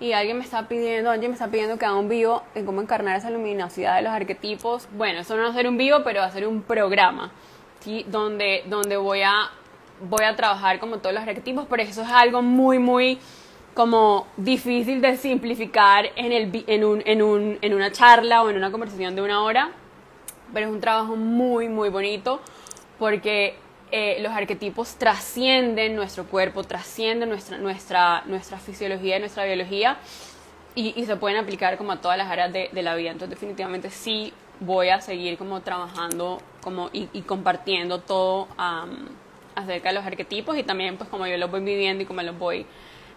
Y 0.00 0.12
alguien 0.12 0.38
me 0.38 0.44
está 0.44 0.68
pidiendo, 0.68 1.10
alguien 1.10 1.30
me 1.30 1.34
está 1.34 1.48
pidiendo 1.48 1.78
que 1.78 1.84
haga 1.84 1.96
un 1.96 2.08
vivo 2.08 2.42
en 2.54 2.66
cómo 2.66 2.80
encarnar 2.80 3.16
esa 3.16 3.30
luminosidad 3.30 3.96
de 3.96 4.02
los 4.02 4.12
arquetipos. 4.12 4.88
Bueno, 4.96 5.20
eso 5.20 5.36
no 5.36 5.42
va 5.42 5.48
a 5.48 5.52
ser 5.52 5.66
un 5.66 5.76
vivo, 5.76 6.02
pero 6.04 6.20
va 6.20 6.26
a 6.26 6.30
ser 6.30 6.46
un 6.46 6.62
programa, 6.62 7.32
¿sí? 7.80 8.04
Donde, 8.08 8.62
donde 8.66 8.96
voy 8.96 9.22
a 9.22 9.50
voy 10.00 10.24
a 10.24 10.36
trabajar 10.36 10.78
como 10.78 10.98
todos 10.98 11.12
los 11.12 11.24
arquetipos, 11.24 11.66
pero 11.68 11.82
eso 11.82 12.02
es 12.02 12.08
algo 12.08 12.40
muy, 12.40 12.78
muy 12.78 13.18
como 13.78 14.26
difícil 14.36 15.00
de 15.00 15.16
simplificar 15.16 16.06
en, 16.16 16.32
el, 16.32 16.64
en, 16.66 16.82
un, 16.82 17.00
en, 17.06 17.22
un, 17.22 17.58
en 17.62 17.74
una 17.74 17.92
charla 17.92 18.42
o 18.42 18.50
en 18.50 18.56
una 18.56 18.72
conversación 18.72 19.14
de 19.14 19.22
una 19.22 19.44
hora, 19.44 19.70
pero 20.52 20.66
es 20.66 20.72
un 20.72 20.80
trabajo 20.80 21.14
muy, 21.14 21.68
muy 21.68 21.88
bonito 21.88 22.40
porque 22.98 23.54
eh, 23.92 24.18
los 24.20 24.32
arquetipos 24.32 24.96
trascienden 24.96 25.94
nuestro 25.94 26.24
cuerpo, 26.26 26.64
trascienden 26.64 27.28
nuestra, 27.28 27.58
nuestra, 27.58 28.24
nuestra 28.26 28.58
fisiología 28.58 29.18
y 29.18 29.20
nuestra 29.20 29.44
biología 29.44 29.98
y, 30.74 31.04
se 31.04 31.14
pueden 31.14 31.38
aplicar 31.38 31.78
como 31.78 31.92
a 31.92 32.00
todas 32.00 32.18
las 32.18 32.26
áreas 32.26 32.52
de, 32.52 32.82
la 32.82 32.96
vida. 32.96 33.12
Entonces 33.12 33.38
definitivamente 33.38 33.90
sí 33.90 34.32
voy 34.58 34.88
a 34.88 35.00
seguir 35.00 35.38
como 35.38 35.60
trabajando 35.60 36.42
como 36.64 36.90
y, 36.92 37.06
compartiendo 37.22 38.00
todo 38.00 38.48
acerca 39.54 39.90
de 39.90 39.94
los 39.94 40.04
arquetipos 40.04 40.58
y 40.58 40.64
también 40.64 40.96
pues 40.96 41.08
como 41.08 41.28
yo 41.28 41.36
los 41.36 41.48
voy 41.48 41.60
viviendo 41.60 42.02
y 42.02 42.06
como 42.06 42.22
los 42.22 42.36
voy 42.36 42.66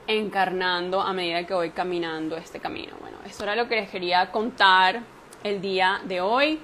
encarnando 0.08 1.02
a 1.02 1.14
medida 1.14 1.45
que 1.45 1.54
voy 1.54 1.72
caminando 1.72 2.38
este 2.38 2.60
camino. 2.60 2.93
Bueno, 2.99 3.18
eso 3.26 3.43
era 3.43 3.56
lo 3.56 3.68
que 3.68 3.76
les 3.76 3.89
quería 3.89 4.32
contar 4.32 5.02
el 5.43 5.62
día 5.62 6.02
de 6.06 6.22
hoy. 6.22 6.60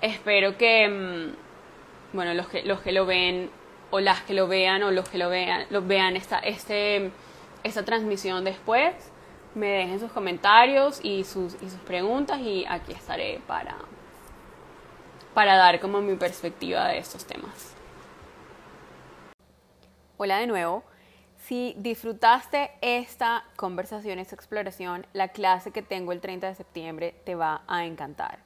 Espero 0.00 0.56
que 0.56 0.88
mm, 0.88 1.48
bueno, 2.12 2.34
los 2.34 2.48
que, 2.48 2.62
los 2.62 2.80
que 2.80 2.92
lo 2.92 3.06
ven 3.06 3.50
o 3.90 4.00
las 4.00 4.22
que 4.22 4.34
lo 4.34 4.48
vean 4.48 4.82
o 4.82 4.90
los 4.90 5.08
que 5.08 5.18
lo 5.18 5.28
vean, 5.28 5.66
lo 5.70 5.82
vean 5.82 6.16
esta, 6.16 6.38
este, 6.38 7.10
esta 7.62 7.84
transmisión 7.84 8.44
después, 8.44 8.94
me 9.54 9.68
dejen 9.68 10.00
sus 10.00 10.12
comentarios 10.12 11.00
y 11.02 11.24
sus, 11.24 11.54
y 11.62 11.70
sus 11.70 11.80
preguntas 11.80 12.38
y 12.40 12.64
aquí 12.68 12.92
estaré 12.92 13.40
para, 13.46 13.76
para 15.34 15.56
dar 15.56 15.80
como 15.80 16.00
mi 16.00 16.16
perspectiva 16.16 16.88
de 16.88 16.98
estos 16.98 17.24
temas. 17.24 17.74
Hola 20.16 20.38
de 20.38 20.46
nuevo. 20.46 20.82
Si 21.48 21.74
disfrutaste 21.78 22.72
esta 22.82 23.42
conversación, 23.56 24.18
esta 24.18 24.34
exploración, 24.34 25.06
la 25.14 25.28
clase 25.28 25.70
que 25.70 25.80
tengo 25.80 26.12
el 26.12 26.20
30 26.20 26.46
de 26.46 26.54
septiembre 26.54 27.14
te 27.24 27.36
va 27.36 27.62
a 27.66 27.86
encantar. 27.86 28.40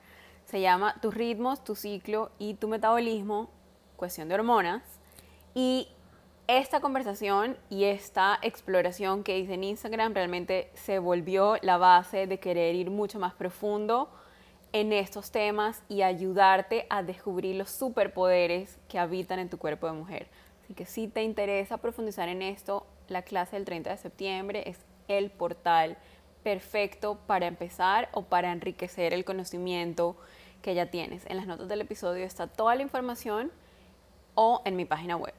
Se 0.44 0.60
llama 0.60 0.94
Tus 1.02 1.12
ritmos, 1.12 1.64
tu 1.64 1.74
ciclo 1.74 2.30
y 2.38 2.54
tu 2.54 2.68
metabolismo, 2.68 3.50
cuestión 3.96 4.28
de 4.28 4.36
hormonas. 4.36 4.84
Y 5.52 5.88
esta 6.46 6.78
conversación 6.78 7.56
y 7.70 7.86
esta 7.86 8.38
exploración 8.40 9.24
que 9.24 9.36
hice 9.36 9.54
en 9.54 9.64
Instagram 9.64 10.14
realmente 10.14 10.70
se 10.74 11.00
volvió 11.00 11.56
la 11.60 11.78
base 11.78 12.28
de 12.28 12.38
querer 12.38 12.76
ir 12.76 12.88
mucho 12.92 13.18
más 13.18 13.34
profundo 13.34 14.12
en 14.72 14.92
estos 14.92 15.32
temas 15.32 15.82
y 15.88 16.02
ayudarte 16.02 16.86
a 16.88 17.02
descubrir 17.02 17.56
los 17.56 17.68
superpoderes 17.68 18.78
que 18.88 19.00
habitan 19.00 19.40
en 19.40 19.48
tu 19.48 19.58
cuerpo 19.58 19.88
de 19.88 19.92
mujer. 19.94 20.28
Así 20.62 20.74
que 20.74 20.86
si 20.86 21.08
te 21.08 21.24
interesa 21.24 21.78
profundizar 21.78 22.28
en 22.28 22.42
esto, 22.42 22.86
la 23.08 23.22
clase 23.22 23.56
del 23.56 23.64
30 23.64 23.90
de 23.90 23.96
septiembre 23.96 24.62
es 24.66 24.78
el 25.08 25.30
portal 25.30 25.96
perfecto 26.42 27.18
para 27.26 27.46
empezar 27.46 28.08
o 28.12 28.22
para 28.22 28.52
enriquecer 28.52 29.14
el 29.14 29.24
conocimiento 29.24 30.16
que 30.60 30.74
ya 30.74 30.86
tienes. 30.86 31.24
En 31.26 31.36
las 31.36 31.46
notas 31.46 31.68
del 31.68 31.80
episodio 31.80 32.24
está 32.24 32.46
toda 32.46 32.74
la 32.74 32.82
información 32.82 33.52
o 34.34 34.62
en 34.64 34.76
mi 34.76 34.84
página 34.84 35.16
web. 35.16 35.34